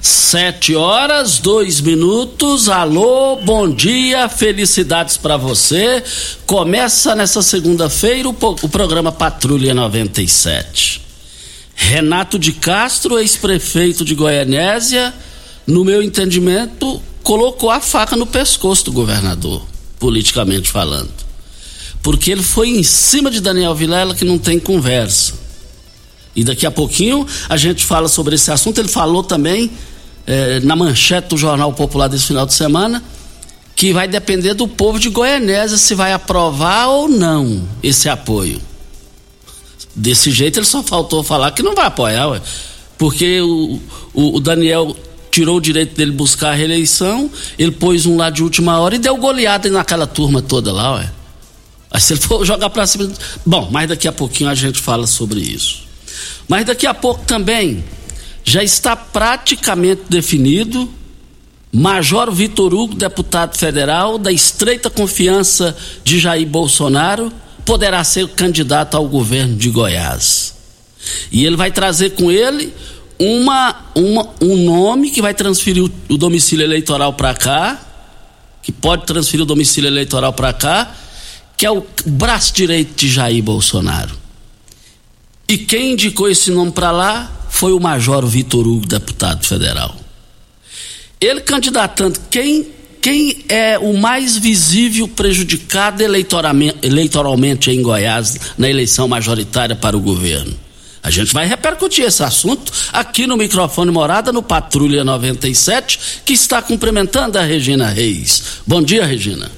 Sete 0.00 0.76
horas, 0.76 1.38
dois 1.38 1.80
minutos. 1.80 2.68
Alô, 2.68 3.36
bom 3.36 3.68
dia, 3.68 4.28
felicidades 4.28 5.16
para 5.16 5.36
você. 5.36 6.02
Começa 6.46 7.16
nessa 7.16 7.42
segunda-feira 7.42 8.28
o, 8.28 8.36
o, 8.40 8.68
programa 8.68 9.10
Patrulha 9.10 9.74
97. 9.74 11.02
Renato 11.74 12.38
de 12.38 12.52
Castro, 12.52 13.18
ex-prefeito 13.18 14.04
de 14.04 14.14
Goianésia, 14.14 15.12
no 15.66 15.84
meu 15.84 16.00
entendimento, 16.00 17.02
colocou 17.22 17.70
a 17.70 17.80
faca 17.80 18.14
no 18.14 18.26
pescoço 18.26 18.84
do 18.84 18.92
governador, 18.92 19.66
politicamente 19.98 20.70
falando. 20.70 21.10
Porque 22.02 22.30
ele 22.30 22.42
foi 22.42 22.68
em 22.68 22.84
cima 22.84 23.32
de 23.32 23.40
Daniel 23.40 23.74
Vilela 23.74 24.14
que 24.14 24.24
não 24.24 24.38
tem 24.38 24.60
conversa. 24.60 25.47
E 26.38 26.44
daqui 26.44 26.64
a 26.64 26.70
pouquinho 26.70 27.26
a 27.48 27.56
gente 27.56 27.84
fala 27.84 28.06
sobre 28.06 28.36
esse 28.36 28.48
assunto. 28.52 28.78
Ele 28.78 28.86
falou 28.86 29.24
também 29.24 29.68
eh, 30.24 30.60
na 30.62 30.76
manchete 30.76 31.30
do 31.30 31.36
Jornal 31.36 31.72
Popular 31.72 32.06
desse 32.06 32.26
final 32.26 32.46
de 32.46 32.54
semana 32.54 33.02
que 33.74 33.92
vai 33.92 34.06
depender 34.06 34.54
do 34.54 34.68
povo 34.68 35.00
de 35.00 35.08
Goianésia 35.08 35.76
se 35.76 35.96
vai 35.96 36.12
aprovar 36.12 36.86
ou 36.88 37.08
não 37.08 37.66
esse 37.82 38.08
apoio. 38.08 38.62
Desse 39.96 40.30
jeito 40.30 40.60
ele 40.60 40.66
só 40.66 40.80
faltou 40.80 41.24
falar 41.24 41.50
que 41.50 41.62
não 41.62 41.74
vai 41.74 41.86
apoiar, 41.86 42.28
ué. 42.28 42.40
porque 42.96 43.40
o, 43.40 43.80
o, 44.14 44.36
o 44.36 44.40
Daniel 44.40 44.96
tirou 45.32 45.56
o 45.56 45.60
direito 45.60 45.96
dele 45.96 46.12
buscar 46.12 46.50
a 46.50 46.54
reeleição, 46.54 47.28
ele 47.58 47.72
pôs 47.72 48.06
um 48.06 48.16
lá 48.16 48.30
de 48.30 48.44
última 48.44 48.78
hora 48.78 48.94
e 48.94 48.98
deu 48.98 49.16
goleada 49.16 49.68
naquela 49.70 50.06
turma 50.06 50.40
toda 50.40 50.72
lá, 50.72 50.96
ué. 50.96 51.10
Aí 51.90 52.00
se 52.00 52.12
ele 52.12 52.20
for 52.20 52.44
jogar 52.44 52.70
para 52.70 52.86
cima. 52.86 53.10
Bom, 53.44 53.68
mas 53.72 53.88
daqui 53.88 54.06
a 54.06 54.12
pouquinho 54.12 54.50
a 54.50 54.54
gente 54.54 54.78
fala 54.78 55.06
sobre 55.06 55.40
isso. 55.40 55.87
Mas 56.48 56.64
daqui 56.64 56.86
a 56.86 56.94
pouco 56.94 57.24
também 57.24 57.84
já 58.44 58.62
está 58.62 58.96
praticamente 58.96 60.02
definido. 60.08 60.92
Major 61.70 62.32
Vitor 62.32 62.72
Hugo, 62.72 62.94
deputado 62.94 63.56
federal, 63.58 64.16
da 64.16 64.32
estreita 64.32 64.88
confiança 64.88 65.76
de 66.02 66.18
Jair 66.18 66.46
Bolsonaro, 66.46 67.30
poderá 67.64 68.02
ser 68.04 68.26
candidato 68.28 68.96
ao 68.96 69.06
governo 69.06 69.54
de 69.54 69.68
Goiás. 69.68 70.54
E 71.30 71.44
ele 71.44 71.56
vai 71.56 71.70
trazer 71.70 72.10
com 72.10 72.30
ele 72.30 72.72
uma, 73.18 73.76
uma 73.94 74.30
um 74.40 74.56
nome 74.64 75.10
que 75.10 75.20
vai 75.20 75.34
transferir 75.34 75.84
o, 75.84 75.90
o 76.08 76.16
domicílio 76.16 76.64
eleitoral 76.64 77.12
para 77.12 77.34
cá, 77.34 77.78
que 78.62 78.72
pode 78.72 79.04
transferir 79.04 79.42
o 79.42 79.46
domicílio 79.46 79.88
eleitoral 79.88 80.32
para 80.32 80.52
cá, 80.52 80.94
que 81.56 81.66
é 81.66 81.70
o 81.70 81.84
braço 82.06 82.54
direito 82.54 82.94
de 82.96 83.08
Jair 83.08 83.42
Bolsonaro. 83.42 84.16
E 85.48 85.56
quem 85.56 85.92
indicou 85.92 86.28
esse 86.28 86.50
nome 86.50 86.70
para 86.70 86.90
lá 86.90 87.32
foi 87.48 87.72
o 87.72 87.80
Major 87.80 88.26
Vitor 88.26 88.66
Hugo, 88.68 88.86
deputado 88.86 89.46
federal. 89.46 89.96
Ele 91.18 91.40
candidatando 91.40 92.20
quem 92.30 92.76
quem 93.00 93.44
é 93.48 93.78
o 93.78 93.96
mais 93.96 94.36
visível 94.36 95.06
prejudicado 95.08 96.02
eleitoralmente, 96.02 97.70
em 97.70 97.80
Goiás 97.80 98.36
na 98.58 98.68
eleição 98.68 99.06
majoritária 99.08 99.74
para 99.74 99.96
o 99.96 100.00
governo. 100.00 100.54
A 101.02 101.10
gente 101.10 101.32
vai 101.32 101.46
repercutir 101.46 102.04
esse 102.04 102.22
assunto 102.22 102.72
aqui 102.92 103.26
no 103.26 103.36
microfone 103.36 103.90
Morada, 103.90 104.32
no 104.32 104.42
Patrulha 104.42 105.04
97, 105.04 106.20
que 106.24 106.32
está 106.32 106.60
cumprimentando 106.60 107.38
a 107.38 107.42
Regina 107.42 107.88
Reis. 107.88 108.60
Bom 108.66 108.82
dia, 108.82 109.06
Regina. 109.06 109.50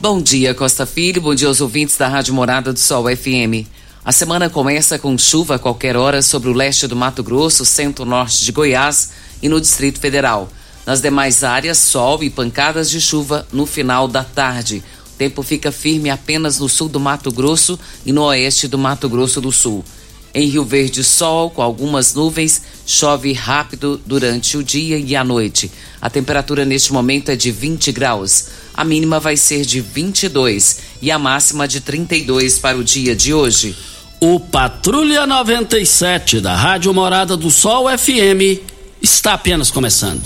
Bom 0.00 0.20
dia, 0.20 0.52
Costa 0.52 0.84
Filho. 0.84 1.22
Bom 1.22 1.34
dia 1.34 1.48
aos 1.48 1.60
ouvintes 1.60 1.96
da 1.96 2.08
Rádio 2.08 2.34
Morada 2.34 2.72
do 2.72 2.78
Sol 2.78 3.04
FM. 3.04 3.66
A 4.08 4.12
semana 4.12 4.48
começa 4.48 4.98
com 4.98 5.18
chuva 5.18 5.56
a 5.56 5.58
qualquer 5.58 5.94
hora 5.94 6.22
sobre 6.22 6.48
o 6.48 6.54
leste 6.54 6.86
do 6.86 6.96
Mato 6.96 7.22
Grosso, 7.22 7.62
centro-norte 7.66 8.42
de 8.42 8.50
Goiás 8.50 9.10
e 9.42 9.50
no 9.50 9.60
Distrito 9.60 10.00
Federal. 10.00 10.50
Nas 10.86 11.02
demais 11.02 11.44
áreas, 11.44 11.76
sol 11.76 12.24
e 12.24 12.30
pancadas 12.30 12.88
de 12.88 13.02
chuva 13.02 13.46
no 13.52 13.66
final 13.66 14.08
da 14.08 14.24
tarde. 14.24 14.82
O 15.12 15.18
tempo 15.18 15.42
fica 15.42 15.70
firme 15.70 16.08
apenas 16.08 16.58
no 16.58 16.70
sul 16.70 16.88
do 16.88 16.98
Mato 16.98 17.30
Grosso 17.30 17.78
e 18.06 18.10
no 18.10 18.22
oeste 18.22 18.66
do 18.66 18.78
Mato 18.78 19.10
Grosso 19.10 19.42
do 19.42 19.52
Sul. 19.52 19.84
Em 20.32 20.48
Rio 20.48 20.64
Verde, 20.64 21.04
sol 21.04 21.50
com 21.50 21.60
algumas 21.60 22.14
nuvens, 22.14 22.62
chove 22.86 23.34
rápido 23.34 24.00
durante 24.06 24.56
o 24.56 24.64
dia 24.64 24.98
e 24.98 25.14
a 25.16 25.22
noite. 25.22 25.70
A 26.00 26.08
temperatura 26.08 26.64
neste 26.64 26.94
momento 26.94 27.30
é 27.30 27.36
de 27.36 27.50
20 27.50 27.92
graus. 27.92 28.46
A 28.72 28.84
mínima 28.84 29.20
vai 29.20 29.36
ser 29.36 29.66
de 29.66 29.82
22 29.82 30.78
e 31.02 31.10
a 31.10 31.18
máxima 31.18 31.68
de 31.68 31.82
32 31.82 32.58
para 32.58 32.78
o 32.78 32.82
dia 32.82 33.14
de 33.14 33.34
hoje. 33.34 33.76
O 34.20 34.40
Patrulha 34.40 35.24
97 35.28 36.40
da 36.40 36.56
Rádio 36.56 36.92
Morada 36.92 37.36
do 37.36 37.52
Sol 37.52 37.86
FM 37.96 38.58
está 39.00 39.34
apenas 39.34 39.70
começando. 39.70 40.20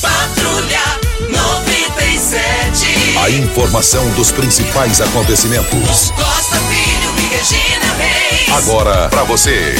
Patrulha 0.00 0.80
97. 1.28 3.18
A 3.18 3.30
informação 3.30 4.08
dos 4.12 4.30
principais 4.30 5.00
acontecimentos. 5.00 6.12
Costa 6.12 6.56
Filho 6.56 7.18
e 7.18 7.22
Regina 7.34 7.92
Reis. 7.98 8.48
Agora 8.52 9.08
para 9.08 9.24
você. 9.24 9.74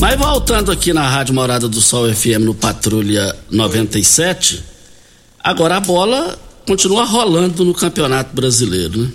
Mas 0.00 0.18
voltando 0.18 0.72
aqui 0.72 0.92
na 0.92 1.08
Rádio 1.08 1.32
Morada 1.32 1.68
do 1.68 1.80
Sol 1.80 2.12
FM 2.12 2.40
no 2.40 2.56
Patrulha 2.56 3.36
97, 3.48 4.75
agora 5.46 5.76
a 5.76 5.80
bola 5.80 6.36
continua 6.66 7.04
rolando 7.04 7.64
no 7.64 7.72
Campeonato 7.72 8.34
Brasileiro, 8.34 9.02
né? 9.02 9.12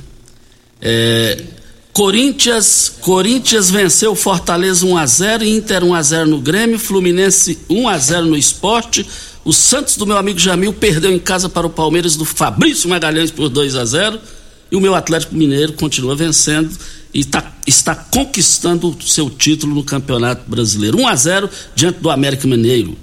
É, 0.81 1.44
Corinthians, 1.92 2.89
Corinthians 3.01 3.69
venceu 3.69 4.16
Fortaleza 4.16 4.86
1 4.86 4.98
a 4.98 5.06
0, 5.06 5.44
Inter 5.44 5.83
1 5.83 5.94
a 5.94 6.01
0 6.01 6.30
no 6.30 6.39
Grêmio, 6.39 6.80
Fluminense 6.80 7.60
1 7.69 7.89
a 7.89 7.98
0 7.98 8.28
no 8.28 8.38
Esporte. 8.38 9.06
O 9.44 9.51
Santos 9.51 9.98
do 9.98 10.07
meu 10.07 10.18
amigo 10.18 10.39
Jamil 10.39 10.72
perdeu 10.72 11.12
em 11.12 11.19
casa 11.19 11.50
para 11.50 11.68
o 11.68 11.69
Palmeiras 11.69 12.16
do 12.16 12.24
Fabrício 12.24 12.89
Magalhães 12.89 13.30
por 13.30 13.50
2 13.50 13.75
a 13.75 13.84
0 13.84 14.19
E 14.72 14.75
o 14.75 14.80
meu 14.80 14.95
Atlético 14.95 15.36
Mineiro 15.36 15.74
continua 15.74 16.16
vencendo 16.16 16.72
e 17.13 17.25
tá, 17.25 17.51
está 17.68 17.94
conquistando 17.94 18.88
o 18.88 19.01
seu 19.01 19.30
título 19.30 19.75
no 19.75 19.84
Campeonato 19.84 20.50
Brasileiro. 20.50 20.98
1 20.98 21.07
a 21.10 21.16
0 21.16 21.50
diante 21.75 22.00
do 22.00 22.10
América 22.10 22.48
Mineiro. 22.48 22.95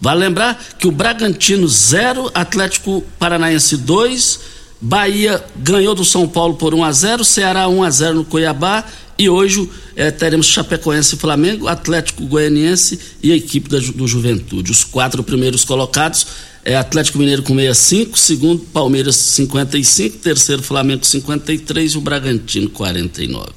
Vale 0.00 0.20
lembrar 0.20 0.62
que 0.78 0.86
o 0.86 0.92
Bragantino 0.92 1.66
0, 1.66 2.30
Atlético 2.34 3.02
Paranaense 3.18 3.76
2, 3.76 4.40
Bahia 4.80 5.42
ganhou 5.56 5.94
do 5.94 6.04
São 6.04 6.28
Paulo 6.28 6.56
por 6.56 6.74
1 6.74 6.84
a 6.84 6.92
0, 6.92 7.24
Ceará 7.24 7.68
1 7.68 7.82
a 7.82 7.90
0 7.90 8.14
no 8.16 8.24
Cuiabá 8.24 8.84
e 9.18 9.28
hoje 9.28 9.70
eh, 9.96 10.10
teremos 10.10 10.46
Chapecoense 10.46 11.14
e 11.14 11.18
Flamengo, 11.18 11.68
Atlético 11.68 12.26
Goianiense 12.26 12.98
e 13.22 13.32
a 13.32 13.36
equipe 13.36 13.68
da, 13.68 13.78
do 13.78 14.06
Juventude. 14.06 14.70
Os 14.70 14.84
quatro 14.84 15.22
primeiros 15.22 15.64
colocados 15.64 16.26
é 16.64 16.76
Atlético 16.76 17.18
Mineiro 17.18 17.42
com 17.42 17.54
65, 17.54 18.18
segundo 18.18 18.62
Palmeiras 18.64 19.16
55, 19.16 20.18
terceiro 20.18 20.62
Flamengo 20.62 21.04
53 21.04 21.92
e 21.92 21.98
o 21.98 22.00
Bragantino 22.00 22.68
49. 22.70 23.52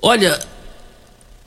Olha, 0.00 0.38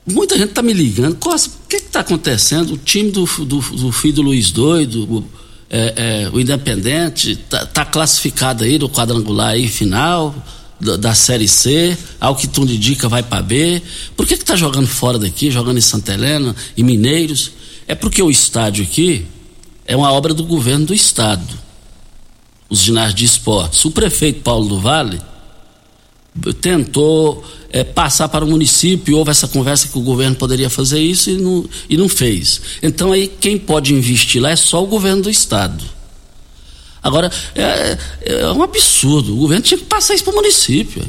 muita 0.06 0.36
gente 0.36 0.50
está 0.50 0.62
me 0.62 0.72
ligando. 0.72 1.16
Costa, 1.16 1.50
o 1.64 1.68
que 1.68 1.76
está 1.76 2.00
acontecendo? 2.00 2.74
O 2.74 2.76
time 2.76 3.10
do, 3.10 3.24
do, 3.24 3.60
do, 3.60 3.92
filho 3.92 4.14
do 4.14 4.22
Luiz 4.22 4.50
Doido, 4.50 5.04
o, 5.04 5.24
é, 5.68 6.24
é, 6.24 6.30
o 6.32 6.40
Independente, 6.40 7.32
está 7.32 7.66
tá 7.66 7.84
classificado 7.84 8.64
aí 8.64 8.78
no 8.78 8.88
quadrangular 8.88 9.50
aí 9.50 9.68
final 9.68 10.34
da, 10.80 10.96
da, 10.96 11.14
Série 11.14 11.46
C, 11.46 11.96
ao 12.20 12.34
que 12.34 12.48
tudo 12.48 12.72
indica 12.72 13.08
vai 13.08 13.22
para 13.22 13.42
B. 13.42 13.82
Por 14.16 14.26
que 14.26 14.34
está 14.34 14.56
jogando 14.56 14.88
fora 14.88 15.18
daqui, 15.18 15.50
jogando 15.50 15.78
em 15.78 15.82
Santa 15.82 16.14
Helena, 16.14 16.54
em 16.76 16.82
Mineiros? 16.82 17.52
É 17.86 17.94
porque 17.94 18.22
o 18.22 18.30
estádio 18.30 18.84
aqui 18.84 19.26
é 19.86 19.96
uma 19.96 20.12
obra 20.12 20.32
do 20.32 20.44
governo 20.44 20.86
do 20.86 20.94
estado. 20.94 21.58
Os 22.68 22.80
ginásios 22.80 23.14
de 23.16 23.24
esportes. 23.24 23.84
O 23.84 23.90
prefeito 23.90 24.42
Paulo 24.42 24.68
do 24.68 24.80
Vale 24.80 25.20
tentou 26.60 27.44
é, 27.70 27.82
passar 27.82 28.28
para 28.28 28.44
o 28.44 28.48
município, 28.48 29.16
houve 29.16 29.30
essa 29.30 29.48
conversa 29.48 29.88
que 29.88 29.98
o 29.98 30.02
governo 30.02 30.36
poderia 30.36 30.70
fazer 30.70 31.00
isso 31.00 31.30
e 31.30 31.36
não, 31.36 31.64
e 31.88 31.96
não 31.96 32.08
fez. 32.08 32.60
Então 32.82 33.12
aí 33.12 33.28
quem 33.28 33.58
pode 33.58 33.94
investir 33.94 34.40
lá 34.40 34.50
é 34.50 34.56
só 34.56 34.82
o 34.82 34.86
governo 34.86 35.22
do 35.22 35.30
estado. 35.30 35.84
Agora, 37.02 37.30
é, 37.54 37.98
é 38.22 38.46
um 38.52 38.62
absurdo. 38.62 39.34
O 39.34 39.38
governo 39.38 39.64
tinha 39.64 39.78
que 39.78 39.86
passar 39.86 40.14
isso 40.14 40.24
para 40.24 40.32
o 40.32 40.36
município. 40.36 41.02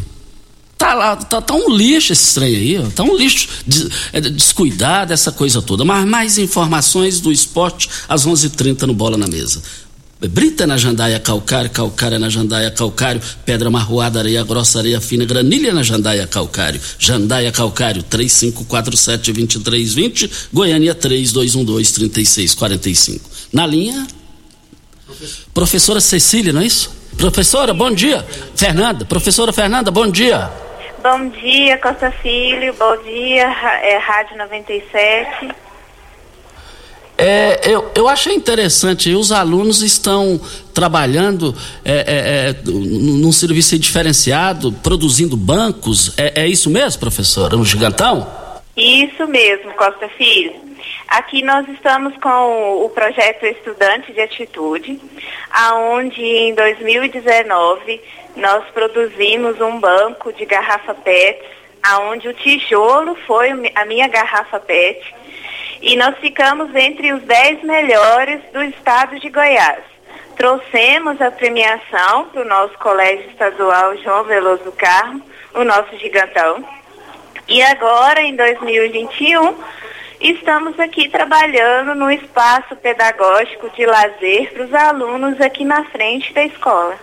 Tá 0.77 0.95
lá, 0.95 1.15
tá, 1.15 1.39
tá, 1.39 1.53
um 1.53 1.69
lixo 1.69 2.11
esse 2.11 2.33
trem 2.33 2.55
aí, 2.55 2.79
ó. 2.79 2.89
tá 2.89 3.03
um 3.03 3.15
lixo 3.15 3.47
de, 3.67 3.87
é, 4.11 4.19
descuidado, 4.19 5.13
essa 5.13 5.31
coisa 5.31 5.61
toda. 5.61 5.85
Mas 5.85 6.07
mais 6.07 6.37
informações 6.39 7.19
do 7.19 7.31
esporte 7.31 7.87
às 8.09 8.25
11:30 8.25 8.45
h 8.45 8.49
30 8.55 8.87
no 8.87 8.93
Bola 8.95 9.15
na 9.15 9.27
Mesa. 9.27 9.61
Brita 10.27 10.67
na 10.67 10.77
jandaia 10.77 11.19
calcário, 11.19 11.71
calcário 11.71 12.19
na 12.19 12.29
jandaia 12.29 12.69
calcário, 12.69 13.19
pedra 13.43 13.71
marroada, 13.71 14.19
areia 14.19 14.43
grossa, 14.43 14.77
areia 14.77 15.01
fina, 15.01 15.25
granilha 15.25 15.73
na 15.73 15.81
jandaia 15.81 16.27
calcário. 16.27 16.79
Jandaia 16.99 17.51
calcário, 17.51 18.03
3547-2320, 18.03 20.49
Goiânia 20.53 20.93
3212-3645. 20.93 23.19
Na 23.51 23.65
linha, 23.65 24.05
professora 25.55 25.99
Cecília, 25.99 26.53
não 26.53 26.61
é 26.61 26.67
isso? 26.67 26.95
Professora, 27.17 27.73
bom 27.73 27.91
dia. 27.91 28.23
Fernanda, 28.55 29.03
professora 29.05 29.51
Fernanda, 29.51 29.89
bom 29.89 30.07
dia. 30.07 30.51
Bom 31.01 31.29
dia, 31.29 31.79
Costa 31.79 32.11
Filho. 32.11 32.75
Bom 32.75 32.95
dia, 33.03 33.47
é, 33.81 33.97
Rádio 33.97 34.37
97. 34.37 35.70
É, 37.23 37.61
eu, 37.63 37.91
eu 37.93 38.07
achei 38.07 38.33
interessante, 38.33 39.13
os 39.13 39.31
alunos 39.31 39.83
estão 39.83 40.41
trabalhando 40.73 41.55
é, 41.85 41.91
é, 41.91 42.49
é 42.49 42.55
num 42.65 43.31
serviço 43.31 43.77
diferenciado, 43.77 44.71
produzindo 44.71 45.37
bancos. 45.37 46.17
É, 46.17 46.41
é 46.41 46.47
isso 46.47 46.67
mesmo, 46.69 46.99
professora? 46.99 47.55
No 47.55 47.63
Gigantão? 47.63 48.27
Isso 48.75 49.27
mesmo, 49.27 49.71
Costa 49.73 50.09
Filho. 50.17 50.55
Aqui 51.07 51.43
nós 51.43 51.67
estamos 51.69 52.15
com 52.17 52.85
o 52.85 52.89
projeto 52.89 53.45
Estudante 53.45 54.11
de 54.11 54.21
Atitude, 54.21 54.99
aonde 55.51 56.23
em 56.23 56.55
2019 56.55 58.01
nós 58.35 58.63
produzimos 58.73 59.61
um 59.61 59.79
banco 59.79 60.33
de 60.33 60.45
garrafa 60.45 60.95
PET, 60.95 61.39
aonde 61.83 62.29
o 62.29 62.33
tijolo 62.33 63.15
foi 63.27 63.51
a 63.75 63.85
minha 63.85 64.07
garrafa 64.07 64.59
PET, 64.59 65.13
e 65.81 65.95
nós 65.97 66.15
ficamos 66.19 66.73
entre 66.75 67.11
os 67.11 67.23
10 67.23 67.63
melhores 67.63 68.39
do 68.53 68.63
estado 68.63 69.19
de 69.19 69.29
Goiás. 69.29 69.83
Trouxemos 70.37 71.19
a 71.19 71.31
premiação 71.31 72.25
para 72.31 72.41
o 72.41 72.47
nosso 72.47 72.77
colégio 72.77 73.29
estadual 73.29 73.97
João 73.97 74.23
Veloso 74.23 74.71
Carmo, 74.73 75.21
o 75.53 75.63
nosso 75.63 75.97
gigantão. 75.97 76.63
E 77.47 77.61
agora, 77.63 78.21
em 78.21 78.35
2021, 78.35 79.55
estamos 80.21 80.79
aqui 80.79 81.09
trabalhando 81.09 81.95
no 81.95 82.11
espaço 82.11 82.75
pedagógico 82.75 83.69
de 83.71 83.85
lazer 83.85 84.53
para 84.53 84.65
os 84.65 84.73
alunos 84.73 85.41
aqui 85.41 85.65
na 85.65 85.83
frente 85.85 86.31
da 86.33 86.45
escola. 86.45 86.95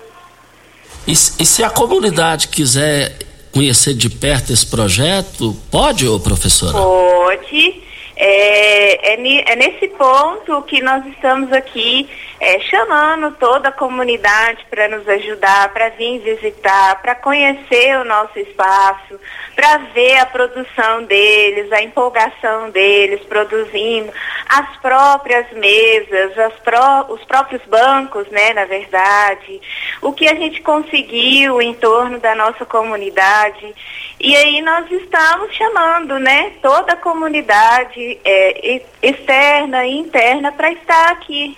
E, 1.06 1.12
e, 1.12 1.16
se 1.16 1.64
a 1.64 1.70
comunidade 1.70 2.49
quiser 2.49 3.12
conhecer 3.52 3.94
de 3.94 4.08
perto 4.08 4.52
esse 4.52 4.66
projeto, 4.66 5.56
pode, 5.70 6.06
ô 6.06 6.20
professora? 6.20 6.73
Pode. 6.73 7.88
É, 8.20 9.12
é, 9.12 9.52
é, 9.52 9.56
nesse 9.56 9.87
ponto 9.88 10.60
que 10.62 10.82
nós 10.82 11.06
estamos 11.06 11.52
aqui 11.52 12.08
é, 12.40 12.61
chamando 12.61 13.33
toda 13.33 13.68
a 13.68 13.73
comunidade 13.73 14.64
para 14.71 14.88
nos 14.88 15.09
ajudar, 15.09 15.73
para 15.73 15.88
vir 15.90 16.21
visitar, 16.21 17.00
para 17.02 17.14
conhecer 17.14 17.99
o 17.99 18.04
nosso 18.04 18.38
espaço, 18.38 19.18
para 19.57 19.78
ver 19.92 20.18
a 20.18 20.26
produção 20.26 21.02
deles, 21.04 21.73
a 21.73 21.83
empolgação 21.83 22.71
deles 22.71 23.21
produzindo 23.23 24.12
as 24.49 24.76
próprias 24.76 25.50
mesas, 25.52 26.38
as 26.38 26.54
pró 26.61 27.07
os 27.09 27.25
próprios 27.25 27.62
bancos, 27.66 28.28
né, 28.28 28.52
na 28.52 28.64
verdade, 28.64 29.61
o 30.00 30.12
que 30.12 30.28
a 30.28 30.35
gente 30.35 30.62
conseguiu 30.62 31.61
em 31.61 31.75
torno 31.75 32.18
da 32.18 32.35
nossa 32.35 32.64
comunidade. 32.64 33.75
E 34.21 34.35
aí 34.37 34.61
nós 34.62 34.90
estamos 34.90 35.54
chamando, 35.54 36.18
né, 36.18 36.52
toda 36.62 36.92
a 36.92 36.97
comunidade 36.97 38.18
é, 38.25 38.80
externa 39.02 39.85
e 39.87 39.99
interna 39.99 40.52
para 40.52 40.73
estar 40.73 41.11
aqui, 41.11 41.57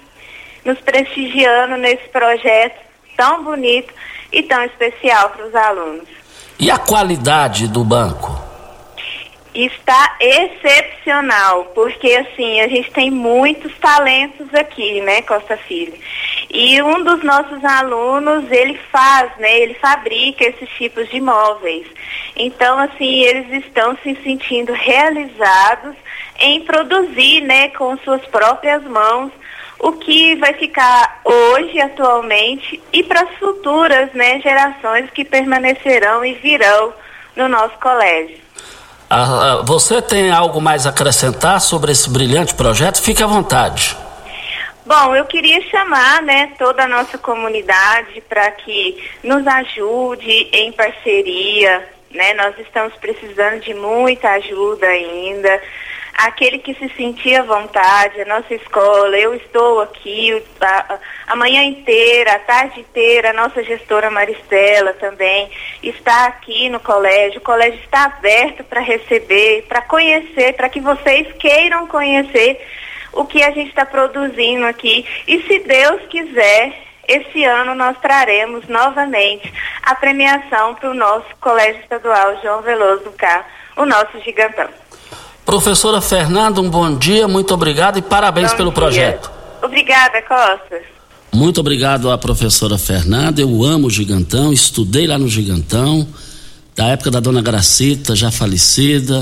nos 0.64 0.78
prestigiando 0.80 1.76
nesse 1.76 2.08
projeto 2.08 2.78
tão 3.16 3.44
bonito 3.44 3.92
e 4.32 4.42
tão 4.42 4.64
especial 4.64 5.30
para 5.30 5.46
os 5.46 5.54
alunos. 5.54 6.08
E 6.58 6.70
a 6.70 6.78
qualidade 6.78 7.68
do 7.68 7.84
banco? 7.84 8.38
Está 9.54 10.16
excepcional, 10.20 11.64
porque 11.74 12.14
assim, 12.14 12.60
a 12.60 12.68
gente 12.68 12.90
tem 12.92 13.10
muitos 13.10 13.76
talentos 13.78 14.46
aqui, 14.54 15.00
né, 15.00 15.22
Costa 15.22 15.56
Filho. 15.56 15.94
E 16.48 16.80
um 16.82 17.02
dos 17.02 17.22
nossos 17.24 17.64
alunos, 17.64 18.50
ele 18.50 18.78
faz, 18.92 19.30
né, 19.38 19.58
ele 19.60 19.74
fabrica 19.74 20.44
esses 20.44 20.68
tipos 20.70 21.08
de 21.08 21.20
móveis. 21.20 21.86
Então, 22.36 22.78
assim, 22.78 23.22
eles 23.22 23.64
estão 23.64 23.96
se 24.02 24.16
sentindo 24.22 24.72
realizados 24.72 25.96
em 26.38 26.60
produzir, 26.60 27.40
né, 27.40 27.68
com 27.70 27.96
suas 27.98 28.24
próprias 28.26 28.82
mãos, 28.84 29.32
o 29.80 29.92
que 29.92 30.36
vai 30.36 30.52
ficar 30.54 31.20
hoje, 31.24 31.80
atualmente, 31.80 32.80
e 32.92 33.02
para 33.02 33.22
as 33.22 33.34
futuras, 33.38 34.12
né, 34.12 34.38
gerações 34.40 35.10
que 35.10 35.24
permanecerão 35.24 36.24
e 36.24 36.34
virão 36.34 36.92
no 37.34 37.48
nosso 37.48 37.78
colégio. 37.78 38.38
Ah, 39.08 39.22
ah, 39.58 39.62
você 39.64 40.00
tem 40.02 40.30
algo 40.30 40.60
mais 40.60 40.86
a 40.86 40.90
acrescentar 40.90 41.60
sobre 41.60 41.92
esse 41.92 42.08
brilhante 42.10 42.54
projeto? 42.54 43.02
Fique 43.02 43.22
à 43.22 43.26
vontade. 43.26 43.96
Bom, 44.84 45.16
eu 45.16 45.24
queria 45.24 45.60
chamar 45.62 46.22
né, 46.22 46.52
toda 46.58 46.84
a 46.84 46.88
nossa 46.88 47.16
comunidade 47.16 48.20
para 48.28 48.50
que 48.50 49.02
nos 49.24 49.46
ajude 49.46 50.48
em 50.52 50.72
parceria. 50.72 51.88
Né? 52.10 52.34
Nós 52.34 52.58
estamos 52.58 52.92
precisando 52.96 53.60
de 53.60 53.72
muita 53.72 54.30
ajuda 54.30 54.86
ainda 54.86 55.60
aquele 56.26 56.58
que 56.58 56.74
se 56.74 56.88
sentia 56.96 57.40
à 57.40 57.44
vontade, 57.44 58.20
a 58.20 58.26
nossa 58.26 58.54
escola, 58.54 59.16
eu 59.16 59.34
estou 59.34 59.80
aqui 59.80 60.42
a, 60.60 60.98
a 61.28 61.36
manhã 61.36 61.62
inteira, 61.62 62.32
a 62.32 62.38
tarde 62.38 62.80
inteira, 62.80 63.30
a 63.30 63.32
nossa 63.32 63.62
gestora 63.62 64.10
Maristela 64.10 64.92
também 64.94 65.50
está 65.82 66.26
aqui 66.26 66.68
no 66.68 66.78
colégio, 66.78 67.38
o 67.40 67.44
colégio 67.44 67.80
está 67.80 68.04
aberto 68.04 68.62
para 68.64 68.80
receber, 68.80 69.62
para 69.66 69.80
conhecer, 69.82 70.52
para 70.54 70.68
que 70.68 70.80
vocês 70.80 71.26
queiram 71.38 71.86
conhecer 71.86 72.66
o 73.12 73.24
que 73.24 73.42
a 73.42 73.50
gente 73.50 73.70
está 73.70 73.86
produzindo 73.86 74.66
aqui. 74.66 75.06
E 75.26 75.40
se 75.42 75.58
Deus 75.60 76.02
quiser, 76.08 76.82
esse 77.08 77.44
ano 77.44 77.74
nós 77.74 77.98
traremos 77.98 78.68
novamente 78.68 79.52
a 79.82 79.94
premiação 79.94 80.74
para 80.74 80.90
o 80.90 80.94
nosso 80.94 81.34
Colégio 81.40 81.80
Estadual 81.80 82.40
João 82.42 82.60
Veloso 82.60 83.04
do 83.04 83.12
Carro, 83.12 83.44
o 83.76 83.86
nosso 83.86 84.20
gigantão. 84.20 84.68
Professora 85.50 86.00
Fernanda, 86.00 86.60
um 86.60 86.70
bom 86.70 86.96
dia, 86.96 87.26
muito 87.26 87.52
obrigado 87.52 87.98
e 87.98 88.02
parabéns 88.02 88.52
bom 88.52 88.56
pelo 88.56 88.70
dia. 88.70 88.74
projeto. 88.76 89.32
Obrigada, 89.60 90.22
Costa. 90.22 90.80
Muito 91.32 91.58
obrigado 91.58 92.08
à 92.08 92.16
professora 92.16 92.78
Fernanda. 92.78 93.40
Eu 93.40 93.64
amo 93.64 93.88
o 93.88 93.90
Gigantão, 93.90 94.52
estudei 94.52 95.08
lá 95.08 95.18
no 95.18 95.26
Gigantão, 95.26 96.06
da 96.76 96.86
época 96.86 97.10
da 97.10 97.18
dona 97.18 97.42
Gracita, 97.42 98.14
já 98.14 98.30
falecida, 98.30 99.20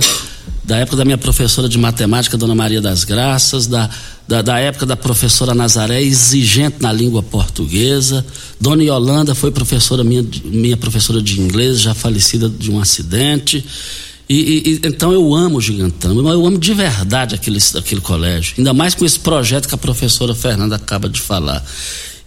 da 0.63 0.77
época 0.77 0.99
da 0.99 1.05
minha 1.07 1.17
professora 1.17 1.67
de 1.67 1.79
matemática, 1.79 2.37
dona 2.37 2.55
Maria 2.55 2.83
das 2.83 3.05
Graças, 3.05 3.67
da, 3.67 3.89
da, 4.29 4.43
da 4.43 4.59
época 4.59 4.85
da 4.85 4.99
professora 4.99 5.55
Nazaré, 5.55 6.03
exigente 6.03 6.77
na 6.83 6.93
língua 6.93 7.23
portuguesa. 7.23 8.23
Dona 8.61 8.85
Yolanda 8.85 9.35
foi 9.35 9.51
professora 9.51 10.05
minha, 10.05 10.27
minha 10.45 10.77
professora 10.77 11.23
de 11.23 11.41
inglês, 11.41 11.81
já 11.81 11.95
falecida 11.95 12.51
de 12.51 12.71
um 12.71 12.79
acidente. 12.79 13.65
E, 14.29 14.81
e, 14.83 14.87
então 14.87 15.11
eu 15.11 15.35
amo 15.35 15.57
o 15.57 15.61
Gigantão, 15.61 16.19
eu 16.19 16.47
amo 16.47 16.59
de 16.59 16.75
verdade 16.75 17.35
aquele, 17.35 17.59
aquele 17.77 18.01
colégio, 18.01 18.55
ainda 18.59 18.75
mais 18.75 18.95
com 18.95 19.05
esse 19.05 19.19
projeto 19.19 19.67
que 19.67 19.75
a 19.75 19.79
professora 19.79 20.35
Fernanda 20.35 20.77
acaba 20.77 21.09
de 21.09 21.21
falar. 21.21 21.65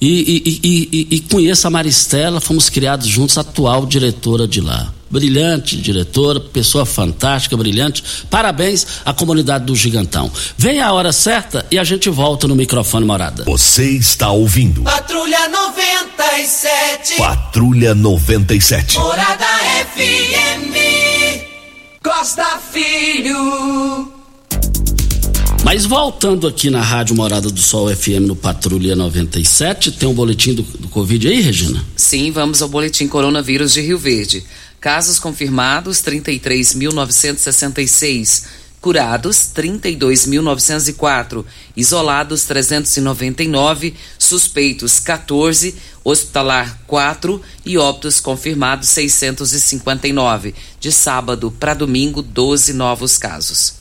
E, 0.03 0.59
e, 0.63 1.07
e, 1.11 1.19
conheço 1.19 1.67
a 1.67 1.69
Maristela, 1.69 2.41
fomos 2.41 2.69
criados 2.69 3.05
juntos, 3.05 3.37
atual 3.37 3.85
diretora 3.85 4.47
de 4.47 4.59
lá. 4.59 4.91
Brilhante 5.11 5.77
diretora, 5.77 6.39
pessoa 6.39 6.87
fantástica, 6.87 7.55
brilhante. 7.55 8.03
Parabéns 8.27 8.87
à 9.05 9.13
comunidade 9.13 9.65
do 9.65 9.75
Gigantão. 9.75 10.31
Vem 10.57 10.81
a 10.81 10.91
hora 10.91 11.11
certa 11.11 11.63
e 11.69 11.77
a 11.77 11.83
gente 11.83 12.09
volta 12.09 12.47
no 12.47 12.55
microfone 12.55 13.05
morada. 13.05 13.43
Você 13.43 13.91
está 13.91 14.31
ouvindo. 14.31 14.81
Patrulha 14.81 15.47
97. 15.49 17.17
Patrulha 17.17 17.93
97. 17.93 18.97
Morada 18.97 19.45
FM. 19.93 21.30
Costa 22.03 22.59
Filho. 22.71 24.11
Mas 25.63 25.85
voltando 25.85 26.47
aqui 26.47 26.71
na 26.71 26.81
Rádio 26.81 27.15
Morada 27.15 27.51
do 27.51 27.61
Sol 27.61 27.95
FM 27.95 28.25
no 28.25 28.35
Patrulha 28.35 28.95
97, 28.95 29.91
tem 29.91 30.09
um 30.09 30.13
boletim 30.13 30.55
do, 30.55 30.63
do 30.63 30.87
Covid 30.87 31.27
aí, 31.27 31.41
Regina? 31.41 31.85
Sim, 31.95 32.31
vamos 32.31 32.63
ao 32.63 32.69
boletim 32.69 33.07
coronavírus 33.07 33.73
de 33.73 33.81
Rio 33.81 33.99
Verde. 33.99 34.43
Casos 34.79 35.19
confirmados 35.19 35.99
33.966, 35.99 38.45
curados 38.81 39.51
32.904, 39.55 41.45
isolados 41.77 42.43
399, 42.45 43.93
suspeitos 44.17 44.99
14, 44.99 45.75
hospitalar 46.03 46.81
4 46.87 47.39
e 47.63 47.77
óbitos 47.77 48.19
confirmados 48.19 48.89
659. 48.89 50.55
De 50.79 50.91
sábado 50.91 51.51
para 51.51 51.75
domingo, 51.75 52.23
12 52.23 52.73
novos 52.73 53.17
casos. 53.19 53.75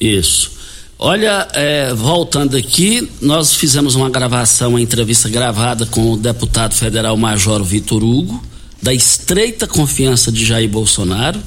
Isso. 0.00 0.52
Olha, 0.98 1.46
é, 1.52 1.92
voltando 1.92 2.56
aqui, 2.56 3.10
nós 3.20 3.54
fizemos 3.54 3.94
uma 3.96 4.08
gravação, 4.08 4.70
uma 4.70 4.80
entrevista 4.80 5.28
gravada 5.28 5.84
com 5.84 6.12
o 6.12 6.16
deputado 6.16 6.74
federal 6.74 7.16
Major 7.18 7.62
Vitor 7.62 8.02
Hugo, 8.02 8.42
da 8.82 8.94
estreita 8.94 9.66
confiança 9.66 10.32
de 10.32 10.46
Jair 10.46 10.68
Bolsonaro. 10.70 11.38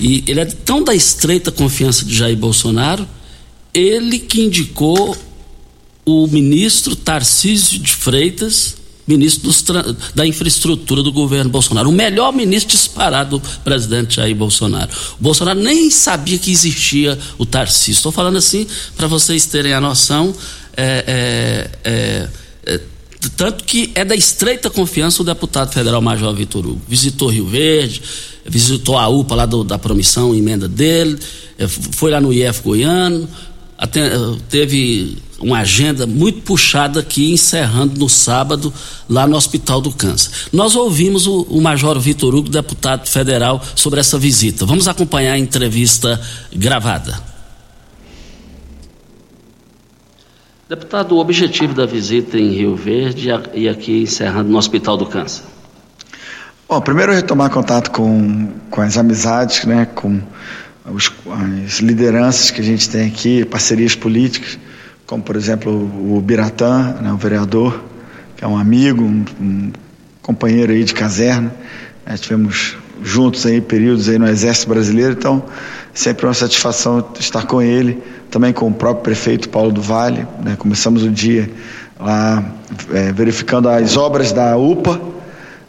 E 0.00 0.24
ele 0.26 0.40
é 0.40 0.44
tão 0.44 0.82
da 0.82 0.94
estreita 0.94 1.50
confiança 1.50 2.04
de 2.04 2.14
Jair 2.14 2.36
Bolsonaro, 2.36 3.06
ele 3.72 4.18
que 4.18 4.42
indicou 4.42 5.16
o 6.04 6.26
ministro 6.26 6.94
Tarcísio 6.94 7.78
de 7.78 7.92
Freitas 7.92 8.76
ministro 9.06 9.50
da 10.14 10.26
infraestrutura 10.26 11.02
do 11.02 11.12
governo 11.12 11.50
Bolsonaro. 11.50 11.88
O 11.88 11.92
melhor 11.92 12.32
ministro 12.32 12.76
disparado 12.76 13.38
do 13.38 13.48
presidente 13.60 14.16
Jair 14.16 14.34
Bolsonaro. 14.34 14.90
O 15.20 15.22
Bolsonaro 15.22 15.60
nem 15.60 15.90
sabia 15.90 16.38
que 16.38 16.50
existia 16.50 17.16
o 17.38 17.46
Tarcísio. 17.46 17.92
Estou 17.92 18.10
falando 18.10 18.36
assim 18.36 18.66
para 18.96 19.06
vocês 19.06 19.46
terem 19.46 19.72
a 19.72 19.80
noção. 19.80 20.34
É, 20.76 21.70
é, 21.84 21.90
é, 21.90 22.28
é, 22.66 22.80
tanto 23.30 23.64
que 23.64 23.90
é 23.94 24.04
da 24.04 24.14
estreita 24.14 24.70
confiança 24.70 25.22
o 25.22 25.24
deputado 25.24 25.72
federal 25.72 26.00
Major 26.00 26.34
Vitor 26.34 26.66
Hugo. 26.66 26.80
Visitou 26.88 27.28
Rio 27.28 27.46
Verde, 27.46 28.02
visitou 28.44 28.98
a 28.98 29.08
UPA 29.08 29.34
lá 29.34 29.46
do, 29.46 29.64
da 29.64 29.78
promissão, 29.78 30.34
emenda 30.34 30.68
dele, 30.68 31.18
é, 31.58 31.66
foi 31.66 32.10
lá 32.10 32.20
no 32.20 32.32
IF 32.32 32.62
Goiano, 32.62 33.28
até, 33.78 34.10
teve 34.48 35.18
uma 35.38 35.58
agenda 35.58 36.06
muito 36.06 36.40
puxada 36.42 37.00
aqui, 37.00 37.32
encerrando 37.32 37.98
no 37.98 38.08
sábado, 38.08 38.72
lá 39.08 39.26
no 39.26 39.36
Hospital 39.36 39.80
do 39.80 39.92
Câncer. 39.92 40.30
Nós 40.52 40.74
ouvimos 40.74 41.26
o, 41.26 41.42
o 41.42 41.60
Major 41.60 41.98
Vitor 42.00 42.34
Hugo, 42.34 42.48
deputado 42.48 43.06
federal, 43.06 43.62
sobre 43.74 44.00
essa 44.00 44.18
visita. 44.18 44.64
Vamos 44.64 44.88
acompanhar 44.88 45.32
a 45.32 45.38
entrevista 45.38 46.20
gravada. 46.54 47.35
Deputado, 50.68 51.14
o 51.14 51.18
objetivo 51.18 51.74
da 51.74 51.86
visita 51.86 52.38
em 52.38 52.50
Rio 52.50 52.74
Verde 52.74 53.28
e 53.54 53.68
aqui 53.68 54.02
encerrando 54.02 54.50
no 54.50 54.58
Hospital 54.58 54.96
do 54.96 55.06
Câncer. 55.06 55.44
Bom, 56.68 56.80
primeiro 56.80 57.12
retomar 57.12 57.50
contato 57.50 57.90
com, 57.90 58.48
com 58.70 58.80
as 58.80 58.96
amizades, 58.96 59.64
né, 59.64 59.86
com 59.86 60.20
os, 60.92 61.12
as 61.64 61.78
lideranças 61.78 62.50
que 62.50 62.60
a 62.60 62.64
gente 62.64 62.90
tem 62.90 63.06
aqui, 63.06 63.44
parcerias 63.44 63.94
políticas 63.94 64.58
como 65.06 65.22
por 65.22 65.36
exemplo 65.36 65.72
o 65.72 66.20
Biratã, 66.20 66.96
né, 67.00 67.12
o 67.12 67.16
vereador, 67.16 67.80
que 68.36 68.44
é 68.44 68.48
um 68.48 68.58
amigo, 68.58 69.02
um, 69.02 69.24
um 69.40 69.72
companheiro 70.20 70.72
aí 70.72 70.82
de 70.82 70.92
caserna. 70.92 71.54
Né, 72.06 72.16
tivemos 72.16 72.76
juntos 73.02 73.44
aí 73.44 73.60
períodos 73.60 74.08
aí 74.08 74.18
no 74.18 74.28
Exército 74.28 74.68
Brasileiro, 74.68 75.12
então 75.12 75.42
sempre 75.92 76.24
uma 76.24 76.34
satisfação 76.34 77.04
estar 77.18 77.46
com 77.46 77.60
ele, 77.60 78.00
também 78.30 78.52
com 78.52 78.68
o 78.68 78.72
próprio 78.72 79.02
prefeito 79.02 79.48
Paulo 79.48 79.72
do 79.72 79.82
Vale. 79.82 80.26
Né, 80.42 80.54
começamos 80.56 81.02
o 81.02 81.10
dia 81.10 81.50
lá 81.98 82.44
é, 82.92 83.12
verificando 83.12 83.68
as 83.68 83.96
obras 83.96 84.32
da 84.32 84.56
UPA, 84.56 85.00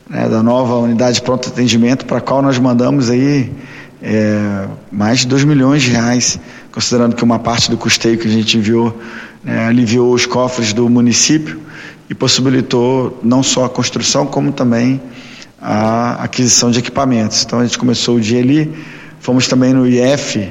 né, 0.08 0.29
da 0.29 0.44
nova 0.44 0.75
unidade 0.75 1.15
de 1.15 1.22
pronto 1.24 1.50
atendimento, 1.50 2.06
para 2.06 2.20
a 2.20 2.22
qual 2.22 2.41
nós 2.44 2.60
mandamos 2.60 3.10
aí 3.10 3.51
é, 4.01 4.67
mais 4.91 5.20
de 5.20 5.27
2 5.27 5.44
milhões 5.44 5.82
de 5.82 5.89
reais, 5.89 6.39
considerando 6.72 7.15
que 7.15 7.24
uma 7.24 7.39
parte 7.39 7.72
do 7.72 7.77
custeio 7.77 8.17
que 8.17 8.27
a 8.27 8.32
gente 8.32 8.58
enviou 8.58 8.96
né, 9.44 9.65
aliviou 9.65 10.13
os 10.13 10.25
cofres 10.25 10.72
do 10.72 10.88
município 10.88 11.60
e 12.10 12.13
possibilitou 12.13 13.20
não 13.24 13.41
só 13.41 13.65
a 13.65 13.70
construção, 13.70 14.25
como 14.25 14.51
também 14.51 15.01
a 15.61 16.23
aquisição 16.23 16.71
de 16.71 16.79
equipamentos. 16.79 17.43
Então 17.43 17.59
a 17.59 17.65
gente 17.65 17.77
começou 17.77 18.17
o 18.17 18.21
dia 18.21 18.39
ali, 18.39 18.73
fomos 19.19 19.47
também 19.47 19.73
no 19.73 19.87
IF 19.87 20.49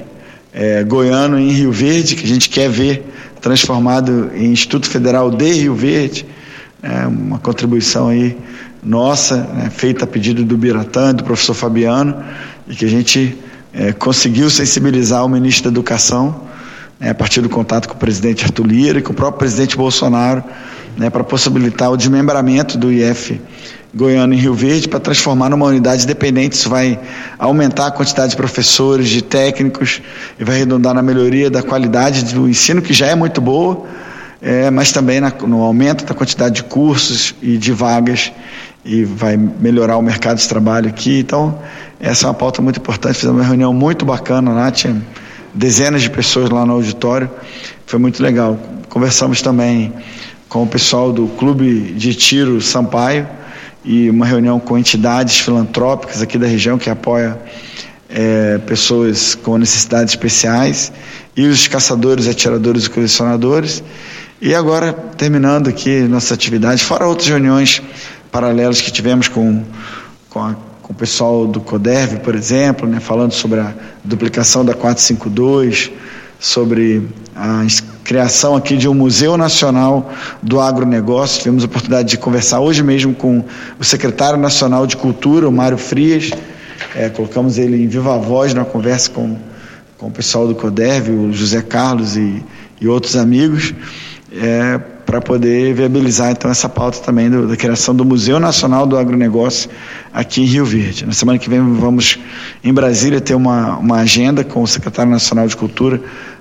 é, 0.53 0.83
Goiano, 0.85 1.39
em 1.39 1.51
Rio 1.51 1.71
Verde, 1.71 2.17
que 2.17 2.25
a 2.25 2.29
gente 2.29 2.49
quer 2.49 2.69
ver 2.69 3.05
transformado 3.41 4.31
em 4.35 4.47
Instituto 4.47 4.89
Federal 4.89 5.31
de 5.31 5.53
Rio 5.53 5.75
Verde, 5.75 6.27
é, 6.83 7.07
uma 7.07 7.39
contribuição 7.39 8.09
aí 8.09 8.37
nossa, 8.83 9.37
né, 9.37 9.71
feita 9.71 10.05
a 10.05 10.07
pedido 10.07 10.45
do 10.45 10.57
Biratã, 10.57 11.15
do 11.15 11.25
professor 11.25 11.55
Fabiano, 11.55 12.23
e 12.69 12.75
que 12.75 12.85
a 12.85 12.89
gente 12.89 13.37
é, 13.73 13.93
conseguiu 13.93 14.49
sensibilizar 14.49 15.25
o 15.25 15.29
ministro 15.29 15.65
da 15.65 15.71
Educação, 15.71 16.43
né, 16.99 17.11
a 17.11 17.15
partir 17.15 17.41
do 17.41 17.49
contato 17.49 17.89
com 17.89 17.95
o 17.95 17.99
presidente 17.99 18.45
Arthur 18.45 18.67
Lira 18.67 18.99
e 18.99 19.03
com 19.03 19.13
o 19.13 19.15
próprio 19.15 19.39
presidente 19.39 19.77
Bolsonaro, 19.77 20.43
né, 20.97 21.11
para 21.11 21.23
possibilitar 21.23 21.91
o 21.91 21.97
desmembramento 21.97 22.79
do 22.79 22.91
IF 22.91 23.41
Goiano 23.97 24.35
em 24.35 24.37
Rio 24.37 24.53
Verde 24.53 24.89
para 24.89 25.01
transformar 25.01 25.49
numa 25.49 25.65
unidade 25.65 26.05
independente. 26.05 26.53
Isso 26.53 26.69
vai 26.69 27.01
aumentar 27.39 27.87
a 27.87 27.91
quantidade 27.91 28.33
de 28.33 28.37
professores, 28.37 29.09
de 29.09 29.23
técnicos 29.23 30.03
e 30.39 30.45
vai 30.45 30.59
redundar 30.59 30.93
na 30.93 31.01
melhoria 31.01 31.49
da 31.49 31.63
qualidade 31.63 32.35
do 32.35 32.47
ensino, 32.47 32.83
que 32.83 32.93
já 32.93 33.07
é 33.07 33.15
muito 33.15 33.41
boa, 33.41 33.87
é, 34.43 34.71
mas 34.71 34.93
também 34.93 35.19
na, 35.19 35.31
no 35.31 35.63
aumento 35.63 36.05
da 36.05 36.13
quantidade 36.13 36.57
de 36.57 36.65
cursos 36.65 37.35
e 37.41 37.57
de 37.57 37.73
vagas 37.73 38.31
e 38.85 39.03
vai 39.03 39.35
melhorar 39.35 39.97
o 39.97 40.03
mercado 40.03 40.37
de 40.37 40.47
trabalho 40.47 40.91
aqui. 40.91 41.21
Então, 41.21 41.59
essa 41.99 42.27
é 42.27 42.29
uma 42.29 42.35
pauta 42.35 42.61
muito 42.61 42.79
importante. 42.79 43.15
Fizemos 43.15 43.41
uma 43.41 43.47
reunião 43.47 43.73
muito 43.73 44.05
bacana 44.05 44.53
lá, 44.53 44.71
tinha 44.71 45.03
dezenas 45.55 46.03
de 46.03 46.11
pessoas 46.11 46.51
lá 46.51 46.67
no 46.67 46.75
auditório, 46.75 47.31
foi 47.87 47.99
muito 47.99 48.23
legal. 48.23 48.59
Conversamos 48.91 49.41
também 49.41 49.91
com 50.51 50.65
o 50.65 50.67
pessoal 50.67 51.15
do 51.15 51.29
Clube 51.29 51.95
de 51.97 52.15
Tiro 52.15 52.61
Sampaio 52.61 53.27
e 53.87 54.11
uma 54.11 54.27
reunião 54.27 54.59
com 54.59 54.77
entidades 54.77 55.39
filantrópicas 55.39 56.21
aqui 56.21 56.37
da 56.37 56.47
região 56.47 56.77
que 56.77 56.91
apoia 56.91 57.39
é, 58.11 58.59
pessoas 58.59 59.37
com 59.37 59.57
necessidades 59.57 60.13
especiais 60.13 60.93
e 61.37 61.47
os 61.47 61.69
caçadores, 61.69 62.27
atiradores 62.27 62.87
e 62.87 62.91
colecionadores. 62.91 63.83
E 64.43 64.55
agora, 64.55 64.93
terminando 64.93 65.69
aqui 65.69 66.01
nossa 66.01 66.35
atividade, 66.35 66.83
fora 66.83 67.07
outras 67.07 67.29
reuniões 67.29 67.81
paralelas 68.31 68.81
que 68.81 68.91
tivemos 68.91 69.29
com, 69.29 69.63
com, 70.29 70.41
a, 70.41 70.55
com 70.83 70.93
o 70.93 70.97
pessoal 70.97 71.47
do 71.47 71.61
CODERV, 71.61 72.19
por 72.19 72.35
exemplo, 72.35 72.89
né, 72.89 72.99
falando 72.99 73.33
sobre 73.33 73.61
a 73.61 73.73
duplicação 74.05 74.65
da 74.65 74.75
452, 74.75 75.93
sobre 76.39 77.03
a 77.35 77.67
criação 78.05 78.55
aqui 78.55 78.77
de 78.77 78.89
um 78.89 78.95
Museu 78.95 79.37
Nacional 79.37 80.13
do 80.43 80.61
Agronegócio. 80.61 81.43
Tivemos 81.43 81.63
a 81.63 81.67
oportunidade 81.67 82.09
de 82.09 82.19
conversar 82.19 82.61
hoje 82.61 82.83
mesmo 82.83 83.15
com 83.15 83.45
o 83.79 83.85
secretário 83.85 84.39
nacional 84.39 84.87
de 84.87 84.97
Cultura, 84.97 85.49
o 85.49 85.53
Mário 85.53 85.79
Frias. 85.79 86.31
É, 86.95 87.09
colocamos 87.09 87.59
ele 87.59 87.83
em 87.83 87.89
viva 87.89 88.17
voz 88.19 88.55
na 88.55 88.65
conversa 88.65 89.11
com, 89.11 89.37
com 89.99 90.07
o 90.09 90.11
pessoal 90.11 90.47
do 90.47 90.55
CODERV, 90.55 91.11
o 91.11 91.33
José 91.33 91.63
Carlos 91.63 92.17
e, 92.17 92.43
e 92.81 92.87
outros 92.87 93.17
amigos. 93.17 93.75
É, 94.33 94.81
para 95.07 95.21
poder 95.21 95.73
viabilizar 95.73 96.33
então 96.33 96.51
essa 96.51 96.69
pauta 96.69 96.99
também 96.99 97.31
do, 97.31 97.47
da 97.47 97.57
criação 97.57 97.95
do 97.95 98.05
Museu 98.05 98.41
Nacional 98.41 98.85
do 98.85 98.99
Agronegócio 98.99 99.71
aqui 100.13 100.43
em 100.43 100.45
Rio 100.45 100.65
Verde. 100.65 101.07
Na 101.07 101.13
semana 101.13 101.39
que 101.39 101.49
vem 101.49 101.61
vamos 101.75 102.19
em 102.63 102.75
Brasília 102.75 103.21
ter 103.21 103.37
uma, 103.37 103.79
uma 103.79 104.01
agenda 104.01 104.43
com 104.43 104.63
o 104.63 104.67
secretário 104.67 105.11
nacional 105.11 105.47
de 105.47 105.57
Cultura 105.57 106.01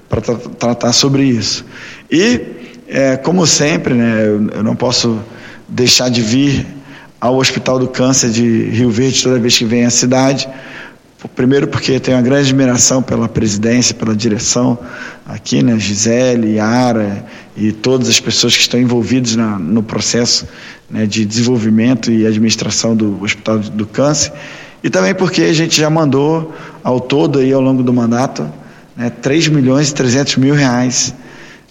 para 0.10 0.19
tra 0.19 0.36
tratar 0.36 0.93
sobre 0.93 1.24
isso. 1.24 1.63
E, 2.12 2.41
é, 2.88 3.15
como 3.15 3.45
sempre, 3.45 3.93
né, 3.93 4.27
eu, 4.27 4.63
não 4.63 4.75
posso 4.75 5.19
deixar 5.69 6.10
de 6.10 6.22
vir 6.22 6.65
ao 7.22 7.38
Hospital 7.38 7.77
do 7.77 7.88
Câncer 7.88 8.31
de 8.31 8.63
Rio 8.69 8.89
Verde 8.89 9.22
toda 9.22 9.39
vez 9.39 9.57
que 9.57 9.65
vem 9.65 9.86
à 9.86 9.91
cidade 9.91 10.50
Primeiro 11.34 11.67
porque 11.67 12.00
tenho 12.00 12.17
uma 12.17 12.24
grande 12.24 12.50
admiração 12.50 13.01
pela 13.01 13.27
presidência, 13.27 13.95
pela 13.95 14.15
direção 14.15 14.77
aqui, 15.25 15.63
né, 15.63 15.77
Gisele, 15.79 16.55
Yara 16.55 17.25
e 17.56 17.72
todas 17.72 18.10
as 18.10 18.20
pessoas 18.20 18.56
que 18.56 18.62
estão 18.62 18.80
envolvidas 18.80 19.36
na, 19.36 19.58
no 19.58 19.82
processo 19.82 20.48
né, 20.90 21.06
de 21.06 21.26
desenvolvimento 21.26 22.12
e 22.12 22.26
administração 22.26 22.96
do 22.96 23.22
Hospital 23.24 23.60
do 23.60 23.86
Câncer. 23.86 24.34
E 24.84 24.90
também 24.90 25.16
porque 25.16 25.42
a 25.44 25.54
gente 25.54 25.80
já 25.80 25.90
mandou 25.90 26.54
ao 26.84 27.00
todo 27.00 27.40
aí 27.40 27.52
ao 27.52 27.62
longo 27.62 27.82
do 27.82 27.94
mandato 27.94 28.48
né, 28.96 29.10
3 29.10 29.48
milhões 29.48 29.90
e 29.90 29.94
300 29.94 30.38
mil 30.38 30.54
reais 30.54 31.14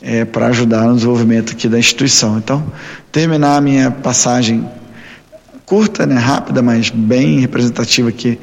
é, 0.02 0.24
para 0.24 0.48
ajudar 0.48 0.86
no 0.86 0.94
desenvolvimento 0.94 1.52
aqui 1.52 1.68
da 1.68 1.78
instituição. 1.78 2.38
Então, 2.38 2.64
terminar 3.12 3.56
a 3.56 3.60
minha 3.60 3.90
passagem 3.90 4.66
curta, 5.64 6.06
né, 6.06 6.16
rápida, 6.16 6.60
mas 6.62 6.90
bem 6.90 7.40
representativa 7.40 8.08
aqui 8.08 8.38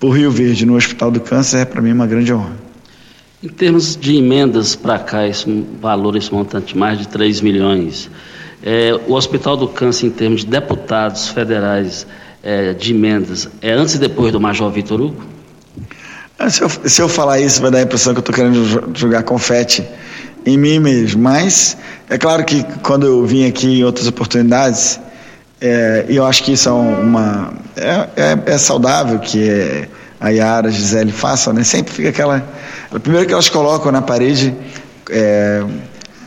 por 0.00 0.10
Rio 0.10 0.30
Verde 0.30 0.66
no 0.66 0.76
Hospital 0.76 1.10
do 1.10 1.20
Câncer 1.20 1.58
é 1.58 1.64
para 1.64 1.80
mim 1.80 1.92
uma 1.92 2.06
grande 2.06 2.32
honra. 2.32 2.52
Em 3.44 3.48
termos 3.48 3.94
de 3.94 4.16
emendas 4.16 4.74
para 4.74 4.98
cá, 4.98 5.28
esse 5.28 5.66
valor, 5.78 6.16
esse 6.16 6.32
montante, 6.32 6.74
mais 6.78 6.98
de 6.98 7.06
3 7.06 7.42
milhões, 7.42 8.10
é, 8.62 8.98
o 9.06 9.12
Hospital 9.12 9.54
do 9.54 9.68
Câncer, 9.68 10.06
em 10.06 10.10
termos 10.10 10.40
de 10.40 10.46
deputados 10.46 11.28
federais 11.28 12.06
é, 12.42 12.72
de 12.72 12.94
emendas, 12.94 13.46
é 13.60 13.70
antes 13.72 13.96
e 13.96 13.98
depois 13.98 14.32
do 14.32 14.40
Major 14.40 14.70
Vitor 14.70 14.98
Hugo? 14.98 15.22
Ah, 16.38 16.48
se 16.48 16.62
eu, 16.62 16.70
se 16.70 17.02
eu 17.02 17.06
falar 17.06 17.38
isso, 17.38 17.60
vai 17.60 17.70
dar 17.70 17.80
a 17.80 17.82
impressão 17.82 18.14
que 18.14 18.20
eu 18.20 18.20
estou 18.20 18.34
querendo 18.34 18.96
jogar 18.96 19.22
confete 19.24 19.84
em 20.46 20.56
mim 20.56 20.78
mesmo. 20.78 21.20
Mas 21.20 21.76
é 22.08 22.16
claro 22.16 22.46
que 22.46 22.64
quando 22.82 23.04
eu 23.04 23.26
vim 23.26 23.46
aqui 23.46 23.80
em 23.80 23.84
outras 23.84 24.06
oportunidades, 24.06 24.98
é, 25.60 26.06
eu 26.08 26.24
acho 26.24 26.42
que 26.44 26.52
isso 26.52 26.66
é 26.66 26.72
uma. 26.72 27.52
É, 27.76 28.08
é, 28.16 28.38
é 28.46 28.56
saudável 28.56 29.18
que 29.18 29.46
é, 29.46 29.86
a 30.20 30.28
Yara, 30.30 30.68
a 30.68 30.70
Gisele 30.70 31.12
façam, 31.12 31.52
né? 31.52 31.64
Sempre 31.64 31.92
fica 31.92 32.08
aquela. 32.08 32.44
Primeiro 33.02 33.26
que 33.26 33.32
elas 33.32 33.48
colocam 33.48 33.90
na 33.90 34.02
parede 34.02 34.54
é, 35.10 35.64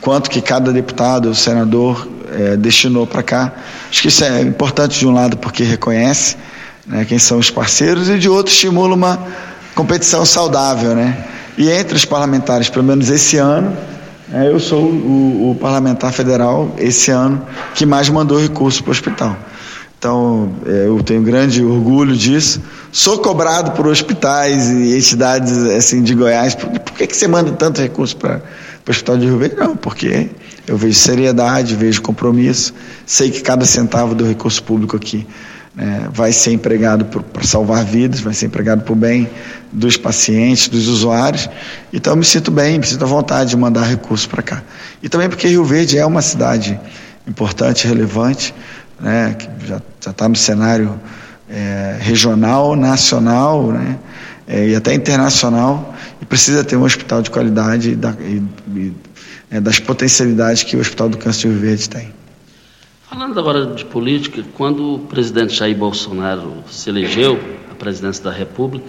quanto 0.01 0.29
que 0.29 0.41
cada 0.41 0.71
deputado, 0.71 1.33
senador 1.33 2.07
é, 2.31 2.57
destinou 2.57 3.07
para 3.07 3.23
cá. 3.23 3.53
Acho 3.89 4.01
que 4.01 4.07
isso 4.07 4.23
é 4.23 4.41
importante 4.41 4.99
de 4.99 5.07
um 5.07 5.13
lado 5.13 5.37
porque 5.37 5.63
reconhece 5.63 6.35
né, 6.85 7.05
quem 7.05 7.19
são 7.19 7.37
os 7.37 7.49
parceiros 7.49 8.09
e 8.09 8.17
de 8.17 8.29
outro 8.29 8.51
estimula 8.51 8.93
uma 8.93 9.19
competição 9.75 10.25
saudável, 10.25 10.95
né? 10.95 11.25
E 11.57 11.69
entre 11.71 11.95
os 11.95 12.05
parlamentares, 12.05 12.69
pelo 12.69 12.85
menos 12.85 13.09
esse 13.09 13.37
ano, 13.37 13.75
é, 14.31 14.47
eu 14.47 14.59
sou 14.59 14.83
o, 14.83 15.51
o, 15.51 15.55
parlamentar 15.55 16.11
federal 16.11 16.73
esse 16.77 17.11
ano 17.11 17.41
que 17.73 17.85
mais 17.85 18.09
mandou 18.09 18.39
recurso 18.39 18.83
para 18.83 18.89
o 18.89 18.91
hospital. 18.91 19.37
Então, 19.99 20.51
é, 20.65 20.85
eu 20.87 21.01
tenho 21.01 21.23
grande 21.23 21.63
orgulho 21.63 22.15
disso. 22.15 22.61
Sou 22.91 23.17
cobrado 23.17 23.71
por 23.71 23.87
hospitais 23.87 24.69
e 24.69 24.95
entidades 24.95 25.57
assim 25.57 26.03
de 26.03 26.13
Goiás. 26.13 26.53
Por, 26.53 26.69
por 26.69 26.93
que, 26.93 27.07
que 27.07 27.17
você 27.17 27.27
manda 27.27 27.51
tanto 27.53 27.81
recurso 27.81 28.15
para 28.15 28.41
o 28.87 28.91
Hospital 28.91 29.17
de 29.17 29.25
Rio 29.25 29.39
Verde? 29.39 29.55
Não, 29.55 29.75
porque 29.75 30.29
eu 30.67 30.77
vejo 30.77 30.99
seriedade, 30.99 31.75
vejo 31.75 32.01
compromisso. 32.03 32.75
Sei 33.07 33.31
que 33.31 33.41
cada 33.41 33.65
centavo 33.65 34.13
do 34.13 34.23
recurso 34.23 34.61
público 34.61 34.95
aqui 34.95 35.25
é, 35.75 36.07
vai 36.11 36.31
ser 36.31 36.51
empregado 36.51 37.05
para 37.05 37.43
salvar 37.43 37.83
vidas, 37.83 38.19
vai 38.19 38.35
ser 38.35 38.45
empregado 38.45 38.83
para 38.83 38.93
o 38.93 38.95
bem 38.95 39.27
dos 39.71 39.97
pacientes, 39.97 40.67
dos 40.67 40.87
usuários. 40.87 41.49
Então 41.91 42.13
eu 42.13 42.17
me 42.17 42.25
sinto 42.25 42.51
bem, 42.51 42.77
me 42.77 42.85
sinto 42.85 43.03
à 43.03 43.07
vontade 43.07 43.49
de 43.49 43.57
mandar 43.57 43.83
recursos 43.83 44.27
para 44.27 44.43
cá. 44.43 44.63
E 45.01 45.09
também 45.09 45.27
porque 45.27 45.47
Rio 45.47 45.63
Verde 45.63 45.97
é 45.97 46.05
uma 46.05 46.21
cidade 46.21 46.79
importante, 47.27 47.85
relevante, 47.87 48.53
né, 48.99 49.35
que 49.35 49.67
já 49.67 49.81
está 49.99 50.27
no 50.27 50.35
cenário 50.35 50.99
é, 51.49 51.97
regional, 51.99 52.75
nacional 52.75 53.71
né, 53.71 53.99
é, 54.47 54.69
e 54.69 54.75
até 54.75 54.93
internacional, 54.93 55.93
e 56.21 56.25
precisa 56.25 56.63
ter 56.63 56.75
um 56.75 56.83
hospital 56.83 57.21
de 57.21 57.29
qualidade 57.29 57.91
e, 57.91 57.95
da, 57.95 58.11
e, 58.19 58.43
e 58.75 58.93
é, 59.49 59.59
das 59.59 59.79
potencialidades 59.79 60.63
que 60.63 60.75
o 60.75 60.79
Hospital 60.79 61.09
do 61.09 61.17
Câncer 61.17 61.47
de 61.47 61.53
Rio 61.53 61.61
Verde 61.61 61.89
tem. 61.89 62.13
Falando 63.09 63.39
agora 63.39 63.67
de 63.67 63.85
política, 63.85 64.43
quando 64.55 64.95
o 64.95 64.99
presidente 64.99 65.53
Jair 65.53 65.75
Bolsonaro 65.77 66.63
se 66.69 66.89
elegeu 66.89 67.39
à 67.71 67.75
presidência 67.75 68.23
da 68.23 68.31
República, 68.31 68.87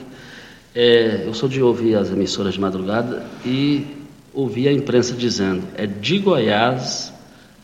é, 0.75 1.23
eu 1.27 1.33
sou 1.35 1.49
de 1.49 1.63
ouvir 1.63 1.95
as 1.95 2.11
emissoras 2.11 2.55
de 2.55 2.61
madrugada 2.61 3.25
e 3.45 3.87
ouvi 4.35 4.67
a 4.67 4.73
imprensa 4.73 5.15
dizendo: 5.15 5.63
é 5.77 5.87
de 5.87 6.19
Goiás, 6.19 7.13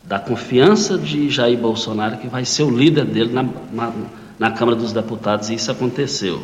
da 0.06 0.18
confiança 0.18 0.98
de 0.98 1.30
Jair 1.30 1.58
Bolsonaro, 1.58 2.18
que 2.18 2.28
vai 2.28 2.44
ser 2.44 2.62
o 2.62 2.70
líder 2.70 3.06
dele 3.06 3.32
na, 3.32 3.42
na, 3.72 3.92
na 4.38 4.50
Câmara 4.50 4.76
dos 4.76 4.92
Deputados, 4.92 5.48
e 5.48 5.54
isso 5.54 5.70
aconteceu. 5.70 6.42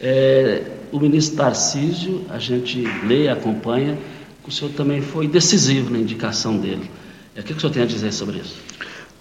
É, 0.00 0.62
o 0.90 0.98
ministro 0.98 1.36
Tarcísio, 1.36 2.22
a 2.30 2.38
gente 2.38 2.82
lê 3.06 3.28
acompanha, 3.28 3.98
o 4.46 4.50
senhor 4.50 4.72
também 4.72 5.00
foi 5.00 5.28
decisivo 5.28 5.90
na 5.90 5.98
indicação 5.98 6.56
dele. 6.56 6.90
É, 7.36 7.40
o 7.40 7.42
que 7.42 7.52
o 7.52 7.60
senhor 7.60 7.72
tem 7.72 7.82
a 7.82 7.86
dizer 7.86 8.12
sobre 8.12 8.38
isso? 8.38 8.56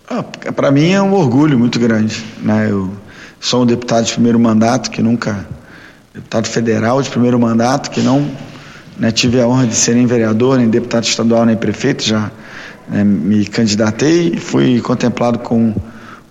Ah, 0.10 0.24
Para 0.24 0.72
mim 0.72 0.92
é 0.92 1.02
um 1.02 1.14
orgulho 1.14 1.58
muito 1.60 1.80
grande. 1.80 2.24
Né? 2.42 2.70
Eu 2.70 2.90
sou 3.40 3.64
um 3.64 3.66
deputado 3.66 4.06
de 4.06 4.14
primeiro 4.14 4.40
mandato 4.40 4.90
que 4.90 5.02
nunca. 5.02 5.46
deputado 6.14 6.48
federal 6.48 7.02
de 7.02 7.10
primeiro 7.10 7.40
mandato 7.40 7.92
que 7.92 8.02
não 8.02 8.30
né, 8.98 9.12
tive 9.12 9.40
a 9.40 9.48
honra 9.48 9.68
de 9.68 9.76
ser 9.76 9.96
nem 9.96 10.06
vereador, 10.06 10.58
nem 10.58 10.70
deputado 10.70 11.04
estadual, 11.04 11.46
nem 11.46 11.56
prefeito. 11.56 12.04
Já 12.04 12.32
né, 12.88 13.04
me 13.04 13.46
candidatei 13.46 14.34
e 14.36 14.40
fui 14.40 14.80
contemplado 14.82 15.40
com, 15.40 15.74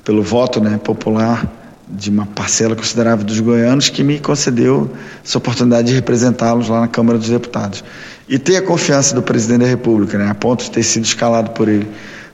pelo 0.05 0.23
voto 0.23 0.61
né, 0.61 0.79
popular 0.83 1.51
de 1.89 2.11
uma 2.11 2.27
parcela 2.27 2.77
considerável 2.77 3.25
dos 3.25 3.41
goianos 3.41 3.89
que 3.89 4.03
me 4.03 4.21
concedeu 4.21 4.91
essa 5.25 5.39
oportunidade 5.39 5.89
de 5.89 5.95
representá-los 5.95 6.69
lá 6.69 6.81
na 6.81 6.89
Câmara 6.89 7.19
dos 7.19 7.29
Deputados. 7.29 7.83
E 8.29 8.39
ter 8.39 8.57
a 8.57 8.63
confiança 8.63 9.15
do 9.15 9.23
presidente 9.23 9.63
da 9.63 9.67
República, 9.67 10.17
né, 10.17 10.31
a 10.31 10.35
ponto 10.35 10.65
de 10.65 10.71
ter 10.71 10.83
sido 10.83 11.05
escalado 11.05 11.51
por 11.51 11.69
ele 11.69 11.89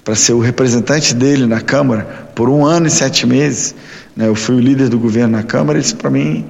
para 0.04 0.14
ser 0.14 0.34
o 0.34 0.38
representante 0.38 1.12
dele 1.12 1.46
na 1.46 1.60
Câmara 1.60 2.28
por 2.32 2.48
um 2.48 2.64
ano 2.64 2.86
e 2.86 2.90
sete 2.90 3.26
meses. 3.26 3.74
Né? 4.14 4.28
Eu 4.28 4.36
fui 4.36 4.54
o 4.54 4.60
líder 4.60 4.88
do 4.88 5.00
governo 5.00 5.36
na 5.36 5.42
Câmara. 5.42 5.80
Isso, 5.80 5.96
para 5.96 6.08
mim, 6.08 6.44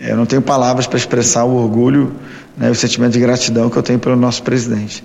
é, 0.00 0.12
eu 0.12 0.16
não 0.16 0.24
tenho 0.24 0.40
palavras 0.40 0.86
para 0.86 0.96
expressar 0.96 1.44
o 1.44 1.54
orgulho 1.54 2.14
né, 2.56 2.70
o 2.70 2.74
sentimento 2.74 3.12
de 3.12 3.20
gratidão 3.20 3.68
que 3.68 3.76
eu 3.76 3.82
tenho 3.82 3.98
pelo 3.98 4.16
nosso 4.16 4.42
presidente. 4.42 5.04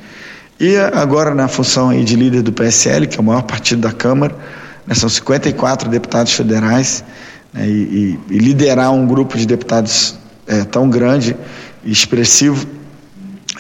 E 0.60 0.76
agora, 0.76 1.34
na 1.34 1.48
função 1.48 1.98
de 2.04 2.16
líder 2.16 2.42
do 2.42 2.52
PSL, 2.52 3.08
que 3.08 3.18
é 3.18 3.22
o 3.22 3.24
maior 3.24 3.44
partido 3.44 3.82
da 3.82 3.94
Câmara, 3.94 4.36
né, 4.86 4.94
são 4.94 5.08
54 5.08 5.90
deputados 5.90 6.34
federais, 6.34 7.04
né, 7.54 7.66
e, 7.66 8.20
e, 8.30 8.38
liderar 8.38 8.92
um 8.92 9.08
grupo 9.08 9.38
de 9.38 9.46
deputados 9.46 10.16
é, 10.46 10.66
tão 10.66 10.90
grande 10.90 11.36
e 11.86 11.92
expressivo 11.92 12.68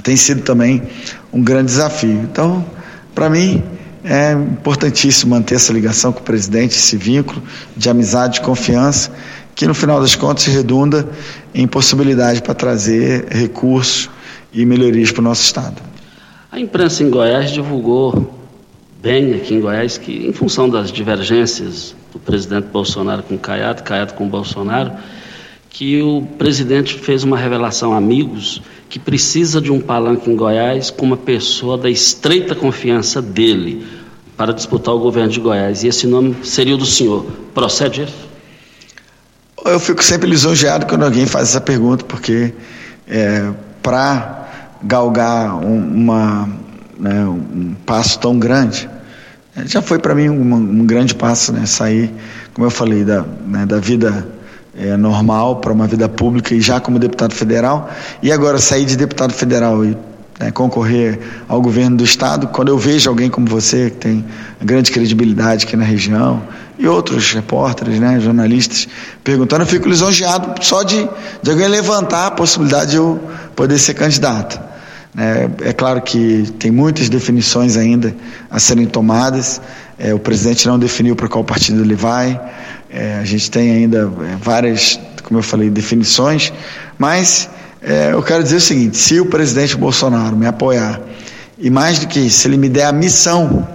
tem 0.03 0.15
sido 0.15 0.41
também 0.41 0.83
um 1.31 1.41
grande 1.41 1.67
desafio. 1.67 2.21
Então, 2.23 2.65
para 3.13 3.29
mim, 3.29 3.63
é 4.03 4.31
importantíssimo 4.33 5.31
manter 5.31 5.55
essa 5.55 5.73
ligação 5.73 6.11
com 6.11 6.19
o 6.19 6.23
presidente, 6.23 6.75
esse 6.75 6.95
vínculo 6.97 7.41
de 7.75 7.89
amizade, 7.89 8.35
de 8.35 8.41
confiança, 8.41 9.11
que 9.55 9.67
no 9.67 9.73
final 9.73 10.01
das 10.01 10.15
contas 10.15 10.45
redunda 10.45 11.07
em 11.53 11.67
possibilidade 11.67 12.41
para 12.41 12.53
trazer 12.53 13.27
recursos 13.29 14.09
e 14.53 14.65
melhorias 14.65 15.11
para 15.11 15.21
o 15.21 15.23
nosso 15.23 15.43
Estado. 15.43 15.88
A 16.51 16.59
imprensa 16.59 17.03
em 17.03 17.11
Goiás 17.11 17.51
divulgou 17.51 18.33
bem 18.99 19.35
aqui 19.35 19.53
em 19.53 19.61
Goiás 19.61 19.99
que, 19.99 20.27
em 20.27 20.33
função 20.33 20.67
das 20.67 20.91
divergências 20.91 21.95
do 22.11 22.17
presidente 22.17 22.65
Bolsonaro 22.65 23.21
com 23.21 23.37
Caiado, 23.37 23.83
Caiado 23.83 24.15
com 24.15 24.27
Bolsonaro, 24.27 24.93
que 25.69 26.01
o 26.01 26.23
presidente 26.39 26.97
fez 26.97 27.23
uma 27.23 27.37
revelação 27.37 27.93
a 27.93 27.97
amigos 27.97 28.63
que 28.89 28.97
precisa 28.97 29.61
de 29.61 29.71
um 29.71 29.79
palanque 29.79 30.27
em 30.27 30.35
Goiás 30.35 30.89
com 30.89 31.05
uma 31.05 31.17
pessoa 31.17 31.77
da 31.77 31.89
estreita 31.89 32.55
confiança 32.55 33.21
dele 33.21 33.85
para 34.35 34.51
disputar 34.51 34.95
o 34.95 34.99
governo 34.99 35.29
de 35.29 35.39
Goiás. 35.39 35.83
E 35.83 35.87
esse 35.87 36.07
nome 36.07 36.35
seria 36.43 36.73
o 36.73 36.77
do 36.79 36.85
senhor. 36.85 37.25
Procede 37.53 38.03
isso? 38.03 38.27
Eu 39.63 39.79
fico 39.79 40.03
sempre 40.03 40.27
lisonjeado 40.27 40.87
quando 40.87 41.03
alguém 41.03 41.27
faz 41.27 41.49
essa 41.49 41.61
pergunta, 41.61 42.03
porque 42.03 42.53
é, 43.07 43.51
para 43.83 44.48
galgar 44.81 45.55
um, 45.55 45.77
uma, 45.77 46.49
né, 46.99 47.25
um 47.25 47.75
passo 47.85 48.19
tão 48.19 48.37
grande, 48.37 48.89
é, 49.55 49.67
já 49.67 49.81
foi 49.81 49.99
para 49.99 50.13
mim 50.15 50.29
um, 50.29 50.53
um, 50.53 50.85
grande 50.85 51.15
passo, 51.15 51.51
né, 51.51 51.65
sair, 51.65 52.13
como 52.53 52.65
eu 52.65 52.71
falei, 52.71 53.03
da, 53.03 53.25
né, 53.45 53.65
da 53.65 53.79
vida 53.79 54.27
é, 54.77 54.95
normal 54.95 55.57
para 55.57 55.73
uma 55.73 55.87
vida 55.87 56.07
pública 56.07 56.53
e 56.53 56.61
já 56.61 56.79
como 56.79 56.99
deputado 56.99 57.33
federal, 57.33 57.89
e 58.21 58.31
agora 58.31 58.57
sair 58.59 58.85
de 58.85 58.95
deputado 58.95 59.33
federal 59.33 59.83
e 59.83 59.97
né, 60.39 60.51
concorrer 60.51 61.19
ao 61.47 61.61
governo 61.61 61.97
do 61.97 62.03
estado, 62.03 62.47
quando 62.47 62.69
eu 62.69 62.77
vejo 62.77 63.09
alguém 63.09 63.29
como 63.29 63.47
você, 63.47 63.89
que 63.89 63.97
tem 63.97 64.25
grande 64.61 64.91
credibilidade 64.91 65.65
aqui 65.65 65.75
na 65.75 65.83
região, 65.83 66.41
e 66.77 66.87
outros 66.87 67.33
repórteres, 67.33 67.99
né, 67.99 68.19
jornalistas, 68.21 68.87
perguntando, 69.21 69.63
eu 69.63 69.67
fico 69.67 69.89
lisonjeado 69.89 70.63
só 70.63 70.81
de, 70.83 71.09
de 71.43 71.51
alguém 71.51 71.67
levantar 71.67 72.27
a 72.27 72.31
possibilidade 72.31 72.91
de 72.91 72.97
eu 72.97 73.19
poder 73.53 73.77
ser 73.77 73.95
candidato. 73.95 74.68
É, 75.19 75.69
é 75.71 75.73
claro 75.73 76.01
que 76.01 76.49
tem 76.57 76.71
muitas 76.71 77.09
definições 77.09 77.75
ainda 77.75 78.15
a 78.49 78.57
serem 78.57 78.85
tomadas, 78.85 79.59
é, 79.97 80.13
o 80.13 80.19
presidente 80.19 80.65
não 80.65 80.79
definiu 80.79 81.13
para 81.13 81.27
qual 81.27 81.43
partido 81.43 81.83
ele 81.83 81.93
vai, 81.93 82.39
é, 82.89 83.15
a 83.15 83.25
gente 83.25 83.51
tem 83.51 83.69
ainda 83.69 84.09
é, 84.21 84.37
várias, 84.41 84.97
como 85.23 85.39
eu 85.39 85.43
falei, 85.43 85.69
definições, 85.69 86.53
mas 86.97 87.49
é, 87.81 88.13
eu 88.13 88.23
quero 88.23 88.43
dizer 88.43 88.55
o 88.55 88.61
seguinte: 88.61 88.97
se 88.97 89.19
o 89.19 89.25
presidente 89.25 89.75
Bolsonaro 89.75 90.37
me 90.37 90.45
apoiar, 90.45 91.01
e 91.57 91.69
mais 91.69 91.99
do 91.99 92.07
que 92.07 92.21
isso, 92.21 92.39
se 92.39 92.47
ele 92.47 92.55
me 92.57 92.69
der 92.69 92.85
a 92.85 92.93
missão, 92.93 93.67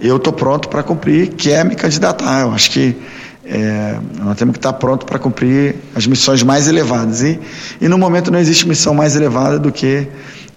eu 0.00 0.16
estou 0.16 0.32
pronto 0.32 0.70
para 0.70 0.82
cumprir, 0.82 1.34
que 1.34 1.50
é 1.50 1.62
me 1.62 1.76
candidatar. 1.76 2.40
Eu 2.40 2.52
acho 2.52 2.70
que 2.70 2.96
é, 3.44 3.98
nós 4.18 4.38
temos 4.38 4.52
que 4.52 4.58
estar 4.58 4.72
pronto 4.72 5.04
para 5.04 5.18
cumprir 5.18 5.74
as 5.94 6.06
missões 6.06 6.42
mais 6.42 6.68
elevadas. 6.68 7.22
E, 7.22 7.38
e 7.82 7.86
no 7.86 7.98
momento 7.98 8.30
não 8.30 8.38
existe 8.38 8.66
missão 8.66 8.94
mais 8.94 9.14
elevada 9.14 9.58
do 9.58 9.70
que 9.70 10.08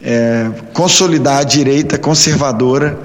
é, 0.03 0.51
consolidar 0.73 1.39
a 1.39 1.43
direita 1.43 1.97
conservadora 1.97 2.99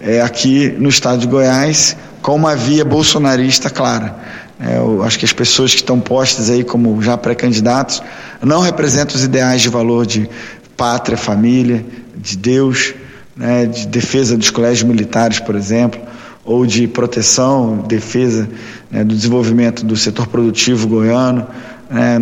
é, 0.00 0.20
aqui 0.20 0.68
no 0.78 0.88
estado 0.88 1.18
de 1.18 1.26
Goiás 1.26 1.96
com 2.22 2.34
uma 2.36 2.54
via 2.54 2.84
bolsonarista 2.84 3.68
clara. 3.68 4.14
É, 4.60 4.78
eu 4.78 5.02
acho 5.02 5.18
que 5.18 5.24
as 5.24 5.32
pessoas 5.32 5.72
que 5.72 5.78
estão 5.78 6.00
postas 6.00 6.48
aí 6.48 6.62
como 6.62 7.02
já 7.02 7.16
pré-candidatos 7.16 8.02
não 8.42 8.60
representam 8.60 9.16
os 9.16 9.24
ideais 9.24 9.60
de 9.60 9.68
valor 9.68 10.06
de 10.06 10.30
pátria, 10.76 11.18
família, 11.18 11.84
de 12.16 12.36
Deus, 12.36 12.94
né, 13.36 13.66
de 13.66 13.86
defesa 13.86 14.36
dos 14.36 14.50
colégios 14.50 14.88
militares, 14.88 15.40
por 15.40 15.56
exemplo, 15.56 16.00
ou 16.44 16.64
de 16.64 16.86
proteção, 16.86 17.84
defesa 17.88 18.48
né, 18.90 19.02
do 19.02 19.14
desenvolvimento 19.14 19.84
do 19.84 19.96
setor 19.96 20.26
produtivo 20.28 20.86
goiano. 20.86 21.46
Né, 21.90 22.18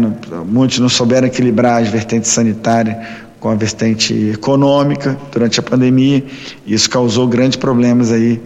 muitos 0.46 0.78
não 0.78 0.88
souberam 0.88 1.26
equilibrar 1.26 1.82
as 1.82 1.88
vertentes 1.88 2.30
sanitárias 2.30 2.96
com 3.44 3.50
a 3.50 3.54
vertente 3.54 4.14
econômica 4.30 5.18
durante 5.30 5.60
a 5.60 5.62
pandemia, 5.62 6.24
isso 6.66 6.88
causou 6.88 7.28
grandes 7.28 7.58
problemas 7.58 8.10
aí 8.10 8.40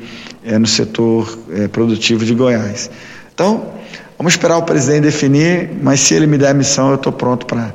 é, 0.45 0.59
no 0.59 0.67
setor 0.67 1.39
é, 1.53 1.69
produtivo 1.69 2.25
de 2.25 2.35
Goiás. 2.35 2.91
Então, 3.33 3.65
vamos 4.19 4.33
esperar 4.33 4.59
o 4.59 4.65
presidente 4.65 5.03
definir, 5.03 5.71
mas 5.81 6.01
se 6.01 6.15
ele 6.15 6.27
me 6.27 6.37
der 6.37 6.51
a 6.51 6.55
missão, 6.55 6.89
eu 6.89 6.97
estou 6.97 7.13
pronto 7.13 7.47
para 7.47 7.73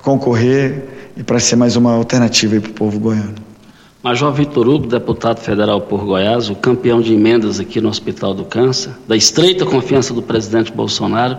concorrer 0.00 0.82
e 1.16 1.22
para 1.22 1.38
ser 1.38 1.54
mais 1.54 1.76
uma 1.76 1.92
alternativa 1.92 2.60
para 2.60 2.70
o 2.70 2.74
povo 2.74 2.98
goiano. 2.98 3.36
Major 4.02 4.32
Vitor 4.32 4.68
Hugo, 4.68 4.88
deputado 4.88 5.38
federal 5.38 5.80
por 5.82 6.04
Goiás, 6.04 6.50
o 6.50 6.56
campeão 6.56 7.00
de 7.00 7.14
emendas 7.14 7.60
aqui 7.60 7.80
no 7.80 7.88
Hospital 7.88 8.34
do 8.34 8.44
Câncer, 8.44 8.90
da 9.06 9.16
estreita 9.16 9.64
confiança 9.64 10.12
do 10.12 10.20
presidente 10.20 10.72
Bolsonaro, 10.72 11.36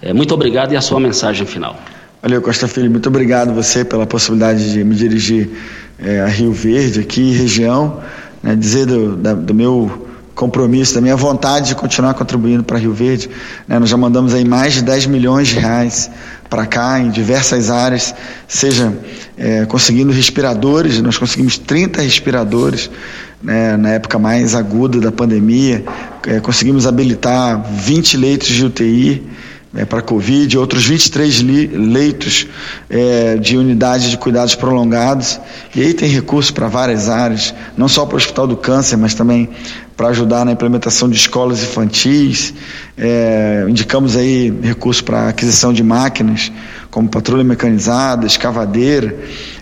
é, 0.00 0.14
muito 0.14 0.32
obrigado 0.32 0.72
e 0.72 0.76
a 0.76 0.80
sua 0.80 0.98
mensagem 0.98 1.46
final. 1.46 1.76
Valeu, 2.22 2.42
Costa 2.42 2.68
Filho. 2.68 2.90
Muito 2.90 3.08
obrigado 3.08 3.54
você 3.54 3.82
pela 3.82 4.06
possibilidade 4.06 4.74
de 4.74 4.84
me 4.84 4.94
dirigir 4.94 5.48
é, 5.98 6.20
a 6.20 6.26
Rio 6.26 6.52
Verde, 6.52 7.00
aqui, 7.00 7.32
região, 7.32 7.98
né, 8.42 8.54
dizer 8.54 8.84
do, 8.84 9.16
da, 9.16 9.32
do 9.32 9.54
meu 9.54 10.06
compromisso, 10.34 10.94
da 10.94 11.00
minha 11.00 11.16
vontade 11.16 11.68
de 11.68 11.74
continuar 11.74 12.12
contribuindo 12.12 12.62
para 12.62 12.76
Rio 12.76 12.92
Verde. 12.92 13.30
Né, 13.66 13.78
nós 13.78 13.88
já 13.88 13.96
mandamos 13.96 14.34
aí 14.34 14.44
mais 14.44 14.74
de 14.74 14.82
10 14.82 15.06
milhões 15.06 15.48
de 15.48 15.58
reais 15.58 16.10
para 16.50 16.66
cá, 16.66 17.00
em 17.00 17.08
diversas 17.08 17.70
áreas, 17.70 18.14
seja 18.46 18.92
é, 19.38 19.64
conseguindo 19.64 20.12
respiradores, 20.12 21.00
nós 21.00 21.16
conseguimos 21.16 21.56
30 21.56 22.02
respiradores 22.02 22.90
né, 23.42 23.78
na 23.78 23.92
época 23.92 24.18
mais 24.18 24.54
aguda 24.54 25.00
da 25.00 25.10
pandemia, 25.10 25.86
é, 26.26 26.38
conseguimos 26.38 26.86
habilitar 26.86 27.62
20 27.62 28.18
leitos 28.18 28.48
de 28.48 28.66
UTI 28.66 29.26
é, 29.74 29.84
para 29.84 30.02
Covid, 30.02 30.58
outros 30.58 30.84
23 30.84 31.42
leitos 31.42 32.46
é, 32.88 33.36
de 33.36 33.56
unidade 33.56 34.10
de 34.10 34.18
cuidados 34.18 34.54
prolongados. 34.54 35.40
E 35.74 35.80
aí 35.80 35.94
tem 35.94 36.08
recursos 36.08 36.50
para 36.50 36.66
várias 36.66 37.08
áreas, 37.08 37.54
não 37.76 37.88
só 37.88 38.04
para 38.04 38.14
o 38.14 38.16
Hospital 38.16 38.46
do 38.46 38.56
Câncer, 38.56 38.96
mas 38.96 39.14
também 39.14 39.48
para 39.96 40.08
ajudar 40.08 40.44
na 40.44 40.52
implementação 40.52 41.08
de 41.08 41.16
escolas 41.16 41.62
infantis. 41.62 42.52
É, 42.98 43.64
indicamos 43.68 44.16
aí 44.16 44.52
recursos 44.62 45.02
para 45.02 45.28
aquisição 45.28 45.72
de 45.72 45.84
máquinas, 45.84 46.50
como 46.90 47.08
patrulha 47.08 47.44
mecanizada, 47.44 48.26
escavadeira. 48.26 49.14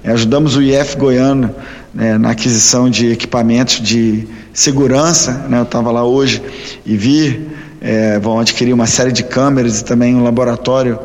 É, 0.03 0.11
ajudamos 0.13 0.57
o 0.57 0.63
IF 0.63 0.97
Goiano 0.97 1.55
né, 1.93 2.17
na 2.17 2.31
aquisição 2.31 2.89
de 2.89 3.11
equipamentos 3.11 3.81
de 3.83 4.27
segurança. 4.55 5.33
Né, 5.49 5.59
eu 5.59 5.65
estava 5.65 5.91
lá 5.91 6.05
hoje 6.05 6.41
e 6.87 6.97
vi 6.97 7.49
é, 7.81 8.19
vão 8.19 8.39
adquirir 8.41 8.73
uma 8.73 8.87
série 8.87 9.13
de 9.13 9.23
câmeras 9.23 9.81
e 9.81 9.85
também 9.85 10.15
um 10.15 10.23
laboratório 10.23 10.99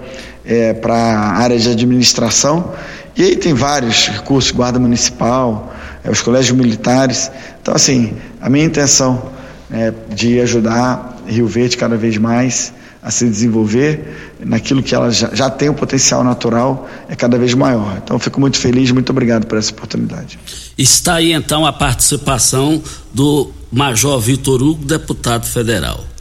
é, 0.46 0.74
para 0.74 0.96
a 0.96 1.38
área 1.38 1.58
de 1.58 1.70
administração. 1.70 2.74
E 3.16 3.24
aí 3.24 3.36
tem 3.36 3.54
vários 3.54 4.08
recursos, 4.08 4.52
guarda 4.52 4.80
municipal, 4.80 5.74
é, 6.04 6.10
os 6.10 6.22
colégios 6.22 6.58
militares. 6.58 7.32
Então, 7.62 7.76
assim, 7.76 8.14
a 8.42 8.50
minha 8.50 8.66
intenção 8.66 9.32
é 9.72 9.94
de 10.14 10.40
ajudar 10.42 11.18
Rio 11.28 11.48
Verde 11.48 11.78
cada 11.78 11.96
vez 11.96 12.18
mais 12.18 12.74
a 13.02 13.12
se 13.12 13.28
desenvolver 13.28 14.34
naquilo 14.40 14.82
que 14.82 14.96
ela 14.96 15.12
já, 15.12 15.30
já 15.34 15.50
tem 15.50 15.68
o 15.68 15.74
potencial 15.74 16.24
natural 16.24 16.88
é 17.10 17.16
cada 17.16 17.38
vez 17.38 17.54
maior. 17.54 18.00
Então, 18.02 18.18
fico 18.18 18.40
muito 18.40 18.58
feliz, 18.58 18.92
muito 18.92 19.10
obrigado 19.10 19.46
por 19.46 19.58
essa 19.58 19.72
oportunidade. 19.72 20.40
Está 20.78 21.16
aí 21.16 21.34
então 21.34 21.66
a 21.66 21.74
participação 21.74 22.82
do 23.14 23.52
Major 23.72 24.20
Vitor 24.20 24.62
Hugo, 24.64 24.86
deputado 24.86 25.46
federal. 25.46 26.13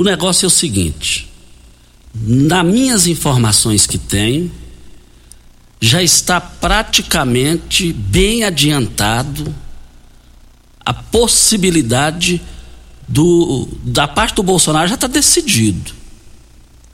O 0.00 0.02
negócio 0.02 0.46
é 0.46 0.48
o 0.48 0.50
seguinte: 0.50 1.30
nas 2.14 2.64
minhas 2.64 3.06
informações 3.06 3.86
que 3.86 3.98
tenho, 3.98 4.50
já 5.78 6.02
está 6.02 6.40
praticamente 6.40 7.92
bem 7.92 8.42
adiantado 8.42 9.54
a 10.86 10.94
possibilidade 10.94 12.40
do 13.06 13.68
da 13.82 14.08
parte 14.08 14.36
do 14.36 14.42
Bolsonaro 14.42 14.88
já 14.88 14.94
está 14.94 15.06
decidido 15.06 15.92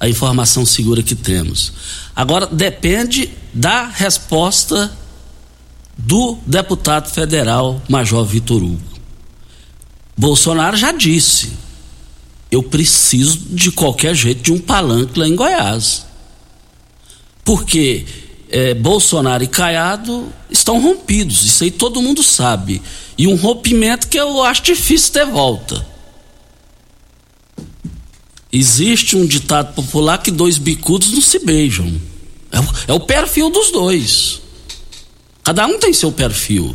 a 0.00 0.08
informação 0.08 0.66
segura 0.66 1.00
que 1.00 1.14
temos. 1.14 1.72
Agora 2.14 2.48
depende 2.48 3.30
da 3.54 3.86
resposta 3.86 4.90
do 5.96 6.38
deputado 6.44 7.08
federal 7.08 7.80
Major 7.88 8.24
Vitor 8.24 8.64
Hugo. 8.64 8.98
Bolsonaro 10.16 10.76
já 10.76 10.90
disse 10.90 11.65
eu 12.50 12.62
preciso 12.62 13.38
de 13.50 13.70
qualquer 13.70 14.14
jeito 14.14 14.42
de 14.42 14.52
um 14.52 14.58
palanque 14.58 15.18
lá 15.18 15.26
em 15.26 15.34
Goiás. 15.34 16.06
Porque 17.44 18.04
é, 18.48 18.74
Bolsonaro 18.74 19.42
e 19.42 19.48
Caiado 19.48 20.32
estão 20.50 20.80
rompidos, 20.80 21.44
isso 21.44 21.64
aí 21.64 21.70
todo 21.70 22.02
mundo 22.02 22.22
sabe. 22.22 22.80
E 23.18 23.26
um 23.26 23.34
rompimento 23.34 24.08
que 24.08 24.18
eu 24.18 24.42
acho 24.42 24.62
difícil 24.62 25.12
ter 25.12 25.26
volta. 25.26 25.84
Existe 28.52 29.16
um 29.16 29.26
ditado 29.26 29.74
popular 29.74 30.18
que 30.18 30.30
dois 30.30 30.56
bicudos 30.58 31.12
não 31.12 31.20
se 31.20 31.38
beijam. 31.40 32.00
É 32.50 32.60
o, 32.60 32.64
é 32.88 32.92
o 32.92 33.00
perfil 33.00 33.50
dos 33.50 33.70
dois. 33.70 34.40
Cada 35.42 35.66
um 35.66 35.78
tem 35.78 35.92
seu 35.92 36.10
perfil. 36.10 36.74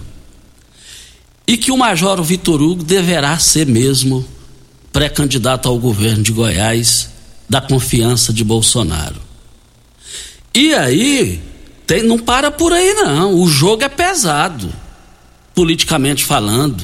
E 1.48 1.58
que 1.58 1.72
o 1.72 1.78
Major 1.78 2.22
Vitor 2.22 2.62
Hugo 2.62 2.84
deverá 2.84 3.38
ser 3.40 3.66
mesmo 3.66 4.26
pré-candidato 4.92 5.68
ao 5.68 5.78
governo 5.80 6.24
de 6.24 6.32
Goiás 6.32 7.10
da 7.50 7.62
confiança 7.62 8.32
de 8.32 8.44
Bolsonaro. 8.44 9.22
E 10.54 10.74
aí, 10.74 11.42
tem, 11.88 12.04
não 12.04 12.18
para 12.18 12.52
por 12.52 12.74
aí 12.74 12.94
não. 12.94 13.36
O 13.36 13.48
jogo 13.48 13.84
é 13.84 13.90
pesado, 13.90 14.72
politicamente 15.54 16.24
falando. 16.24 16.84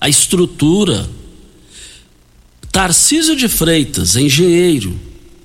A 0.00 0.08
estrutura. 0.08 1.08
Tarcísio 2.70 3.34
de 3.34 3.48
Freitas, 3.48 4.14
engenheiro, 4.14 4.98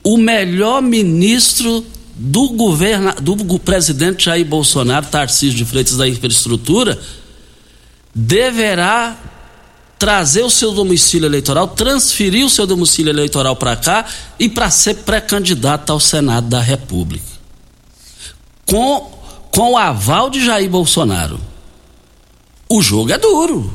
o 0.03 0.17
melhor 0.17 0.81
ministro 0.81 1.83
do 2.15 2.49
governo 2.49 3.13
do 3.21 3.57
presidente 3.57 4.25
Jair 4.25 4.45
Bolsonaro, 4.45 5.07
Tarcísio 5.07 5.57
de 5.57 5.65
Freitas 5.65 5.97
da 5.97 6.07
infraestrutura, 6.07 6.99
deverá 8.13 9.17
trazer 10.03 10.43
o 10.43 10.49
seu 10.49 10.73
domicílio 10.73 11.27
eleitoral, 11.27 11.65
transferir 11.65 12.45
o 12.45 12.49
seu 12.49 12.67
domicílio 12.67 13.09
eleitoral 13.09 13.55
para 13.55 13.73
cá 13.77 14.05
e 14.37 14.49
para 14.49 14.69
ser 14.69 14.95
pré-candidato 14.95 15.93
ao 15.93 15.99
Senado 15.99 16.49
da 16.49 16.59
República. 16.59 17.25
Com, 18.67 19.17
com 19.49 19.71
o 19.71 19.77
aval 19.77 20.29
de 20.29 20.45
Jair 20.45 20.69
Bolsonaro. 20.69 21.39
O 22.67 22.81
jogo 22.81 23.13
é 23.13 23.17
duro. 23.17 23.73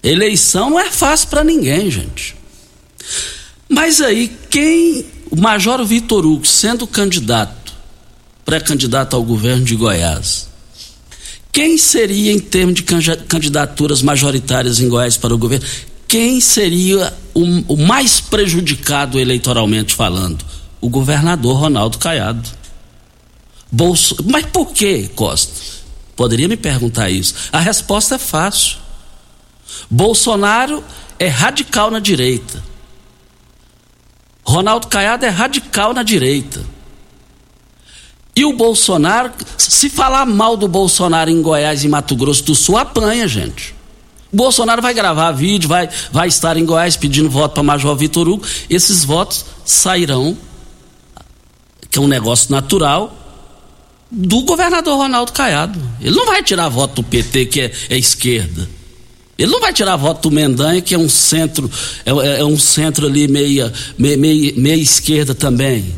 Eleição 0.00 0.70
não 0.70 0.78
é 0.78 0.92
fácil 0.92 1.26
para 1.26 1.42
ninguém, 1.42 1.90
gente. 1.90 2.36
Mas 3.68 4.00
aí, 4.00 4.28
quem. 4.48 5.06
O 5.28 5.34
Major 5.34 5.84
Vitor 5.84 6.24
Hugo, 6.24 6.46
sendo 6.46 6.86
candidato, 6.86 7.74
pré-candidato 8.44 9.16
ao 9.16 9.24
governo 9.24 9.64
de 9.64 9.74
Goiás, 9.74 10.46
quem 11.56 11.78
seria, 11.78 12.34
em 12.34 12.38
termos 12.38 12.74
de 12.74 12.82
candidaturas 12.82 14.02
majoritárias 14.02 14.78
em 14.78 14.90
Goiás 14.90 15.16
para 15.16 15.34
o 15.34 15.38
governo, 15.38 15.66
quem 16.06 16.38
seria 16.38 17.10
o, 17.32 17.72
o 17.72 17.78
mais 17.78 18.20
prejudicado 18.20 19.18
eleitoralmente 19.18 19.94
falando? 19.94 20.44
O 20.82 20.90
governador 20.90 21.58
Ronaldo 21.58 21.96
Caiado. 21.96 22.46
Bolso... 23.72 24.18
Mas 24.26 24.44
por 24.44 24.66
que, 24.74 25.08
Costa? 25.14 25.54
Poderia 26.14 26.46
me 26.46 26.58
perguntar 26.58 27.08
isso. 27.08 27.34
A 27.50 27.58
resposta 27.58 28.16
é 28.16 28.18
fácil. 28.18 28.76
Bolsonaro 29.88 30.84
é 31.18 31.28
radical 31.28 31.90
na 31.90 32.00
direita. 32.00 32.62
Ronaldo 34.44 34.88
Caiado 34.88 35.24
é 35.24 35.30
radical 35.30 35.94
na 35.94 36.02
direita. 36.02 36.62
E 38.36 38.44
o 38.44 38.52
Bolsonaro, 38.52 39.32
se 39.56 39.88
falar 39.88 40.26
mal 40.26 40.58
do 40.58 40.68
Bolsonaro 40.68 41.30
em 41.30 41.40
Goiás 41.40 41.84
e 41.84 41.88
Mato 41.88 42.14
Grosso 42.14 42.44
do 42.44 42.54
Sul, 42.54 42.76
apanha, 42.76 43.26
gente. 43.26 43.74
O 44.30 44.36
Bolsonaro 44.36 44.82
vai 44.82 44.92
gravar 44.92 45.32
vídeo, 45.32 45.66
vai, 45.66 45.88
vai 46.12 46.28
estar 46.28 46.58
em 46.58 46.66
Goiás 46.66 46.98
pedindo 46.98 47.30
voto 47.30 47.54
para 47.54 47.62
Major 47.62 47.96
Vitor 47.96 48.28
Hugo. 48.28 48.44
Esses 48.68 49.04
votos 49.04 49.46
sairão, 49.64 50.36
que 51.90 51.98
é 51.98 52.02
um 52.02 52.06
negócio 52.06 52.52
natural, 52.52 53.16
do 54.10 54.42
governador 54.42 54.98
Ronaldo 54.98 55.32
Caiado. 55.32 55.80
Ele 55.98 56.14
não 56.14 56.26
vai 56.26 56.42
tirar 56.42 56.68
voto 56.68 56.96
do 56.96 57.04
PT, 57.04 57.46
que 57.46 57.60
é, 57.62 57.72
é 57.88 57.96
esquerda. 57.96 58.68
Ele 59.38 59.50
não 59.50 59.60
vai 59.60 59.72
tirar 59.72 59.96
voto 59.96 60.28
do 60.28 60.34
Mendanha, 60.34 60.82
que 60.82 60.94
é 60.94 60.98
um 60.98 61.08
centro, 61.08 61.70
é, 62.04 62.10
é, 62.10 62.40
é 62.40 62.44
um 62.44 62.58
centro 62.58 63.06
ali 63.06 63.28
meia, 63.28 63.72
meia, 63.96 64.16
meia, 64.18 64.52
meia 64.56 64.82
esquerda 64.82 65.34
também. 65.34 65.94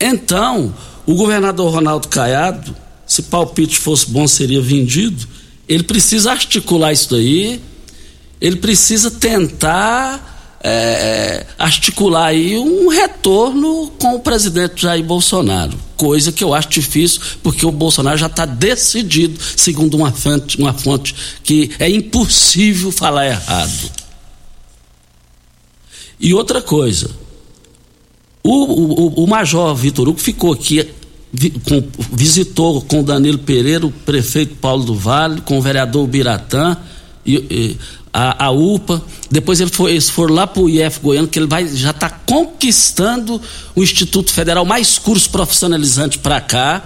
Então, 0.00 0.72
o 1.10 1.14
governador 1.14 1.72
Ronaldo 1.72 2.06
Caiado, 2.06 2.74
se 3.04 3.22
palpite 3.22 3.76
fosse 3.76 4.08
bom, 4.08 4.28
seria 4.28 4.60
vendido. 4.60 5.26
Ele 5.68 5.82
precisa 5.82 6.30
articular 6.30 6.92
isso 6.92 7.10
daí, 7.10 7.60
ele 8.40 8.56
precisa 8.56 9.10
tentar 9.10 10.58
é, 10.62 11.44
articular 11.58 12.26
aí 12.26 12.56
um 12.56 12.88
retorno 12.88 13.90
com 13.98 14.14
o 14.14 14.20
presidente 14.20 14.82
Jair 14.82 15.02
Bolsonaro. 15.02 15.76
Coisa 15.96 16.30
que 16.30 16.44
eu 16.44 16.54
acho 16.54 16.68
difícil, 16.68 17.20
porque 17.42 17.66
o 17.66 17.72
Bolsonaro 17.72 18.16
já 18.16 18.26
está 18.26 18.46
decidido, 18.46 19.38
segundo 19.56 19.96
uma 19.96 20.12
fonte, 20.12 20.58
uma 20.58 20.72
fonte 20.72 21.14
que 21.42 21.72
é 21.80 21.88
impossível 21.90 22.92
falar 22.92 23.26
errado. 23.26 23.90
E 26.20 26.32
outra 26.32 26.62
coisa, 26.62 27.10
o, 28.42 28.50
o, 28.50 29.24
o 29.24 29.26
Major 29.26 29.74
Vitor 29.74 30.08
Hugo 30.08 30.20
ficou 30.20 30.52
aqui 30.52 30.88
visitou 31.32 32.82
com 32.82 33.02
Danilo 33.02 33.38
Pereira, 33.38 33.86
o 33.86 33.90
prefeito 33.90 34.56
Paulo 34.56 34.84
do 34.84 34.94
Vale, 34.94 35.40
com 35.42 35.58
o 35.58 35.62
vereador 35.62 36.06
Biratã 36.06 36.76
e, 37.24 37.36
e 37.36 37.76
a, 38.12 38.46
a, 38.46 38.50
UPA. 38.50 39.02
Depois 39.30 39.60
ele 39.60 39.70
foi, 39.70 39.92
eles 39.92 40.10
foram 40.10 40.34
lá 40.34 40.46
para 40.46 40.62
o 40.62 40.68
IF 40.68 41.00
Goiano, 41.00 41.28
que 41.28 41.38
ele 41.38 41.46
vai, 41.46 41.66
já 41.68 41.90
está 41.90 42.10
conquistando 42.10 43.40
o 43.74 43.82
Instituto 43.82 44.32
Federal, 44.32 44.64
mais 44.64 44.98
curso 44.98 45.30
profissionalizante 45.30 46.18
para 46.18 46.40
cá. 46.40 46.82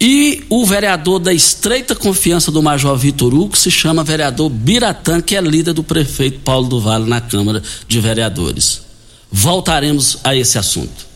E 0.00 0.44
o 0.50 0.66
vereador 0.66 1.18
da 1.18 1.32
estreita 1.32 1.94
confiança 1.94 2.50
do 2.50 2.62
Major 2.62 2.96
Vitor 2.96 3.34
Hugo 3.34 3.56
se 3.56 3.70
chama 3.70 4.04
vereador 4.04 4.50
Biratã, 4.50 5.22
que 5.22 5.34
é 5.34 5.40
líder 5.40 5.72
do 5.72 5.82
prefeito 5.82 6.40
Paulo 6.40 6.68
do 6.68 6.80
Vale 6.80 7.08
na 7.08 7.20
Câmara 7.20 7.62
de 7.88 8.00
Vereadores. 8.00 8.82
Voltaremos 9.32 10.18
a 10.22 10.36
esse 10.36 10.58
assunto. 10.58 11.15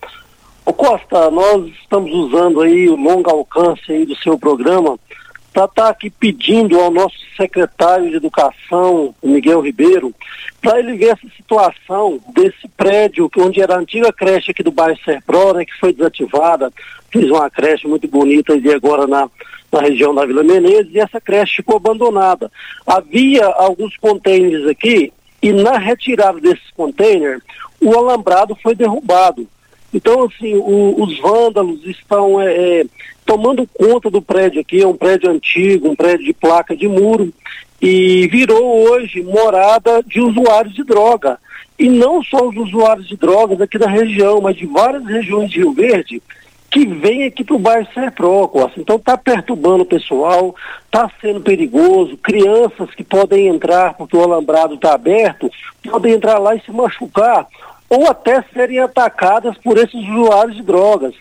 Ô 0.65 0.71
Costa, 0.71 1.29
nós 1.29 1.67
estamos 1.81 2.09
usando 2.13 2.61
aí 2.61 2.87
o 2.87 2.95
longo 2.95 3.29
alcance 3.29 3.91
aí 3.91 4.05
do 4.05 4.15
seu 4.15 4.39
programa 4.39 4.97
para 5.51 5.65
estar 5.65 5.83
tá 5.83 5.89
aqui 5.89 6.09
pedindo 6.09 6.79
ao 6.79 6.89
nosso 6.89 7.17
secretário 7.35 8.09
de 8.09 8.15
Educação, 8.15 9.13
Miguel 9.21 9.59
Ribeiro, 9.59 10.15
para 10.61 10.79
ele 10.79 10.95
ver 10.95 11.09
essa 11.09 11.27
situação 11.35 12.21
desse 12.33 12.65
prédio 12.77 13.29
onde 13.37 13.61
era 13.61 13.75
a 13.75 13.79
antiga 13.79 14.13
creche 14.13 14.51
aqui 14.51 14.63
do 14.63 14.71
bairro 14.71 14.97
Serpro, 15.03 15.53
né, 15.55 15.65
que 15.65 15.77
foi 15.77 15.91
desativada, 15.91 16.71
fez 17.11 17.29
uma 17.29 17.49
creche 17.49 17.85
muito 17.85 18.07
bonita 18.07 18.55
e 18.55 18.73
agora 18.73 19.05
na 19.05 19.29
na 19.73 19.81
região 19.81 20.13
da 20.13 20.25
Vila 20.25 20.43
Menezes, 20.43 20.93
e 20.93 20.99
essa 20.99 21.19
creche 21.19 21.57
ficou 21.57 21.77
abandonada. 21.77 22.51
Havia 22.85 23.45
alguns 23.45 23.97
contêineres 23.97 24.67
aqui, 24.67 25.11
e 25.41 25.51
na 25.51 25.77
retirada 25.77 26.39
desses 26.39 26.71
contêineres, 26.75 27.41
o 27.81 27.97
alambrado 27.97 28.55
foi 28.61 28.75
derrubado. 28.75 29.47
Então, 29.93 30.23
assim, 30.23 30.55
o, 30.55 31.01
os 31.01 31.19
vândalos 31.19 31.85
estão 31.85 32.41
é, 32.41 32.81
é, 32.81 32.85
tomando 33.25 33.67
conta 33.67 34.09
do 34.09 34.21
prédio 34.21 34.61
aqui, 34.61 34.81
é 34.81 34.87
um 34.87 34.95
prédio 34.95 35.29
antigo, 35.29 35.89
um 35.89 35.95
prédio 35.95 36.25
de 36.25 36.33
placa 36.33 36.75
de 36.75 36.87
muro, 36.87 37.33
e 37.81 38.27
virou 38.27 38.89
hoje 38.89 39.21
morada 39.21 40.01
de 40.03 40.21
usuários 40.21 40.73
de 40.73 40.83
droga. 40.83 41.37
E 41.77 41.89
não 41.89 42.23
só 42.23 42.47
os 42.47 42.55
usuários 42.55 43.07
de 43.07 43.17
drogas 43.17 43.59
aqui 43.59 43.77
da 43.77 43.89
região, 43.89 44.39
mas 44.39 44.55
de 44.55 44.65
várias 44.65 45.03
regiões 45.05 45.51
de 45.51 45.57
Rio 45.59 45.73
Verde, 45.73 46.21
que 46.73 46.87
vem 46.87 47.23
aqui 47.23 47.43
para 47.43 47.55
o 47.55 47.59
bairro 47.59 47.87
Serpro, 47.93 48.47
Costa. 48.47 48.81
Então 48.81 48.95
está 48.95 49.15
perturbando 49.15 49.83
o 49.83 49.85
pessoal, 49.85 50.55
está 50.85 51.07
sendo 51.21 51.39
perigoso, 51.39 52.17
crianças 52.17 52.89
que 52.95 53.03
podem 53.03 53.47
entrar 53.47 53.93
porque 53.93 54.17
o 54.17 54.23
alambrado 54.23 54.73
está 54.73 54.95
aberto, 54.95 55.51
podem 55.87 56.13
entrar 56.13 56.39
lá 56.39 56.55
e 56.55 56.61
se 56.61 56.71
machucar, 56.71 57.45
ou 57.87 58.09
até 58.09 58.43
serem 58.51 58.79
atacadas 58.79 59.55
por 59.59 59.77
esses 59.77 59.93
usuários 59.93 60.55
de 60.55 60.63
drogas. 60.63 61.13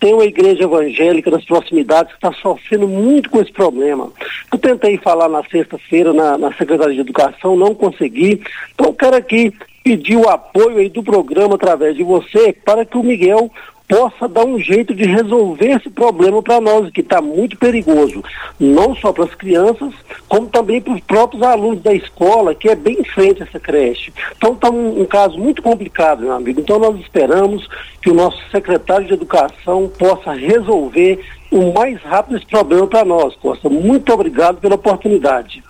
Tem 0.00 0.12
uma 0.12 0.24
igreja 0.24 0.64
evangélica 0.64 1.30
nas 1.30 1.44
proximidades 1.44 2.10
que 2.10 2.18
está 2.18 2.32
sofrendo 2.42 2.88
muito 2.88 3.30
com 3.30 3.40
esse 3.40 3.52
problema. 3.52 4.10
Eu 4.52 4.58
tentei 4.58 4.98
falar 4.98 5.28
na 5.28 5.44
sexta-feira 5.44 6.12
na, 6.12 6.36
na 6.36 6.52
Secretaria 6.54 6.96
de 6.96 7.00
Educação, 7.00 7.56
não 7.56 7.76
consegui. 7.76 8.42
Então, 8.74 8.92
quero 8.92 9.16
aqui 9.16 9.54
pedir 9.84 10.16
o 10.16 10.28
apoio 10.28 10.78
aí 10.78 10.90
do 10.90 11.02
programa 11.02 11.54
através 11.54 11.94
de 11.94 12.02
você 12.02 12.52
para 12.52 12.84
que 12.84 12.98
o 12.98 13.04
Miguel 13.04 13.50
possa 13.88 14.28
dar 14.28 14.44
um 14.44 14.58
jeito 14.58 14.94
de 14.94 15.04
resolver 15.04 15.70
esse 15.70 15.88
problema 15.88 16.42
para 16.42 16.60
nós, 16.60 16.90
que 16.90 17.00
está 17.00 17.20
muito 17.20 17.56
perigoso, 17.56 18.22
não 18.58 18.94
só 18.96 19.12
para 19.12 19.24
as 19.24 19.34
crianças, 19.34 19.92
como 20.28 20.48
também 20.48 20.80
para 20.80 20.94
os 20.94 21.00
próprios 21.00 21.42
alunos 21.42 21.82
da 21.82 21.94
escola, 21.94 22.54
que 22.54 22.68
é 22.68 22.74
bem 22.74 23.00
em 23.00 23.04
frente 23.04 23.42
essa 23.42 23.60
creche. 23.60 24.12
Então 24.36 24.54
está 24.54 24.70
um, 24.70 25.02
um, 25.02 25.04
caso 25.04 25.38
muito 25.38 25.62
complicado, 25.62 26.22
meu 26.22 26.32
amigo. 26.32 26.60
Então 26.60 26.78
nós 26.78 26.98
esperamos 27.00 27.68
que 28.02 28.10
o 28.10 28.14
nosso 28.14 28.38
secretário 28.50 29.06
de 29.06 29.14
Educação 29.14 29.90
possa 29.98 30.32
resolver 30.32 31.24
o 31.50 31.72
mais 31.72 32.00
rápido 32.02 32.36
esse 32.36 32.46
problema 32.46 32.86
para 32.86 33.04
nós, 33.04 33.34
Costa. 33.36 33.68
Muito 33.68 34.12
obrigado 34.12 34.56
pela 34.56 34.74
oportunidade. 34.74 35.62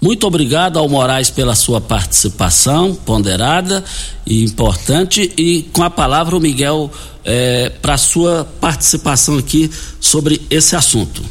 Muito 0.00 0.26
obrigado 0.26 0.78
ao 0.78 0.88
Moraes 0.88 1.30
pela 1.30 1.54
sua 1.54 1.80
participação 1.80 2.94
ponderada 2.94 3.84
e 4.26 4.44
importante. 4.44 5.32
E 5.36 5.64
com 5.72 5.82
a 5.82 5.90
palavra 5.90 6.36
o 6.36 6.40
Miguel 6.40 6.90
é, 7.24 7.70
para 7.80 7.96
sua 7.96 8.44
participação 8.60 9.38
aqui 9.38 9.70
sobre 10.00 10.42
esse 10.50 10.76
assunto. 10.76 11.22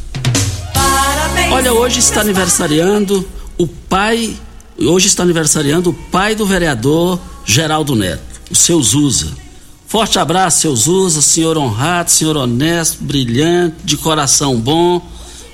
Parabéns. 0.74 1.52
Olha, 1.52 1.74
hoje 1.74 2.00
está 2.00 2.22
aniversariando 2.22 3.28
o 3.58 3.68
pai, 3.68 4.36
hoje 4.78 5.08
está 5.08 5.24
aniversariando 5.24 5.92
o 5.92 5.94
pai 5.94 6.36
do 6.36 6.46
vereador 6.46 7.20
Geraldo 7.46 7.96
Neto, 7.96 8.24
o 8.50 8.56
seu 8.56 8.82
Zusa. 8.82 9.32
Forte 9.88 10.18
abraço, 10.18 10.62
seu 10.62 10.76
Zusa, 10.76 11.22
senhor 11.22 11.58
honrado, 11.58 12.10
senhor 12.10 12.36
honesto, 12.36 13.04
brilhante, 13.04 13.76
de 13.84 13.96
coração 13.96 14.60
bom. 14.60 15.02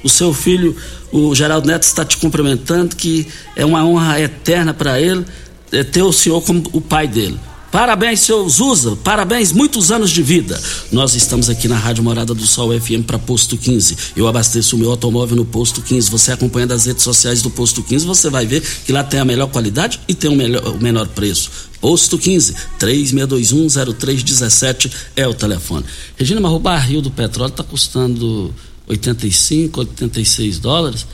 O 0.02 0.08
seu 0.08 0.34
filho, 0.34 0.78
o 1.12 1.36
Geraldo 1.36 1.68
Neto, 1.68 1.84
está 1.84 2.06
te 2.06 2.16
cumprimentando, 2.16 2.96
que 2.96 3.28
é 3.54 3.66
uma 3.66 3.84
honra 3.86 4.22
eterna 4.22 4.74
para 4.74 5.02
ele 5.02 5.26
é, 5.72 5.84
ter 5.84 6.04
o 6.04 6.14
senhor 6.14 6.42
como 6.42 6.64
o 6.72 6.82
pai 6.82 7.08
dele. 7.08 7.40
Parabéns, 7.72 8.22
seu 8.22 8.50
Zuza. 8.50 8.96
Parabéns, 8.96 9.52
muitos 9.52 9.92
anos 9.92 10.10
de 10.10 10.24
vida. 10.24 10.60
Nós 10.92 11.14
estamos 11.14 11.52
aqui 11.52 11.68
na 11.68 11.78
Rádio 11.78 12.04
Morada 12.04 12.34
do 12.34 12.48
Sol 12.48 12.72
FM 12.80 13.04
para 13.06 13.20
Posto 13.20 13.56
15. 13.56 13.96
Eu 14.16 14.28
abasteço 14.28 14.76
o 14.76 14.80
meu 14.80 14.90
automóvel 14.90 15.36
no 15.36 15.46
Posto 15.46 15.84
15. 15.84 16.10
Você 16.10 16.32
acompanhando 16.32 16.72
as 16.72 16.86
redes 16.86 17.04
sociais 17.04 17.44
do 17.44 17.52
Posto 17.52 17.84
15, 17.84 18.08
você 18.08 18.28
vai 18.28 18.48
ver 18.48 18.64
que 18.86 18.92
lá 18.92 19.04
tem 19.04 19.20
a 19.20 19.26
melhor 19.26 19.52
qualidade 19.52 20.00
e 20.08 20.16
tem 20.16 20.32
o, 20.32 20.36
melhor, 20.36 20.68
o 20.68 20.82
menor 20.82 21.08
preço. 21.10 21.52
Posto 21.80 22.18
15, 22.18 22.56
36210317 22.80 24.92
é 25.16 25.28
o 25.28 25.34
telefone. 25.36 25.86
Regina, 26.18 26.42
mas 26.42 26.52
o 26.52 26.60
barril 26.60 27.04
do 27.04 27.12
petróleo 27.12 27.52
está 27.52 27.64
custando 27.64 28.52
85, 28.88 29.82
86 29.82 30.58
dólares. 30.58 31.06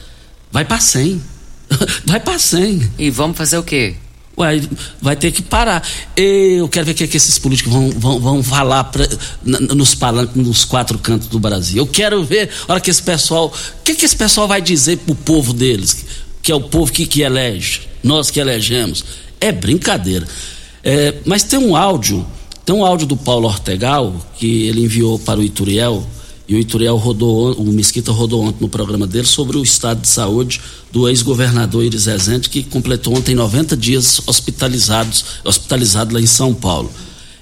Vai 0.50 0.64
para 0.64 0.80
100. 0.80 1.22
vai 2.08 2.22
para 2.22 2.40
100. 2.40 2.92
E 2.98 3.10
vamos 3.10 3.38
fazer 3.38 3.58
o 3.58 3.64
quê? 3.64 3.98
Ué, 4.38 4.62
vai 5.02 5.16
ter 5.16 5.32
que 5.32 5.42
parar. 5.42 5.88
Eu 6.16 6.68
quero 6.68 6.86
ver 6.86 6.92
o 6.92 6.96
que, 6.96 7.04
é 7.06 7.08
que 7.08 7.16
esses 7.16 7.40
políticos 7.40 7.72
vão, 7.72 7.90
vão, 7.92 8.20
vão 8.20 8.44
falar 8.44 8.84
pra, 8.86 9.08
nos 9.44 9.96
palanques, 9.96 10.36
nos 10.36 10.66
quatro 10.66 11.00
cantos 11.00 11.28
do 11.30 11.40
Brasil. 11.40 11.78
Eu 11.78 11.88
quero 11.88 12.24
ver 12.24 12.50
a 12.68 12.74
hora 12.74 12.82
que 12.82 12.92
esse 12.92 13.02
pessoal. 13.02 13.48
O 13.48 13.84
que, 13.84 13.94
é 13.94 13.96
que 13.96 14.06
esse 14.06 14.16
pessoal 14.16 14.48
vai 14.48 14.62
dizer 14.62 14.98
pro 14.98 15.16
povo 15.16 15.54
deles? 15.54 16.06
Que 16.42 16.52
é 16.52 16.56
o 16.56 16.62
povo 16.62 16.92
que, 16.92 17.06
que 17.06 17.22
elege, 17.22 17.82
nós 18.04 18.30
que 18.30 18.40
elegemos. 18.40 19.06
É 19.40 19.52
brincadeira. 19.52 20.28
É, 20.84 21.16
mas 21.26 21.44
tem 21.44 21.58
um 21.58 21.76
áudio, 21.76 22.26
tem 22.66 22.76
um 22.76 22.86
áudio 22.86 23.08
do 23.08 23.18
Paulo 23.18 23.48
Ortegal, 23.48 24.16
que 24.38 24.68
ele 24.68 24.84
enviou 24.84 25.18
para 25.18 25.40
o 25.40 25.44
Ituriel, 25.44 26.06
e 26.48 26.56
o 26.56 26.60
Ituriel 26.60 26.96
rodou, 26.96 27.54
o 27.54 27.66
Mesquita 27.72 28.12
rodou 28.12 28.44
ontem 28.44 28.62
no 28.62 28.70
programa 28.70 29.08
dele 29.08 29.26
sobre 29.26 29.58
o 29.58 29.64
estado 29.64 30.02
de 30.02 30.08
saúde 30.08 30.62
do 30.92 31.10
ex-governador 31.10 31.84
Iris 31.84 32.06
Rezende, 32.06 32.50
que 32.50 32.64
completou 32.64 33.16
ontem 33.18 33.34
90 33.34 33.76
dias 33.76 34.22
hospitalizados, 34.28 35.26
hospitalizado 35.44 36.14
lá 36.14 36.22
em 36.22 36.28
São 36.28 36.54
Paulo. 36.54 36.92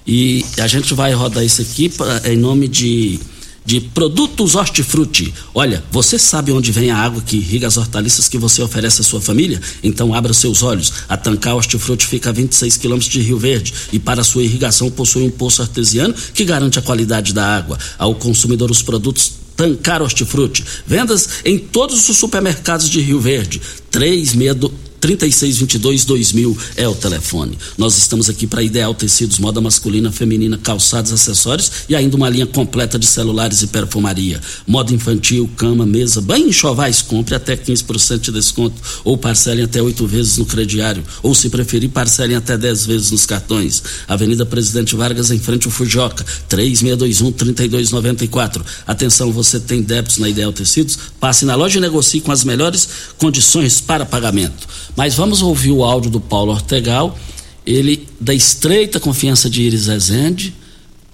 E 0.07 0.45
a 0.59 0.67
gente 0.67 0.93
vai 0.93 1.13
rodar 1.13 1.43
isso 1.43 1.61
aqui 1.61 1.89
pra, 1.89 2.21
em 2.31 2.37
nome 2.37 2.67
de 2.67 3.19
de 3.65 3.79
produtos 3.79 4.55
hortifruti. 4.55 5.33
Olha, 5.53 5.83
você 5.91 6.19
sabe 6.19 6.51
onde 6.51 6.71
vem 6.71 6.91
a 6.91 6.97
água 6.97 7.21
que 7.21 7.37
irriga 7.37 7.67
as 7.67 7.77
hortaliças 7.77 8.27
que 8.27 8.37
você 8.37 8.61
oferece 8.61 9.01
à 9.01 9.03
sua 9.03 9.21
família? 9.21 9.61
Então 9.83 10.13
abra 10.13 10.33
seus 10.33 10.63
olhos. 10.63 10.91
A 11.07 11.15
Tancar 11.15 11.55
Hortifruti 11.55 12.05
fica 12.05 12.29
a 12.29 12.33
26 12.33 12.77
quilômetros 12.77 13.11
de 13.11 13.21
Rio 13.21 13.37
Verde 13.37 13.73
e 13.91 13.99
para 13.99 14.23
sua 14.23 14.43
irrigação 14.43 14.91
possui 14.91 15.23
um 15.23 15.29
poço 15.29 15.61
artesiano 15.61 16.13
que 16.33 16.45
garante 16.45 16.79
a 16.79 16.81
qualidade 16.81 17.33
da 17.33 17.45
água. 17.45 17.77
Ao 17.97 18.13
consumidor 18.15 18.69
os 18.69 18.81
produtos 18.81 19.43
Tancar 19.55 20.01
Hortifruti. 20.01 20.65
Vendas 20.85 21.29
em 21.45 21.57
todos 21.57 22.09
os 22.09 22.17
supermercados 22.17 22.89
de 22.89 23.01
Rio 23.01 23.19
Verde. 23.19 23.61
362 23.91 24.82
3622 25.03 26.05
2000 26.05 26.57
é 26.77 26.87
o 26.87 26.95
telefone. 26.95 27.57
Nós 27.77 27.97
estamos 27.97 28.29
aqui 28.29 28.47
para 28.47 28.63
Ideal 28.63 28.93
Tecidos, 28.93 29.37
moda 29.37 29.59
masculina, 29.59 30.13
feminina, 30.13 30.57
calçados, 30.57 31.11
acessórios 31.11 31.69
e 31.89 31.95
ainda 31.95 32.15
uma 32.15 32.29
linha 32.29 32.45
completa 32.45 32.97
de 32.97 33.05
celulares 33.05 33.61
e 33.61 33.67
perfumaria. 33.67 34.39
Moda 34.65 34.93
infantil, 34.93 35.49
cama, 35.57 35.85
mesa, 35.85 36.21
banho 36.21 36.49
e 36.49 37.03
compre 37.03 37.35
até 37.35 37.57
15% 37.57 38.19
de 38.19 38.31
desconto 38.31 38.81
ou 39.03 39.17
parcelem 39.17 39.65
até 39.65 39.81
oito 39.81 40.07
vezes 40.07 40.37
no 40.37 40.45
crediário 40.45 41.03
ou 41.21 41.35
se 41.35 41.49
preferir 41.49 41.89
parcelem 41.89 42.37
até 42.37 42.57
10 42.57 42.85
vezes 42.85 43.11
nos 43.11 43.25
cartões. 43.25 43.83
Avenida 44.07 44.45
Presidente 44.45 44.95
Vargas 44.95 45.31
em 45.31 45.39
frente 45.39 45.65
ao 45.65 45.71
Fujoca, 45.71 46.25
3621 46.47 47.29
3294. 47.33 48.63
Atenção, 48.87 49.33
você 49.33 49.59
tem 49.59 49.81
débitos 49.81 50.17
na 50.19 50.29
Ideal 50.29 50.53
Tecidos? 50.53 50.97
Passe 51.19 51.43
na 51.43 51.55
loja 51.55 51.77
e 51.77 51.81
negocie 51.81 52.21
com 52.21 52.31
as 52.31 52.45
melhores 52.45 52.87
condições 53.17 53.81
para 53.81 54.05
pagamento. 54.05 54.65
Mas 54.95 55.15
vamos 55.15 55.41
ouvir 55.41 55.71
o 55.71 55.83
áudio 55.83 56.11
do 56.11 56.19
Paulo 56.19 56.51
Ortegal, 56.51 57.17
ele 57.65 58.07
da 58.19 58.33
estreita 58.33 58.99
confiança 58.99 59.49
de 59.49 59.61
Iris 59.61 59.87
Rezende, 59.87 60.53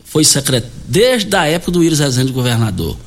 foi 0.03 0.23
secretário 0.23 0.79
desde 0.87 1.35
a 1.35 1.45
época 1.45 1.71
do 1.71 1.83
Iris 1.83 1.99
Rezende 1.99 2.31
governador. 2.31 2.97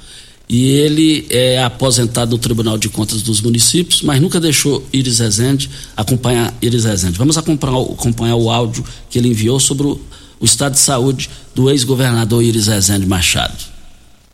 E 0.48 0.70
ele 0.70 1.26
é 1.30 1.62
aposentado 1.62 2.32
no 2.32 2.38
Tribunal 2.38 2.76
de 2.76 2.88
Contas 2.88 3.22
dos 3.22 3.40
Municípios, 3.40 4.02
mas 4.02 4.20
nunca 4.20 4.38
deixou 4.38 4.84
Iris 4.92 5.18
Rezende 5.18 5.70
acompanhar 5.96 6.54
Iris 6.60 6.84
Rezende. 6.84 7.18
Vamos 7.18 7.38
acompanhar, 7.38 7.80
acompanhar 7.80 8.36
o 8.36 8.50
áudio 8.50 8.84
que 9.08 9.18
ele 9.18 9.28
enviou 9.28 9.58
sobre 9.58 9.86
o, 9.86 10.00
o 10.38 10.44
estado 10.44 10.72
de 10.72 10.78
saúde 10.78 11.30
do 11.54 11.70
ex-governador 11.70 12.42
Iris 12.42 12.66
Rezende 12.66 13.06
Machado. 13.06 13.56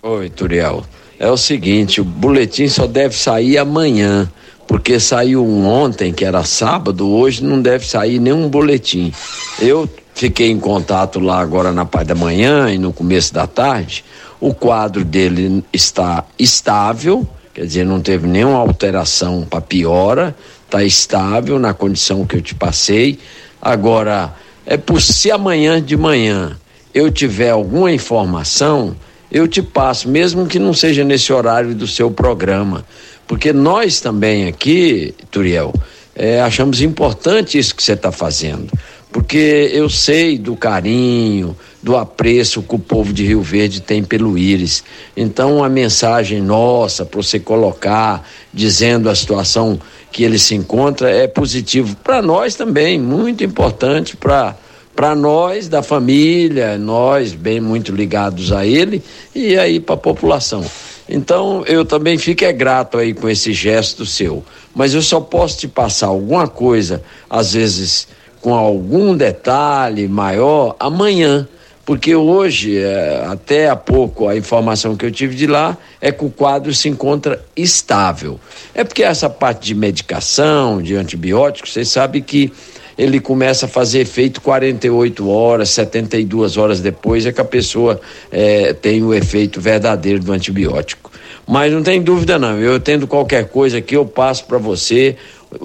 Oi, 0.03 0.29
Turiel. 0.29 0.85
É 1.19 1.31
o 1.31 1.37
seguinte, 1.37 2.01
o 2.01 2.05
boletim 2.05 2.69
só 2.69 2.87
deve 2.87 3.17
sair 3.17 3.59
amanhã 3.59 4.31
porque 4.69 5.01
saiu 5.01 5.45
um 5.45 5.67
ontem, 5.67 6.13
que 6.13 6.27
era 6.27 6.45
sábado, 6.45 7.09
hoje 7.09 7.43
não 7.43 7.61
deve 7.61 7.89
sair 7.89 8.21
nenhum 8.21 8.51
boletim. 8.51 9.11
Eu 9.59 9.89
fiquei 10.15 10.51
em 10.51 10.61
contato 10.61 11.19
lá 11.19 11.41
agora 11.41 11.73
na 11.73 11.87
parte 11.87 12.09
da 12.09 12.15
manhã 12.15 12.71
e 12.71 12.77
no 12.77 12.93
começo 12.93 13.33
da 13.33 13.47
tarde. 13.47 14.05
O 14.39 14.53
quadro 14.53 15.05
dele 15.05 15.65
está 15.73 16.23
estável, 16.39 17.27
quer 17.55 17.65
dizer, 17.65 17.85
não 17.85 18.01
teve 18.01 18.29
nenhuma 18.29 18.59
alteração 18.59 19.47
para 19.49 19.63
piora, 19.63 20.37
está 20.67 20.85
estável 20.85 21.59
na 21.59 21.73
condição 21.73 22.27
que 22.27 22.37
eu 22.37 22.43
te 22.43 22.55
passei. 22.55 23.19
Agora, 23.61 24.35
é 24.67 24.77
por 24.77 25.01
se 25.01 25.31
amanhã 25.31 25.83
de 25.83 25.97
manhã 25.97 26.59
eu 26.93 27.11
tiver 27.11 27.51
alguma 27.51 27.91
informação, 27.91 28.95
eu 29.33 29.49
te 29.49 29.63
passo, 29.63 30.09
mesmo 30.09 30.47
que 30.47 30.59
não 30.59 30.75
seja 30.75 31.05
nesse 31.05 31.33
horário 31.33 31.75
do 31.75 31.87
seu 31.87 32.11
programa. 32.11 32.85
Porque 33.29 33.53
nós 33.53 34.01
também 34.01 34.47
aqui, 34.47 35.15
Turiel, 35.31 35.73
é, 36.17 36.41
achamos 36.41 36.81
importante 36.81 37.59
isso 37.59 37.77
que 37.77 37.83
você 37.83 37.93
está 37.93 38.11
fazendo. 38.11 38.73
Porque 39.13 39.71
eu 39.73 39.89
sei 39.89 40.37
do 40.37 40.57
carinho, 40.57 41.57
do 41.83 41.97
apreço 41.97 42.63
que 42.63 42.75
o 42.75 42.79
povo 42.79 43.13
de 43.13 43.25
Rio 43.25 43.43
Verde 43.43 43.81
tem 43.81 44.03
pelo 44.03 44.37
Íris. 44.37 44.83
Então, 45.17 45.63
a 45.63 45.69
mensagem 45.69 46.41
nossa 46.43 47.05
para 47.05 47.23
você 47.23 47.39
colocar, 47.39 48.27
dizendo 48.53 49.09
a 49.09 49.15
situação 49.15 49.79
que 50.11 50.25
ele 50.25 50.39
se 50.39 50.55
encontra, 50.55 51.11
é 51.11 51.27
positivo 51.29 51.97
para 52.03 52.21
nós 52.23 52.55
também, 52.55 52.99
muito 52.99 53.45
importante 53.45 54.17
para 54.17 54.57
para 54.97 55.15
nós 55.15 55.69
da 55.69 55.81
família, 55.81 56.77
nós 56.77 57.33
bem 57.33 57.61
muito 57.61 57.93
ligados 57.93 58.51
a 58.51 58.67
ele 58.67 59.01
e 59.33 59.57
aí 59.57 59.79
para 59.79 59.95
a 59.95 59.99
população. 59.99 60.65
Então 61.09 61.65
eu 61.67 61.85
também 61.85 62.19
fico 62.19 62.45
é 62.45 62.53
grato 62.53 62.99
aí 62.99 63.15
com 63.15 63.29
esse 63.29 63.53
gesto 63.53 64.05
seu, 64.05 64.45
mas 64.75 64.93
eu 64.93 65.03
só 65.03 65.21
posso 65.21 65.59
te 65.59 65.69
passar 65.69 66.09
alguma 66.09 66.47
coisa, 66.47 67.03
às 67.31 67.55
vezes 67.55 68.09
com 68.41 68.55
algum 68.55 69.17
detalhe 69.17 70.07
maior 70.07 70.77
amanhã, 70.79 71.49
porque 71.89 72.15
hoje, 72.15 72.77
é, 72.77 73.25
até 73.27 73.71
há 73.71 73.75
pouco, 73.75 74.29
a 74.29 74.37
informação 74.37 74.95
que 74.95 75.07
eu 75.07 75.11
tive 75.11 75.35
de 75.35 75.47
lá 75.47 75.75
é 76.03 76.13
que 76.13 76.23
o 76.23 76.29
quadro 76.29 76.75
se 76.75 76.87
encontra 76.87 77.43
estável. 77.57 78.39
É 78.75 78.85
porque 78.85 79.03
essa 79.03 79.31
parte 79.31 79.69
de 79.69 79.75
medicação, 79.75 80.83
de 80.83 80.95
antibióticos, 80.95 81.73
vocês 81.73 81.89
sabem 81.89 82.21
que 82.21 82.53
ele 82.99 83.21
começa 83.21 83.67
a 83.67 83.69
fazer 83.69 84.01
efeito 84.01 84.41
48 84.41 85.29
horas, 85.31 85.71
72 85.71 86.57
horas 86.57 86.81
depois 86.81 87.25
é 87.25 87.33
que 87.33 87.41
a 87.41 87.45
pessoa 87.45 88.01
é, 88.31 88.73
tem 88.73 89.05
o 89.05 89.15
efeito 89.15 89.61
verdadeiro 89.61 90.19
do 90.19 90.33
antibiótico. 90.33 91.13
Mas 91.47 91.73
não 91.73 91.83
tem 91.83 92.03
dúvida 92.03 92.39
não, 92.39 92.59
eu 92.59 92.81
tendo 92.81 93.07
qualquer 93.07 93.49
coisa 93.49 93.79
aqui, 93.79 93.95
eu 93.95 94.05
passo 94.05 94.45
para 94.47 94.59
você. 94.59 95.17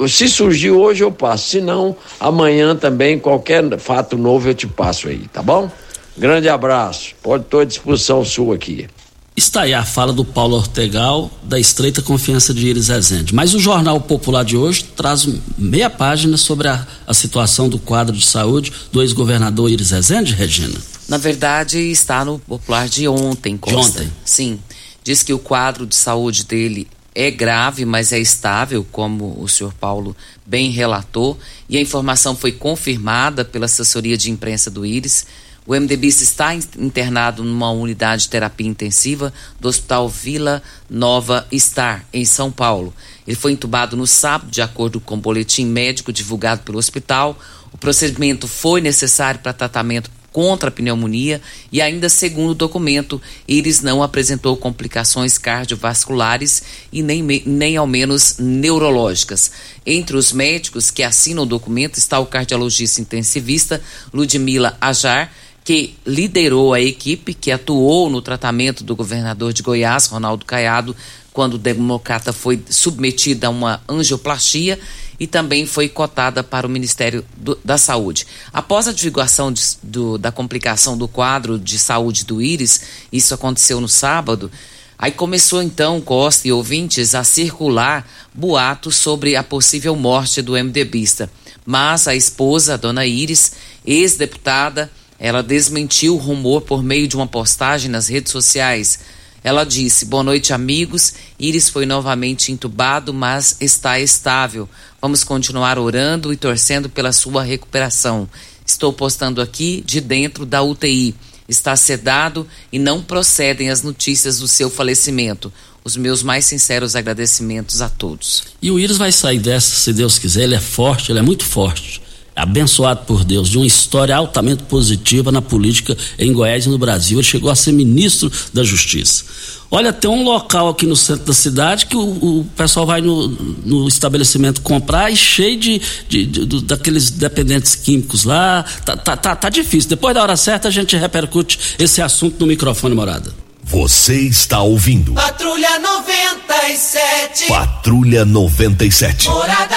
Se 0.08 0.30
surgir 0.30 0.72
hoje, 0.72 1.04
eu 1.04 1.12
passo. 1.12 1.50
Se 1.50 1.60
não, 1.60 1.98
amanhã 2.20 2.74
também, 2.74 3.20
qualquer 3.20 3.78
fato 3.80 4.18
novo 4.18 4.48
eu 4.48 4.54
te 4.54 4.68
passo 4.68 5.10
aí, 5.10 5.28
tá 5.34 5.42
bom? 5.42 5.70
Grande 6.18 6.48
abraço. 6.48 7.16
Pode 7.22 7.44
estou 7.44 7.62
à 7.62 7.66
disposição 7.66 8.24
sua 8.24 8.56
aqui. 8.56 8.88
Está 9.36 9.62
aí 9.62 9.74
a 9.74 9.84
fala 9.84 10.14
do 10.14 10.24
Paulo 10.24 10.56
Ortegal, 10.56 11.32
da 11.42 11.60
estreita 11.60 12.04
confiança 12.04 12.54
de 12.54 12.68
Iris 12.68 12.90
Rezende. 12.90 13.34
Mas 13.34 13.56
o 13.56 13.60
Jornal 13.60 14.00
Popular 14.00 14.46
de 14.46 14.56
hoje 14.56 14.84
traz 14.84 15.28
meia 15.58 15.90
página 15.90 16.38
sobre 16.38 16.68
a, 16.68 16.86
a 17.08 17.14
situação 17.16 17.68
do 17.68 17.80
quadro 17.80 18.16
de 18.16 18.26
saúde 18.26 18.72
do 18.92 19.02
ex-governador 19.02 19.72
Iris 19.72 19.90
Rezende, 19.90 20.34
Regina. 20.36 20.80
Na 21.10 21.18
verdade, 21.18 21.80
está 21.80 22.24
no 22.24 22.38
Popular 22.38 22.88
de 22.88 23.08
ontem, 23.08 23.58
Costa. 23.58 24.02
De 24.02 24.06
ontem? 24.06 24.14
Sim. 24.24 24.60
Diz 25.04 25.24
que 25.24 25.34
o 25.34 25.40
quadro 25.40 25.88
de 25.88 25.96
saúde 25.96 26.46
dele 26.46 26.88
é 27.16 27.32
grave, 27.32 27.86
mas 27.86 28.12
é 28.12 28.20
estável, 28.20 28.86
como 28.92 29.36
o 29.40 29.48
senhor 29.48 29.74
Paulo 29.74 30.16
bem 30.46 30.70
relatou, 30.70 31.38
e 31.68 31.78
a 31.78 31.82
informação 31.82 32.36
foi 32.36 32.52
confirmada 32.52 33.44
pela 33.44 33.66
assessoria 33.66 34.18
de 34.18 34.30
imprensa 34.30 34.70
do 34.70 34.86
Iris 34.86 35.26
o 35.66 35.74
MDBista 35.74 36.24
está 36.24 36.54
internado 36.54 37.44
numa 37.44 37.72
unidade 37.72 38.24
de 38.24 38.30
terapia 38.30 38.68
intensiva 38.68 39.34
do 39.60 39.70
Hospital 39.70 40.10
Vila 40.10 40.62
Nova 40.90 41.48
Star, 41.54 42.06
em 42.12 42.26
São 42.26 42.52
Paulo. 42.52 42.94
Ele 43.26 43.36
foi 43.36 43.54
entubado 43.54 43.96
no 43.96 44.06
sábado, 44.06 44.52
de 44.52 44.62
acordo 44.62 45.00
com 45.00 45.16
o 45.16 45.20
boletim 45.20 45.66
médico 45.66 46.12
divulgado 46.12 46.64
pelo 46.64 46.78
hospital. 46.78 47.38
O 47.72 47.78
procedimento 47.78 48.48
foi 48.48 48.82
necessário 48.82 49.40
para 49.40 49.54
tratamento 49.54 50.12
contra 50.34 50.70
a 50.70 50.72
pneumonia 50.72 51.40
e 51.72 51.80
ainda 51.80 52.10
segundo 52.10 52.52
o 52.52 52.56
documento, 52.56 53.22
Iris 53.48 53.82
não 53.82 54.02
apresentou 54.02 54.58
complicações 54.58 55.38
cardiovasculares 55.38 56.64
e 56.92 57.04
nem, 57.04 57.22
nem 57.46 57.78
ao 57.78 57.86
menos 57.86 58.38
neurológicas. 58.40 59.52
Entre 59.86 60.18
os 60.18 60.34
médicos 60.34 60.90
que 60.90 61.04
assinam 61.04 61.44
o 61.44 61.46
documento 61.46 62.00
está 62.00 62.20
o 62.20 62.26
cardiologista 62.26 63.00
intensivista 63.00 63.80
Ludmila 64.12 64.76
Ajar, 64.82 65.32
que 65.64 65.96
liderou 66.06 66.74
a 66.74 66.82
equipe 66.82 67.34
que 67.34 67.52
atuou 67.52 68.10
no 68.10 68.22
tratamento 68.22 68.84
do 68.84 68.96
governador 68.96 69.54
de 69.54 69.64
Goiás, 69.64 70.08
Ronaldo 70.08 70.46
Caiado, 70.46 70.96
quando 71.32 71.56
o 71.56 71.58
democrata 71.58 72.32
foi 72.32 72.62
submetido 72.70 73.48
a 73.48 73.50
uma 73.50 73.82
angioplastia 73.90 74.80
e 75.20 75.26
também 75.26 75.66
foi 75.66 75.88
cotada 75.88 76.44
para 76.44 76.68
o 76.68 76.70
Ministério 76.70 77.26
do, 77.38 77.58
da 77.64 77.78
Saúde. 77.78 78.28
Após 78.52 78.88
a 78.88 78.94
divulgação 78.94 79.52
de, 79.52 79.62
do, 79.82 80.18
da 80.18 80.32
complicação 80.32 80.98
do 80.98 81.08
quadro 81.08 81.58
de 81.58 81.80
saúde 81.80 82.26
do 82.26 82.42
Íris, 82.42 82.82
isso 83.12 83.34
aconteceu 83.34 83.80
no 83.80 83.88
sábado, 83.88 84.52
aí 84.98 85.12
começou 85.12 85.64
então, 85.64 86.02
Costa 86.02 86.48
e 86.48 86.52
ouvintes, 86.52 87.16
a 87.16 87.24
circular 87.24 88.08
boatos 88.34 88.96
sobre 88.96 89.36
a 89.36 89.44
possível 89.44 89.96
morte 89.96 90.42
do 90.42 90.54
MDBista. 90.54 91.30
Mas 91.66 92.08
a 92.08 92.16
esposa, 92.16 92.74
a 92.74 92.78
dona 92.78 93.06
Íris, 93.06 93.54
ex-deputada, 93.86 94.92
ela 95.20 95.42
desmentiu 95.42 96.16
o 96.16 96.20
rumor 96.20 96.62
por 96.62 96.84
meio 96.84 97.08
de 97.08 97.16
uma 97.16 97.28
postagem 97.28 97.90
nas 97.90 98.08
redes 98.08 98.32
sociais. 98.32 99.00
Ela 99.44 99.64
disse: 99.64 100.06
Boa 100.06 100.24
noite, 100.24 100.54
amigos. 100.54 101.14
Iris 101.40 101.70
foi 101.70 101.86
novamente 101.86 102.52
entubado, 102.52 103.14
mas 103.14 103.58
está 103.60 104.00
estável. 104.00 104.68
Vamos 105.02 105.24
continuar 105.24 105.78
orando 105.78 106.32
e 106.32 106.38
torcendo 106.38 106.90
pela 106.90 107.12
sua 107.12 107.44
recuperação. 107.44 108.28
Estou 108.66 108.94
postando 108.94 109.42
aqui 109.42 109.84
de 109.86 110.00
dentro 110.00 110.46
da 110.46 110.64
UTI. 110.64 111.14
Está 111.48 111.76
sedado 111.76 112.48
e 112.72 112.80
não 112.80 113.04
procedem 113.04 113.70
as 113.70 113.84
notícias 113.84 114.40
do 114.40 114.48
seu 114.48 114.70
falecimento. 114.70 115.52
Os 115.84 115.98
meus 115.98 116.24
mais 116.24 116.46
sinceros 116.46 116.96
agradecimentos 116.96 117.82
a 117.82 117.90
todos. 117.90 118.46
E 118.62 118.72
o 118.72 118.80
Iris 118.80 118.96
vai 118.96 119.12
sair 119.12 119.40
dessa, 119.40 119.76
se 119.76 119.92
Deus 119.92 120.18
quiser. 120.18 120.44
Ele 120.44 120.56
é 120.56 120.62
forte, 120.62 121.12
ele 121.12 121.20
é 121.20 121.22
muito 121.22 121.44
forte 121.44 122.02
abençoado 122.36 123.06
por 123.06 123.24
Deus, 123.24 123.50
de 123.50 123.58
uma 123.58 123.66
história 123.66 124.16
altamente 124.16 124.64
positiva 124.64 125.32
na 125.32 125.42
política 125.42 125.96
em 126.18 126.34
Goiás 126.34 126.66
e 126.66 126.70
no 126.70 126.78
Brasil. 126.78 127.18
Ele 127.20 127.28
chegou 127.28 127.50
a 127.50 127.56
ser 127.56 127.72
ministro 127.72 128.32
da 128.54 128.64
Justiça. 128.64 129.26
Olha, 129.70 129.92
tem 129.92 130.10
um 130.10 130.24
local 130.24 130.70
aqui 130.70 130.86
no 130.86 130.96
centro 130.96 131.26
da 131.26 131.34
cidade 131.34 131.88
que 131.88 131.96
o, 131.96 132.02
o 132.02 132.46
pessoal 132.56 132.86
vai 132.86 133.02
no, 133.02 133.28
no, 133.28 133.88
estabelecimento 133.88 134.62
comprar 134.62 135.12
e 135.12 135.16
cheio 135.16 135.58
de, 135.58 135.82
de, 136.08 136.26
de, 136.28 136.46
de, 136.46 136.64
daqueles 136.64 137.10
dependentes 137.10 137.74
químicos 137.74 138.24
lá. 138.24 138.64
Tá, 138.86 138.96
tá, 138.96 139.18
tá, 139.18 139.36
tá 139.36 139.50
difícil. 139.50 139.90
Depois 139.90 140.14
da 140.14 140.22
hora 140.22 140.38
certa 140.38 140.68
a 140.68 140.72
gente 140.72 140.96
repercute 140.96 141.58
esse 141.80 142.04
assunto 142.04 142.40
no 142.40 142.46
microfone, 142.46 142.94
morada. 142.94 143.34
Você 143.64 144.20
está 144.20 144.62
ouvindo. 144.62 145.14
Patrulha 145.14 145.80
97. 145.80 147.48
Patrulha 147.48 148.26
97. 148.26 149.28
Morada 149.28 149.76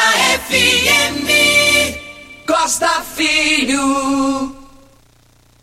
FM. 0.51 2.06
Costa 2.47 3.03
Filho. 3.03 4.55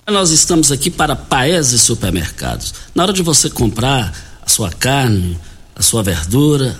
Nós 0.05 0.31
estamos 0.31 0.69
aqui 0.69 0.91
para 0.91 1.15
Paese 1.15 1.79
Supermercados. 1.79 2.73
Na 2.93 3.03
hora 3.03 3.13
de 3.13 3.23
você 3.23 3.49
comprar 3.49 4.13
a 4.45 4.49
sua 4.49 4.69
carne, 4.69 5.39
a 5.73 5.81
sua 5.81 6.03
verdura, 6.03 6.77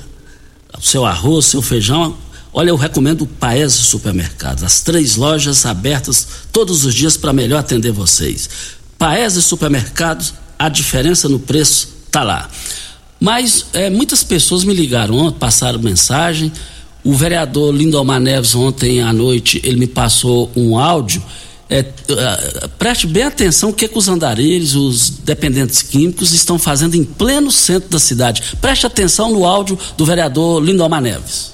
o 0.78 0.82
seu 0.82 1.06
arroz, 1.06 1.46
seu 1.46 1.62
feijão, 1.62 2.18
olha, 2.52 2.70
eu 2.70 2.76
recomendo 2.76 3.26
Paese 3.26 3.78
Supermercados. 3.78 4.66
As 4.66 4.82
três 4.82 5.16
lojas 5.16 5.66
abertas 5.66 6.28
todos 6.52 6.84
os 6.84 6.94
dias 6.94 7.16
para 7.16 7.32
melhor 7.32 7.60
atender 7.60 7.94
vocês. 7.94 8.50
Paese 8.98 9.42
Supermercados, 9.42 10.34
a 10.60 10.68
diferença 10.68 11.30
no 11.30 11.40
preço 11.40 11.88
está 12.06 12.24
lá. 12.24 12.50
Mas 13.22 13.68
é, 13.72 13.90
muitas 13.90 14.22
pessoas 14.22 14.66
me 14.66 14.74
ligaram, 14.74 15.32
passaram 15.32 15.80
mensagem 15.80 16.52
o 17.04 17.14
vereador 17.14 17.74
Lindomar 17.76 18.20
Neves, 18.20 18.56
ontem 18.56 19.02
à 19.02 19.12
noite, 19.12 19.60
ele 19.64 19.78
me 19.78 19.88
passou 19.88 20.50
um 20.56 20.78
áudio. 20.78 21.22
É, 21.70 21.82
uh, 21.82 22.70
preste 22.78 23.08
bem 23.08 23.24
atenção 23.24 23.72
o 23.72 23.74
que, 23.74 23.88
que 23.88 23.98
os 23.98 24.08
andarilhos, 24.08 24.76
os 24.76 25.10
dependentes 25.10 25.82
químicos 25.82 26.32
estão 26.32 26.58
fazendo 26.58 26.96
em 26.96 27.04
pleno 27.04 27.52
centro 27.52 27.90
da 27.90 28.00
cidade. 28.00 28.56
Preste 28.62 28.86
atenção 28.86 29.32
no 29.32 29.46
áudio 29.46 29.78
do 29.98 30.06
vereador 30.06 30.64
Lindomar 30.64 31.02
Neves. 31.02 31.54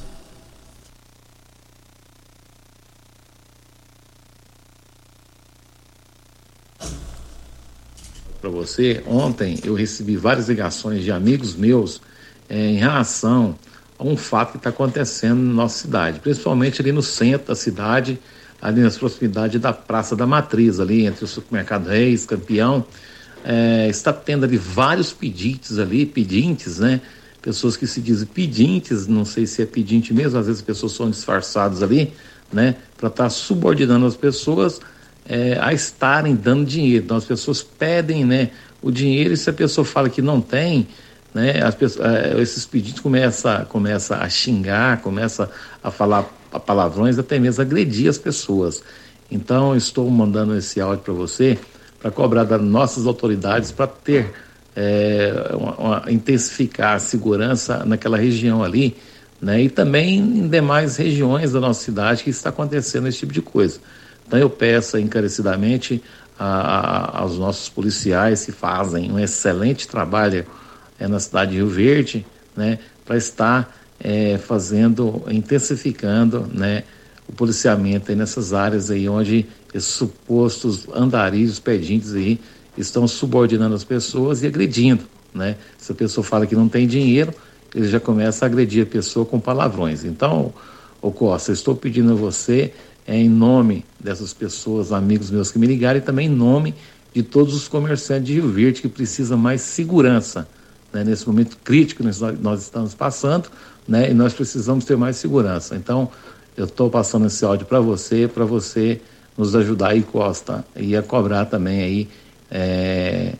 Para 8.41 8.49
você, 8.49 9.03
ontem 9.07 9.59
eu 9.63 9.73
recebi 9.73 10.15
várias 10.15 10.47
ligações 10.47 11.03
de 11.03 11.11
amigos 11.11 11.55
meus 11.55 12.01
é, 12.47 12.71
em 12.71 12.77
relação 12.77 13.55
a 13.99 14.03
um 14.03 14.15
fato 14.15 14.51
que 14.51 14.57
está 14.57 14.69
acontecendo 14.69 15.39
na 15.41 15.53
nossa 15.53 15.79
cidade, 15.79 16.21
principalmente 16.21 16.81
ali 16.81 16.93
no 16.93 17.03
centro 17.03 17.49
da 17.49 17.55
cidade, 17.55 18.17
ali 18.61 18.81
nas 18.81 18.97
proximidades 18.97 19.59
da 19.59 19.73
Praça 19.73 20.15
da 20.15 20.25
Matriz, 20.25 20.79
ali 20.79 21.05
entre 21.05 21.25
o 21.25 21.27
supermercado 21.27 21.87
Reis, 21.87 22.25
Campeão. 22.25 22.85
É, 23.43 23.87
está 23.89 24.11
tendo 24.11 24.45
ali 24.45 24.57
vários 24.57 25.11
pedintes 25.11 25.77
ali, 25.77 26.05
pedintes, 26.05 26.79
né? 26.79 27.01
Pessoas 27.41 27.77
que 27.77 27.87
se 27.87 28.01
dizem 28.01 28.27
pedintes, 28.27 29.07
não 29.07 29.23
sei 29.23 29.45
se 29.45 29.61
é 29.61 29.65
pedinte 29.65 30.13
mesmo, 30.13 30.39
às 30.39 30.45
vezes 30.45 30.61
as 30.61 30.65
pessoas 30.65 30.91
são 30.93 31.09
disfarçadas 31.09 31.81
ali, 31.83 32.13
né? 32.51 32.75
Para 32.97 33.07
estar 33.07 33.23
tá 33.25 33.29
subordinando 33.29 34.05
as 34.05 34.15
pessoas 34.15 34.79
é, 35.25 35.57
a 35.61 35.73
estarem 35.73 36.35
dando 36.35 36.65
dinheiro. 36.65 37.05
Então 37.05 37.17
as 37.17 37.25
pessoas 37.25 37.61
pedem, 37.61 38.25
né? 38.25 38.49
O 38.81 38.91
dinheiro 38.91 39.33
e 39.33 39.37
se 39.37 39.49
a 39.49 39.53
pessoa 39.53 39.83
fala 39.83 40.09
que 40.09 40.21
não 40.21 40.41
tem, 40.41 40.87
né? 41.39 41.63
As 41.63 41.73
pessoas, 41.73 42.05
é, 42.05 42.41
esses 42.41 42.65
pedidos 42.65 42.99
começam 42.99 43.65
começa 43.65 44.17
a 44.17 44.29
xingar, 44.29 45.01
começa 45.01 45.49
a 45.81 45.89
falar 45.89 46.23
palavrões, 46.65 47.17
até 47.17 47.39
mesmo 47.39 47.61
agredir 47.61 48.09
as 48.09 48.17
pessoas. 48.17 48.83
Então, 49.31 49.75
estou 49.75 50.09
mandando 50.09 50.55
esse 50.57 50.81
áudio 50.81 51.03
para 51.03 51.13
você 51.13 51.57
para 51.99 52.11
cobrar 52.11 52.43
das 52.45 52.61
nossas 52.61 53.05
autoridades 53.05 53.71
para 53.71 53.87
ter 53.87 54.31
é, 54.75 55.51
uma, 55.53 55.75
uma, 55.75 56.11
intensificar 56.11 56.95
a 56.95 56.99
segurança 56.99 57.83
naquela 57.85 58.17
região 58.17 58.63
ali, 58.63 58.95
né? 59.41 59.61
E 59.61 59.69
também 59.69 60.17
em 60.17 60.47
demais 60.47 60.97
regiões 60.97 61.51
da 61.51 61.59
nossa 61.59 61.83
cidade 61.83 62.23
que 62.23 62.29
está 62.29 62.49
acontecendo 62.49 63.07
esse 63.07 63.19
tipo 63.19 63.33
de 63.33 63.41
coisa. 63.41 63.79
Então, 64.27 64.39
eu 64.39 64.49
peço 64.49 64.97
encarecidamente 64.97 66.01
a, 66.37 66.45
a, 66.45 67.21
aos 67.21 67.37
nossos 67.37 67.69
policiais 67.69 68.45
que 68.45 68.51
fazem 68.51 69.11
um 69.11 69.19
excelente 69.19 69.87
trabalho 69.87 70.45
é, 70.99 71.07
na 71.07 71.19
cidade 71.19 71.51
de 71.51 71.57
Rio 71.57 71.67
Verde, 71.67 72.25
né, 72.55 72.79
para 73.05 73.17
estar 73.17 73.75
é, 73.99 74.37
fazendo, 74.37 75.23
intensificando, 75.29 76.47
né, 76.53 76.83
o 77.27 77.33
policiamento 77.33 78.13
nessas 78.15 78.53
áreas 78.53 78.89
aí 78.89 79.07
onde 79.07 79.45
esses 79.73 79.89
supostos 79.89 80.87
andarilhos, 80.93 81.59
pedintes 81.59 82.13
aí 82.13 82.39
estão 82.77 83.07
subordinando 83.07 83.75
as 83.75 83.83
pessoas 83.83 84.41
e 84.41 84.47
agredindo, 84.47 85.03
né? 85.33 85.57
Se 85.77 85.91
a 85.91 85.95
pessoa 85.95 86.23
fala 86.23 86.47
que 86.47 86.55
não 86.55 86.67
tem 86.67 86.87
dinheiro, 86.87 87.33
ele 87.75 87.87
já 87.87 87.99
começa 87.99 88.45
a 88.45 88.47
agredir 88.47 88.83
a 88.83 88.85
pessoa 88.85 89.25
com 89.25 89.39
palavrões. 89.39 90.03
Então, 90.03 90.53
ô 91.01 91.11
Costa, 91.11 91.51
estou 91.51 91.75
pedindo 91.75 92.13
a 92.13 92.15
você, 92.15 92.73
é, 93.05 93.15
em 93.15 93.29
nome 93.29 93.85
dessas 93.99 94.33
pessoas, 94.33 94.91
amigos 94.91 95.29
meus 95.29 95.51
que 95.51 95.59
me 95.59 95.67
ligaram, 95.67 95.99
e 95.99 96.01
também 96.01 96.27
em 96.27 96.33
nome 96.33 96.73
de 97.13 97.21
todos 97.21 97.53
os 97.53 97.67
comerciantes 97.67 98.27
de 98.27 98.33
Rio 98.33 98.49
Verde 98.49 98.81
que 98.81 98.87
precisa 98.87 99.37
mais 99.37 99.61
segurança, 99.61 100.47
né? 100.93 101.03
Nesse 101.03 101.27
momento 101.27 101.57
crítico 101.63 102.03
que 102.03 102.09
nós, 102.41 102.61
estamos 102.61 102.93
passando, 102.93 103.49
né? 103.87 104.09
E 104.09 104.13
nós 104.13 104.33
precisamos 104.33 104.85
ter 104.85 104.97
mais 104.97 105.17
segurança. 105.17 105.75
Então, 105.75 106.09
eu 106.55 106.65
estou 106.65 106.89
passando 106.89 107.27
esse 107.27 107.43
áudio 107.45 107.65
para 107.65 107.79
você, 107.79 108.27
para 108.27 108.45
você 108.45 109.01
nos 109.37 109.55
ajudar 109.55 109.89
aí, 109.89 110.03
Costa, 110.03 110.65
e 110.75 110.95
a 110.95 111.01
cobrar 111.01 111.45
também 111.45 111.81
aí 111.81 112.09
é, 112.51 113.33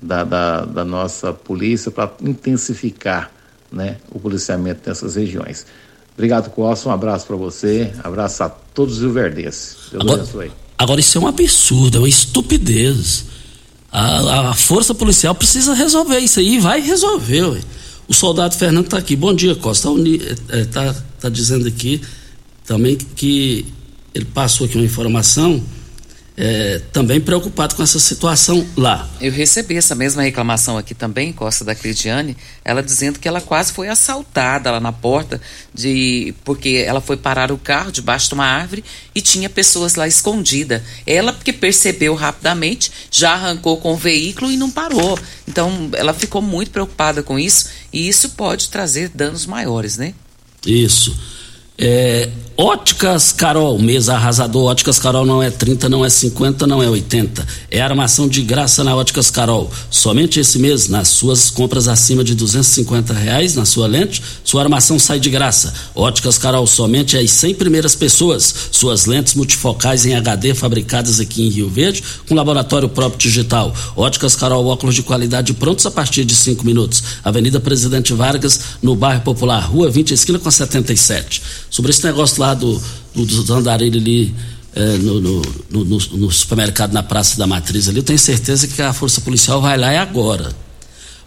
da, 0.00 0.24
da, 0.24 0.64
da, 0.64 0.84
nossa 0.84 1.32
polícia 1.32 1.90
para 1.90 2.10
intensificar 2.22 3.30
né, 3.70 3.96
o 4.10 4.18
policiamento 4.18 4.88
nessas 4.88 5.16
regiões. 5.16 5.66
Obrigado, 6.14 6.50
Costa, 6.50 6.88
um 6.88 6.92
abraço 6.92 7.26
para 7.26 7.36
você, 7.36 7.92
abraço 8.02 8.42
a 8.42 8.48
todos 8.48 9.02
os 9.02 9.12
verdes. 9.12 9.76
Deus 9.90 10.02
agora, 10.02 10.22
abençoe. 10.22 10.52
Agora, 10.78 11.00
isso 11.00 11.18
é 11.18 11.20
um 11.20 11.26
absurdo, 11.26 11.98
é 11.98 12.00
uma 12.00 12.08
estupidez. 12.08 13.26
A, 13.92 14.50
a 14.50 14.54
força 14.54 14.94
policial 14.94 15.34
precisa 15.34 15.74
resolver 15.74 16.18
isso 16.18 16.40
aí, 16.40 16.58
vai 16.58 16.80
resolver. 16.80 17.42
Ué. 17.42 17.60
O 18.08 18.14
soldado 18.14 18.54
Fernando 18.54 18.86
está 18.86 18.98
aqui. 18.98 19.14
Bom 19.14 19.34
dia, 19.34 19.54
Costa. 19.54 19.88
Está 19.90 20.56
é, 20.56 20.64
tá, 20.64 21.02
tá 21.20 21.28
dizendo 21.28 21.68
aqui 21.68 22.00
também 22.66 22.96
que 22.96 23.66
ele 24.14 24.24
passou 24.24 24.66
aqui 24.66 24.76
uma 24.76 24.84
informação 24.84 25.62
é, 26.36 26.80
também 26.92 27.20
preocupado 27.20 27.74
com 27.74 27.82
essa 27.82 27.98
situação 27.98 28.66
lá. 28.76 29.08
Eu 29.20 29.30
recebi 29.30 29.76
essa 29.76 29.94
mesma 29.94 30.22
reclamação 30.22 30.78
aqui 30.78 30.94
também, 30.94 31.32
Costa 31.32 31.64
da 31.64 31.74
Cridiane, 31.74 32.36
ela 32.64 32.82
dizendo 32.82 33.18
que 33.18 33.28
ela 33.28 33.40
quase 33.40 33.72
foi 33.72 33.88
assaltada 33.88 34.70
lá 34.70 34.80
na 34.80 34.92
porta, 34.92 35.40
de 35.74 36.34
porque 36.44 36.84
ela 36.86 37.00
foi 37.00 37.16
parar 37.16 37.52
o 37.52 37.58
carro 37.58 37.92
debaixo 37.92 38.28
de 38.28 38.34
uma 38.34 38.46
árvore 38.46 38.84
e 39.14 39.20
tinha 39.20 39.50
pessoas 39.50 39.94
lá 39.94 40.08
escondida. 40.08 40.82
Ela, 41.06 41.32
porque 41.32 41.52
percebeu 41.52 42.14
rapidamente, 42.14 42.90
já 43.10 43.32
arrancou 43.32 43.76
com 43.76 43.92
o 43.92 43.96
veículo 43.96 44.50
e 44.50 44.56
não 44.56 44.70
parou. 44.70 45.18
Então, 45.46 45.90
ela 45.94 46.14
ficou 46.14 46.40
muito 46.40 46.70
preocupada 46.70 47.22
com 47.22 47.38
isso 47.38 47.68
e 47.92 48.08
isso 48.08 48.30
pode 48.30 48.68
trazer 48.68 49.10
danos 49.10 49.44
maiores, 49.44 49.96
né? 49.96 50.14
Isso. 50.66 51.14
É, 51.78 52.28
Óticas 52.54 53.32
Carol, 53.32 53.78
mesa 53.78 54.14
arrasador. 54.14 54.70
Óticas 54.70 54.98
Carol 54.98 55.24
não 55.24 55.42
é 55.42 55.50
30, 55.50 55.88
não 55.88 56.04
é 56.04 56.10
50, 56.10 56.66
não 56.66 56.82
é 56.82 56.88
80. 56.88 57.46
É 57.70 57.80
armação 57.80 58.28
de 58.28 58.42
graça 58.42 58.84
na 58.84 58.94
Óticas 58.94 59.30
Carol. 59.30 59.70
Somente 59.90 60.38
esse 60.38 60.58
mês, 60.58 60.86
nas 60.86 61.08
suas 61.08 61.48
compras 61.48 61.88
acima 61.88 62.22
de 62.22 62.34
250 62.34 63.14
reais 63.14 63.56
na 63.56 63.64
sua 63.64 63.86
lente, 63.86 64.22
sua 64.44 64.62
armação 64.62 64.98
sai 64.98 65.18
de 65.18 65.30
graça. 65.30 65.72
Óticas 65.94 66.36
Carol, 66.36 66.66
somente 66.66 67.16
as 67.16 67.30
100 67.30 67.54
primeiras 67.54 67.94
pessoas. 67.94 68.54
Suas 68.70 69.06
lentes 69.06 69.34
multifocais 69.34 70.04
em 70.04 70.14
HD 70.14 70.54
fabricadas 70.54 71.20
aqui 71.20 71.46
em 71.46 71.48
Rio 71.48 71.70
Verde, 71.70 72.04
com 72.28 72.34
laboratório 72.34 72.88
próprio 72.88 73.18
digital. 73.18 73.74
Óticas 73.96 74.36
Carol, 74.36 74.66
óculos 74.66 74.94
de 74.94 75.02
qualidade 75.02 75.54
prontos 75.54 75.86
a 75.86 75.90
partir 75.90 76.26
de 76.26 76.36
5 76.36 76.66
minutos. 76.66 77.02
Avenida 77.24 77.58
Presidente 77.58 78.12
Vargas, 78.12 78.60
no 78.82 78.94
bairro 78.94 79.22
Popular, 79.22 79.60
Rua 79.60 79.90
20, 79.90 80.12
esquina 80.12 80.38
com 80.38 80.50
a 80.50 80.52
77. 80.52 81.42
Sobre 81.72 81.90
esse 81.90 82.04
negócio 82.04 82.38
lá 82.38 82.52
do, 82.52 82.78
do, 83.14 83.24
dos 83.24 83.48
andarilhos 83.48 84.02
ali 84.02 84.34
é, 84.74 84.98
no, 84.98 85.18
no, 85.22 85.42
no, 85.70 85.84
no, 85.84 86.30
supermercado 86.30 86.92
na 86.92 87.02
Praça 87.02 87.38
da 87.38 87.46
Matriz 87.46 87.88
ali, 87.88 87.96
eu 87.96 88.02
tenho 88.02 88.18
certeza 88.18 88.68
que 88.68 88.82
a 88.82 88.92
Força 88.92 89.22
Policial 89.22 89.58
vai 89.58 89.78
lá 89.78 89.90
é 89.90 89.96
agora. 89.96 90.54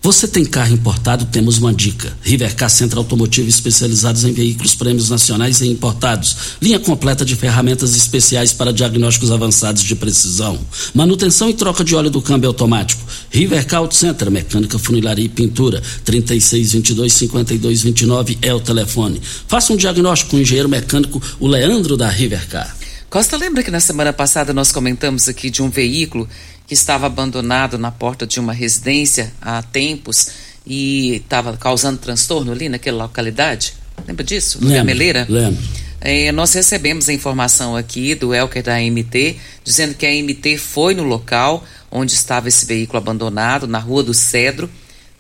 Você 0.06 0.28
tem 0.28 0.46
carro 0.46 0.72
importado? 0.72 1.26
Temos 1.26 1.58
uma 1.58 1.74
dica. 1.74 2.16
Rivercar 2.22 2.70
Centro 2.70 3.00
Automotivo 3.00 3.50
especializados 3.50 4.24
em 4.24 4.32
veículos 4.32 4.76
prêmios 4.76 5.10
nacionais 5.10 5.62
e 5.62 5.68
importados. 5.68 6.38
Linha 6.62 6.80
completa 6.80 7.26
de 7.26 7.36
ferramentas 7.36 7.96
especiais 7.96 8.54
para 8.54 8.72
diagnósticos 8.72 9.32
avançados 9.32 9.82
de 9.82 9.96
precisão. 9.96 10.60
Manutenção 10.94 11.50
e 11.50 11.56
troca 11.56 11.84
de 11.84 11.96
óleo 11.96 12.12
do 12.12 12.22
câmbio 12.22 12.50
automático. 12.50 13.02
Rivercar 13.32 13.80
Auto 13.80 13.96
Center, 13.96 14.30
mecânica, 14.30 14.78
funilaria 14.78 15.26
e 15.26 15.30
pintura. 15.30 15.82
3622 16.04 17.12
5229 17.12 18.38
é 18.44 18.54
o 18.54 18.60
telefone. 18.60 19.20
Faça 19.48 19.74
um 19.74 19.76
diagnóstico 19.76 20.30
com 20.30 20.38
o 20.38 20.42
engenheiro 20.42 20.70
mecânico, 20.70 21.20
o 21.40 21.48
Leandro 21.48 21.98
da 21.98 22.08
Rivercar. 22.10 22.78
Costa, 23.10 23.38
lembra 23.38 23.64
que 23.64 23.72
na 23.72 23.80
semana 23.80 24.12
passada 24.14 24.54
nós 24.54 24.72
comentamos 24.72 25.30
aqui 25.30 25.50
de 25.50 25.64
um 25.64 25.70
veículo 25.70 26.28
que 26.68 26.74
estava 26.74 27.06
abandonado 27.06 27.78
na 27.78 27.92
porta 27.92 28.26
de 28.26 28.40
uma 28.40 28.54
residência 28.54 29.32
há 29.42 29.62
tempos 29.62 30.30
e 30.66 31.18
estava 31.18 31.56
causando 31.58 32.00
transtorno 32.00 32.52
ali 32.52 32.70
naquela 32.70 33.04
localidade? 33.04 33.74
Lembra 34.08 34.24
disso? 34.24 34.60
Lembro, 34.60 34.76
Gameleira? 34.78 35.26
Lembro. 35.30 35.64
É, 36.02 36.32
nós 36.32 36.54
recebemos 36.54 37.10
a 37.10 37.14
informação 37.14 37.76
aqui 37.76 38.14
do 38.14 38.34
Elker 38.34 38.62
da 38.62 38.76
AMT, 38.76 39.38
dizendo 39.64 39.96
que 39.96 40.06
a 40.06 40.10
AMT 40.10 40.58
foi 40.58 40.94
no 40.94 41.04
local 41.04 41.64
onde 41.90 42.14
estava 42.14 42.48
esse 42.48 42.66
veículo 42.66 43.00
abandonado, 43.00 43.68
na 43.68 43.80
Rua 43.80 44.04
do 44.04 44.14
Cedro, 44.14 44.70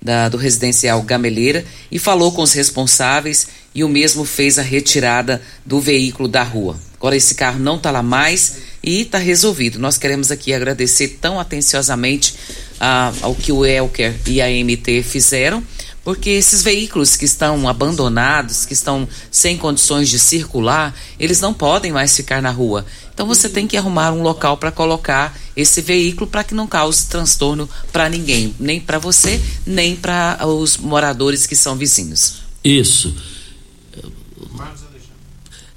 da, 0.01 0.29
do 0.29 0.37
residencial 0.37 1.01
Gameleira, 1.01 1.65
e 1.91 1.97
falou 1.97 2.31
com 2.33 2.41
os 2.41 2.53
responsáveis 2.53 3.47
e 3.73 3.83
o 3.83 3.89
mesmo 3.89 4.25
fez 4.25 4.59
a 4.59 4.61
retirada 4.61 5.41
do 5.65 5.79
veículo 5.79 6.27
da 6.27 6.43
rua. 6.43 6.77
Agora 6.95 7.15
esse 7.15 7.33
carro 7.33 7.59
não 7.59 7.77
está 7.77 7.91
lá 7.91 8.03
mais 8.03 8.57
e 8.85 9.01
está 9.01 9.17
resolvido. 9.17 9.79
Nós 9.79 9.97
queremos 9.97 10.31
aqui 10.31 10.53
agradecer 10.53 11.17
tão 11.19 11.39
atenciosamente 11.39 12.35
ah, 12.79 13.11
ao 13.21 13.33
que 13.33 13.51
o 13.51 13.65
Elker 13.65 14.15
e 14.27 14.41
a 14.41 14.47
MT 14.47 15.01
fizeram, 15.01 15.63
porque 16.03 16.29
esses 16.29 16.61
veículos 16.61 17.17
que 17.17 17.25
estão 17.25 17.67
abandonados, 17.67 18.63
que 18.63 18.73
estão 18.73 19.07
sem 19.31 19.57
condições 19.57 20.07
de 20.07 20.19
circular, 20.19 20.95
eles 21.19 21.41
não 21.41 21.51
podem 21.51 21.91
mais 21.91 22.15
ficar 22.15 22.43
na 22.43 22.51
rua. 22.51 22.85
Então 23.11 23.25
você 23.25 23.49
tem 23.49 23.65
que 23.65 23.75
arrumar 23.75 24.11
um 24.11 24.21
local 24.21 24.57
para 24.57 24.71
colocar 24.71 25.35
esse 25.57 25.81
veículo 25.81 26.27
para 26.29 26.43
que 26.43 26.53
não 26.53 26.67
cause 26.67 27.07
transtorno 27.07 27.67
para 27.91 28.07
ninguém, 28.07 28.53
nem 28.59 28.79
para 28.79 28.99
você, 28.99 29.41
nem 29.65 29.95
para 29.95 30.45
os 30.45 30.77
moradores 30.77 31.47
que 31.47 31.55
são 31.55 31.75
vizinhos. 31.75 32.35
Isso. 32.63 33.15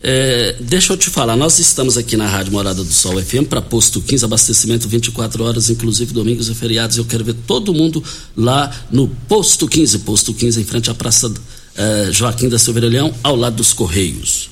É, 0.00 0.56
deixa 0.60 0.92
eu 0.92 0.96
te 0.96 1.10
falar, 1.10 1.34
nós 1.36 1.58
estamos 1.58 1.98
aqui 1.98 2.16
na 2.16 2.26
Rádio 2.26 2.52
Morada 2.52 2.84
do 2.84 2.92
Sol 2.92 3.20
FM 3.20 3.48
para 3.48 3.60
posto 3.60 4.00
15, 4.00 4.24
abastecimento 4.24 4.88
24 4.88 5.42
horas, 5.42 5.70
inclusive 5.70 6.12
domingos 6.12 6.48
e 6.48 6.54
feriados. 6.54 6.96
Eu 6.96 7.04
quero 7.04 7.24
ver 7.24 7.34
todo 7.46 7.74
mundo 7.74 8.02
lá 8.36 8.72
no 8.90 9.08
posto 9.28 9.66
15, 9.66 9.98
posto 10.00 10.32
15 10.32 10.60
em 10.60 10.64
frente 10.64 10.90
à 10.90 10.94
Praça 10.94 11.32
é, 11.76 12.12
Joaquim 12.12 12.48
da 12.48 12.58
Silveira 12.58 12.88
Leão, 12.88 13.12
ao 13.22 13.34
lado 13.34 13.56
dos 13.56 13.72
Correios. 13.72 14.50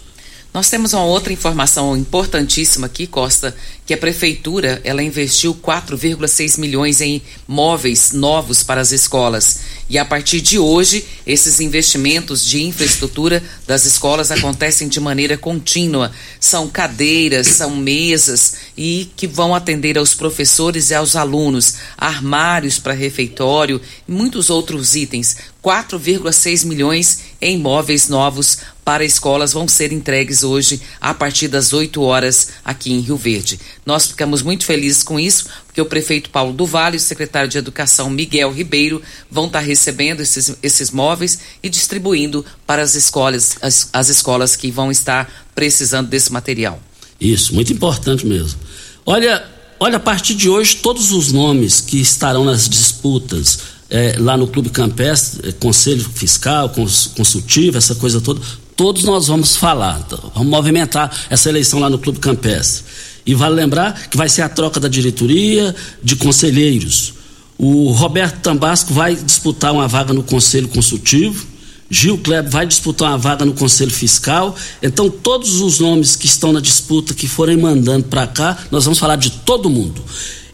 Nós 0.53 0.71
temos 0.71 0.95
uma 0.95 1.05
outra 1.05 1.33
informação 1.33 1.97
importantíssima 1.97 2.87
aqui, 2.87 3.07
Costa, 3.07 3.55
que 3.87 3.95
a 3.95 3.97
prefeitura 3.97 4.81
ela 4.83 5.01
investiu 5.01 5.55
4,6 5.55 6.59
milhões 6.59 7.01
em 7.01 7.23
móveis 7.47 8.11
novos 8.11 8.65
para 8.65 8.81
as 8.81 8.91
escolas. 8.91 9.61
E 9.89 9.97
a 9.97 10.05
partir 10.05 10.41
de 10.41 10.59
hoje, 10.59 11.05
esses 11.25 11.61
investimentos 11.61 12.45
de 12.45 12.61
infraestrutura 12.65 13.41
das 13.65 13.87
escolas 13.87 14.33
acontecem 14.33 14.89
de 14.89 14.99
maneira 14.99 15.39
contínua. 15.39 16.11
São 16.41 16.69
cadeiras, 16.69 17.47
são 17.47 17.77
mesas 17.77 18.55
e 18.77 19.09
que 19.17 19.29
vão 19.29 19.55
atender 19.55 19.97
aos 19.97 20.13
professores 20.15 20.91
e 20.91 20.95
aos 20.95 21.15
alunos, 21.15 21.75
armários 21.97 22.81
para 22.81 22.93
refeitório 22.93 23.81
e 24.09 24.11
muitos 24.11 24.51
outros 24.51 24.97
itens. 24.97 25.37
4,6 25.63 26.65
milhões 26.65 27.21
em 27.41 27.59
móveis 27.59 28.09
novos 28.09 28.59
para 28.85 29.05
escolas 29.05 29.53
vão 29.53 29.67
ser 29.67 29.93
entregues 29.93 30.45
hoje 30.45 30.81
a 31.01 31.13
partir 31.13 31.49
das 31.49 31.73
8 31.73 32.01
horas 32.01 32.51
aqui 32.65 32.93
em 32.93 33.01
Rio 33.01 33.17
Verde. 33.17 33.59
Nós 33.87 34.09
ficamos 34.09 34.43
muito 34.43 34.65
felizes 34.65 35.05
com 35.05 35.19
isso, 35.19 35.47
porque 35.65 35.81
o 35.81 35.87
prefeito 35.87 36.29
Paulo 36.29 36.53
do 36.53 36.67
Vale 36.67 36.97
e 36.97 36.99
o 36.99 37.01
secretário 37.01 37.49
de 37.49 37.57
Educação 37.57 38.11
Miguel 38.11 38.53
Ribeiro 38.53 39.01
vão 39.31 39.47
estar 39.47 39.61
recebendo 39.61 40.21
esses, 40.21 40.57
esses 40.61 40.91
móveis 40.91 41.39
e 41.63 41.69
distribuindo 41.69 42.45
para 42.67 42.83
as 42.83 42.97
escolas, 42.97 43.57
as, 43.63 43.89
as 43.93 44.09
escolas 44.09 44.57
que 44.57 44.73
vão 44.73 44.91
estar 44.91 45.31
precisando 45.55 46.09
desse 46.09 46.33
material. 46.33 46.83
Isso, 47.21 47.55
muito 47.55 47.73
importante 47.73 48.27
mesmo. 48.27 48.59
Olha, 49.07 49.45
olha, 49.79 49.99
a 49.99 50.01
partir 50.01 50.35
de 50.35 50.49
hoje, 50.49 50.77
todos 50.83 51.13
os 51.13 51.31
nomes 51.31 51.81
que 51.81 52.01
estarão 52.01 52.45
nas 52.45 52.69
disputas 52.69 53.61
é, 53.89 54.17
lá 54.19 54.37
no 54.37 54.49
Clube 54.49 54.69
Campestre, 54.71 55.49
é, 55.49 55.53
Conselho 55.53 56.03
Fiscal, 56.03 56.71
cons, 56.71 57.13
Consultivo, 57.17 57.79
essa 57.79 57.95
coisa 57.95 58.21
toda, 58.21 58.41
todos 58.75 59.05
nós 59.05 59.29
vamos 59.29 59.55
falar. 59.55 60.03
Então, 60.05 60.33
vamos 60.35 60.51
movimentar 60.51 61.27
essa 61.31 61.49
eleição 61.49 61.79
lá 61.79 61.89
no 61.89 62.01
Clube 62.01 62.19
Campestre. 62.19 62.85
E 63.27 63.35
vale 63.35 63.55
lembrar 63.55 64.09
que 64.09 64.17
vai 64.17 64.29
ser 64.29 64.43
a 64.43 64.49
troca 64.49 64.79
da 64.79 64.89
diretoria, 64.89 65.75
de 66.03 66.15
conselheiros. 66.17 67.15
O 67.59 67.91
Roberto 67.91 68.41
Tambasco 68.41 68.95
vai 68.95 69.17
disputar 69.17 69.73
uma 69.73 69.89
vaga 69.89 70.13
no 70.13 70.23
Conselho 70.23 70.69
Consultivo, 70.69 71.47
Gil 71.89 72.19
Kleber 72.19 72.51
vai 72.51 72.67
disputar 72.67 73.11
uma 73.11 73.19
vaga 73.19 73.45
no 73.45 73.53
Conselho 73.53 73.93
Fiscal. 73.93 74.57
Então, 74.83 75.09
todos 75.09 75.61
os 75.61 75.79
nomes 75.79 76.17
que 76.17 76.27
estão 76.27 76.53
na 76.53 76.61
disputa, 76.61 77.15
que 77.15 77.29
forem 77.29 77.57
mandando 77.57 78.05
para 78.07 78.27
cá, 78.27 78.59
nós 78.71 78.85
vamos 78.85 78.99
falar 78.99 79.17
de 79.17 79.31
todo 79.31 79.71
mundo. 79.71 80.03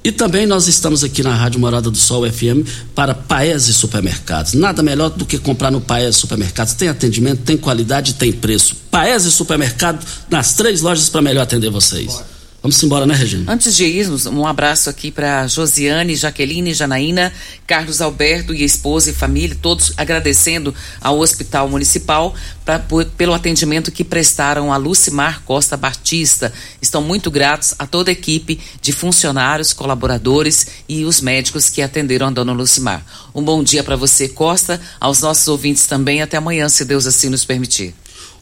E 0.05 0.11
também 0.11 0.47
nós 0.47 0.67
estamos 0.67 1.05
aqui 1.05 1.23
na 1.23 1.35
Rádio 1.35 1.61
Morada 1.61 1.89
do 1.89 1.97
Sol 1.97 2.29
FM 2.31 2.67
para 2.95 3.15
Paese 3.15 3.73
Supermercados. 3.73 4.53
Nada 4.53 4.83
melhor 4.83 5.11
do 5.11 5.25
que 5.25 5.39
comprar 5.39 5.71
no 5.71 5.81
Paese 5.81 6.19
Supermercados. 6.19 6.75
Tem 6.75 6.89
atendimento, 6.89 7.43
tem 7.43 7.57
qualidade, 7.57 8.15
tem 8.15 8.33
preço. 8.33 8.75
Paese 8.91 9.31
Supermercado 9.31 10.05
nas 10.29 10.55
três 10.55 10.83
lojas 10.83 11.09
para 11.09 11.23
melhor 11.23 11.43
atender 11.43 11.71
vocês. 11.71 12.21
Vamos 12.63 12.81
embora, 12.81 13.05
né, 13.05 13.15
Regina? 13.15 13.53
Antes 13.53 13.75
de 13.75 13.85
irmos, 13.85 14.25
um 14.25 14.47
abraço 14.47 14.89
aqui 14.89 15.11
para 15.11 15.49
Josiane, 15.49 16.15
Jaqueline, 16.15 16.73
Janaína, 16.73 17.33
Carlos 17.67 18.01
Alberto 18.01 18.55
e 18.55 18.63
esposa 18.63 19.11
e 19.11 19.13
família, 19.13 19.59
todos 19.61 19.93
agradecendo 19.97 20.73
ao 21.01 21.19
Hospital 21.19 21.69
Municipal 21.69 22.33
pra, 22.65 22.79
por, 22.79 23.05
pelo 23.05 23.35
atendimento 23.35 23.91
que 23.91 24.05
prestaram 24.05 24.73
a 24.73 24.77
Lucimar 24.77 25.43
Costa 25.43 25.77
Batista. 25.77 26.53
Estão 26.81 27.03
muito 27.03 27.33
gratos 27.33 27.75
a 27.81 27.85
toda 27.85 28.13
a 28.13 28.13
equipe 28.13 28.61
de 28.81 28.93
funcionários, 28.93 29.73
colaboradores 29.73 30.69
e 30.89 31.05
os 31.05 31.21
médicos 31.21 31.69
que 31.69 31.83
atenderam 31.83 32.29
a 32.29 32.31
dona 32.31 32.53
Lucimar. 32.53 33.05
Um 33.35 33.43
bom 33.43 33.61
dia 33.65 33.83
para 33.83 33.97
você, 33.97 34.29
Costa, 34.29 34.81
aos 35.01 35.21
nossos 35.21 35.49
ouvintes 35.49 35.87
também. 35.87 36.23
Até 36.23 36.37
amanhã, 36.37 36.69
se 36.69 36.85
Deus 36.85 37.09
assim 37.09 37.29
nos 37.29 37.45
permitir. 37.45 37.93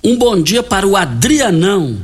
Um 0.04 0.18
bom 0.18 0.42
dia 0.42 0.62
para 0.62 0.86
o 0.86 0.94
Adrianão. 0.94 1.98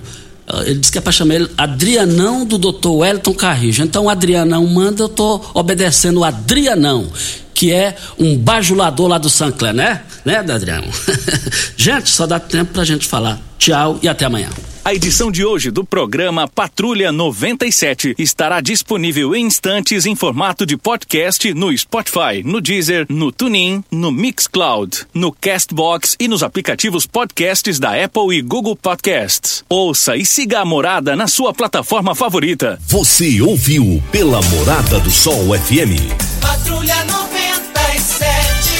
Ele 0.65 0.79
disse 0.79 0.93
que 0.93 0.99
é 0.99 1.01
para 1.01 1.13
chamar 1.13 1.35
ele 1.35 1.51
Adrianão 1.57 2.45
do 2.45 2.57
Dr. 2.57 2.89
Wellington 2.89 3.35
Carrijo. 3.35 3.83
Então, 3.83 4.09
Adrianão 4.09 4.65
manda, 4.67 5.03
eu 5.03 5.07
estou 5.07 5.45
obedecendo 5.55 6.21
o 6.21 6.25
Adrianão, 6.25 7.11
que 7.57 7.73
é 7.73 7.97
um 8.19 8.37
bajulador 8.37 9.09
lá 9.09 9.17
do 9.17 9.31
Sancler, 9.31 9.73
né? 9.73 10.03
Né, 10.27 10.37
Adriano? 10.37 10.93
gente, 11.75 12.11
só 12.11 12.27
dá 12.27 12.39
tempo 12.39 12.75
para 12.75 12.83
a 12.83 12.85
gente 12.85 13.07
falar. 13.07 13.41
Tchau 13.59 13.99
e 14.03 14.09
até 14.09 14.27
amanhã. 14.27 14.51
A 14.85 14.95
edição 14.95 15.33
de 15.33 15.43
hoje 15.43 15.71
do 15.71 15.83
programa 15.83 16.47
Patrulha 16.47 17.11
97 17.11 18.15
estará 18.19 18.61
disponível 18.61 19.35
em 19.35 19.47
instantes 19.47 20.05
em 20.05 20.15
formato 20.15 20.67
de 20.67 20.77
podcast 20.77 21.53
no 21.55 21.77
Spotify, 21.77 22.43
no 22.45 22.61
Deezer, 22.61 23.07
no 23.09 23.33
TuneIn, 23.33 23.83
no 23.91 24.13
Mixcloud, 24.13 25.07
no 25.15 25.33
Castbox 25.33 26.15
e 26.21 26.29
nos 26.29 26.43
aplicativos 26.43 27.07
podcasts 27.07 27.81
da 27.81 28.05
Apple 28.05 28.37
e 28.37 28.43
Google 28.43 28.77
Podcasts. 28.77 29.65
Ouça 29.69 30.15
e 30.15 30.27
siga 30.27 30.61
a 30.61 30.65
Morada 30.65 31.17
na 31.17 31.27
sua 31.27 31.55
plataforma 31.55 32.15
favorita. 32.15 32.79
Você 32.87 33.41
ouviu 33.41 34.01
pela 34.13 34.43
Morada 34.43 35.01
do 35.01 35.11
Sol 35.11 35.59
FM. 35.59 35.99
Patrulha 36.41 36.95
97. 37.07 37.26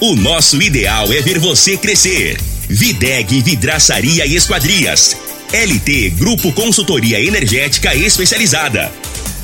O 0.00 0.16
nosso 0.16 0.60
ideal 0.60 1.12
é 1.12 1.22
ver 1.22 1.38
você 1.38 1.76
crescer. 1.76 2.36
Videg 2.68 3.40
Vidraçaria 3.42 4.26
e 4.26 4.34
Esquadrias. 4.34 5.16
LT 5.52 6.10
Grupo 6.10 6.52
Consultoria 6.52 7.20
Energética 7.20 7.94
Especializada. 7.94 8.90